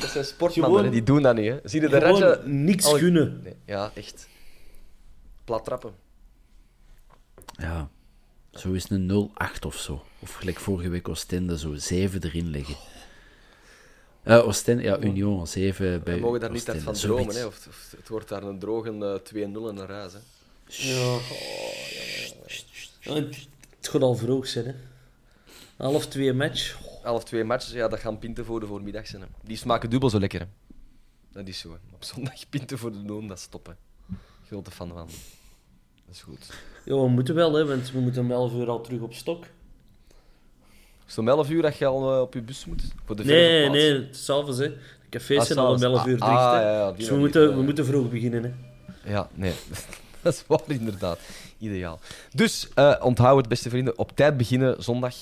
Dat 0.00 0.10
zijn 0.10 0.24
sportmannen, 0.24 0.90
die 0.90 1.02
doen 1.02 1.22
dat 1.22 1.34
niet. 1.34 1.48
Hè. 1.48 1.58
Zie 1.64 1.80
je 1.80 1.88
de 1.88 1.98
Raja... 1.98 2.40
niks 2.44 2.84
Al... 2.84 2.98
gunnen. 2.98 3.40
Nee, 3.42 3.56
ja, 3.64 3.90
echt. 3.94 4.28
Plat 5.44 5.64
trappen. 5.64 5.92
Ja, 7.56 7.88
zo 8.50 8.72
is 8.72 8.90
een 8.90 9.30
0-8 9.56 9.58
of 9.66 9.76
zo. 9.76 10.04
Of 10.18 10.34
gelijk 10.34 10.58
vorige 10.58 10.88
week 10.88 11.08
Oostende, 11.08 11.58
zo 11.58 11.74
7 11.74 12.22
erin 12.24 12.50
leggen. 12.50 12.76
Uh, 14.24 14.46
Oostende, 14.46 14.82
ja, 14.82 14.98
Union, 15.00 15.46
7 15.46 16.02
bij 16.02 16.14
We 16.14 16.20
mogen 16.20 16.40
daar 16.40 16.50
niet 16.50 16.68
uit 16.68 16.82
van 16.82 16.94
dromen, 16.94 17.34
hè. 17.34 17.46
Of, 17.46 17.66
of, 17.68 17.94
het 17.96 18.08
wordt 18.08 18.28
daar 18.28 18.42
een 18.42 18.58
droge 18.58 18.90
uh, 18.90 19.14
2-0 19.32 19.34
en 19.34 19.54
een 19.54 19.76
Hè. 19.76 20.18
Ja. 20.66 21.14
Oh, 21.14 21.20
ja, 23.00 23.14
Het 23.76 23.88
gaat 23.88 24.02
al 24.02 24.14
vroeg 24.14 24.46
zijn, 24.46 24.66
hè. 24.66 24.74
Half 25.78 26.06
twee 26.06 26.32
match. 26.32 26.76
Half 27.02 27.24
twee 27.24 27.44
matches, 27.44 27.72
ja, 27.72 27.88
dat 27.88 27.98
gaan 27.98 28.18
pinten 28.18 28.44
voor 28.44 28.60
de 28.60 28.66
voormiddag 28.66 29.06
zijn. 29.06 29.22
Hè. 29.22 29.28
Die 29.42 29.56
smaken 29.56 29.90
dubbel 29.90 30.10
zo 30.10 30.18
lekker, 30.18 30.40
hè. 30.40 30.46
Dat 31.32 31.46
is 31.46 31.58
zo. 31.58 31.68
Hè. 31.68 31.94
Op 31.94 32.04
zondag 32.04 32.48
pinten 32.50 32.78
voor 32.78 32.92
de 32.92 32.98
noon, 32.98 33.28
dat 33.28 33.38
stoppen. 33.38 33.76
Grote 34.46 34.70
fan 34.70 34.88
van. 34.88 35.08
Dat 36.06 36.14
is 36.14 36.20
goed. 36.20 36.46
Ja, 36.84 36.94
we 36.94 37.08
moeten 37.08 37.34
wel, 37.34 37.52
hè, 37.52 37.66
want 37.66 37.90
we 37.92 38.00
moeten 38.00 38.22
om 38.22 38.30
11 38.30 38.52
uur 38.52 38.68
al 38.68 38.80
terug 38.80 39.00
op 39.00 39.14
stok. 39.14 39.44
Is 39.44 41.14
het 41.14 41.18
om 41.18 41.28
11 41.28 41.50
uur 41.50 41.62
dat 41.62 41.76
je 41.76 41.86
al 41.86 42.14
uh, 42.14 42.20
op 42.20 42.34
je 42.34 42.42
bus 42.42 42.64
moet? 42.64 42.82
Voor 43.04 43.16
de 43.16 43.24
nee, 43.24 43.68
nee, 43.68 43.92
het 43.92 44.16
is 44.16 44.24
s'avonds. 44.24 44.58
De 44.58 44.76
cafés 45.10 45.38
ah, 45.38 45.44
zijn 45.44 45.58
al 45.58 45.74
om 45.74 45.82
11 45.82 46.06
uur 46.06 46.16
dicht. 46.16 46.22
Ah, 46.22 46.30
ja, 46.30 46.60
ja, 46.60 46.92
dus 46.92 47.08
we, 47.08 47.16
moeten, 47.16 47.56
we 47.56 47.62
moeten 47.62 47.86
vroeg 47.86 48.10
beginnen. 48.10 48.42
Hè. 48.42 49.10
Ja, 49.10 49.28
nee. 49.34 49.54
dat 50.22 50.32
is 50.34 50.44
waar, 50.46 50.60
inderdaad. 50.66 51.18
Ideaal. 51.58 52.00
Dus 52.34 52.68
uh, 52.74 52.94
onthoud 53.00 53.36
het, 53.38 53.48
beste 53.48 53.70
vrienden. 53.70 53.98
Op 53.98 54.16
tijd 54.16 54.36
beginnen 54.36 54.82
zondag 54.82 55.14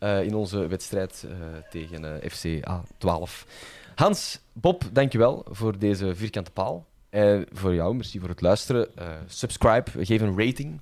uh, 0.00 0.22
in 0.22 0.34
onze 0.34 0.66
wedstrijd 0.66 1.26
tegen 1.70 2.20
FC 2.30 2.46
A12. 2.70 3.48
Hans, 3.94 4.40
Bob, 4.52 4.82
dankjewel 4.92 5.44
voor 5.48 5.78
deze 5.78 6.14
vierkante 6.14 6.50
paal. 6.50 6.86
En 7.10 7.46
voor 7.52 7.74
jou, 7.74 7.94
merci 7.94 8.18
voor 8.18 8.28
het 8.28 8.40
luisteren. 8.40 8.88
Uh, 8.98 9.12
subscribe, 9.26 9.90
geef 10.04 10.20
een 10.20 10.38
rating. 10.38 10.80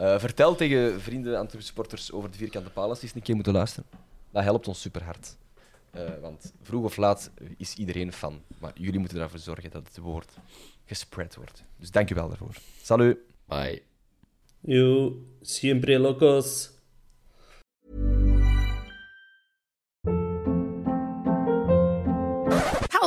Uh, 0.00 0.18
vertel 0.18 0.54
tegen 0.54 1.00
vrienden, 1.00 1.38
en 1.38 1.62
supporters 1.62 2.12
over 2.12 2.30
de 2.30 2.36
vierkante 2.36 2.70
paal 2.70 2.88
als 2.88 2.98
die 2.98 3.08
eens 3.08 3.16
een 3.16 3.22
keer 3.22 3.34
moeten 3.34 3.52
luisteren. 3.52 3.88
Dat 4.30 4.42
helpt 4.42 4.68
ons 4.68 4.80
super 4.80 5.04
hard. 5.04 5.36
Uh, 5.94 6.02
want 6.20 6.52
vroeg 6.62 6.84
of 6.84 6.96
laat 6.96 7.30
is 7.56 7.74
iedereen 7.74 8.12
fan. 8.12 8.42
Maar 8.58 8.72
jullie 8.74 8.98
moeten 8.98 9.20
ervoor 9.20 9.38
zorgen 9.38 9.70
dat 9.70 9.86
het 9.86 9.98
woord 9.98 10.32
gespread 10.84 11.34
wordt. 11.34 11.64
Dus 11.76 11.90
dank 11.90 12.08
je 12.08 12.14
wel 12.14 12.28
daarvoor. 12.28 12.54
Salut. 12.82 13.18
Bye. 13.44 13.82
Yo, 14.60 15.16
siempre 15.40 15.98
locos. 15.98 16.77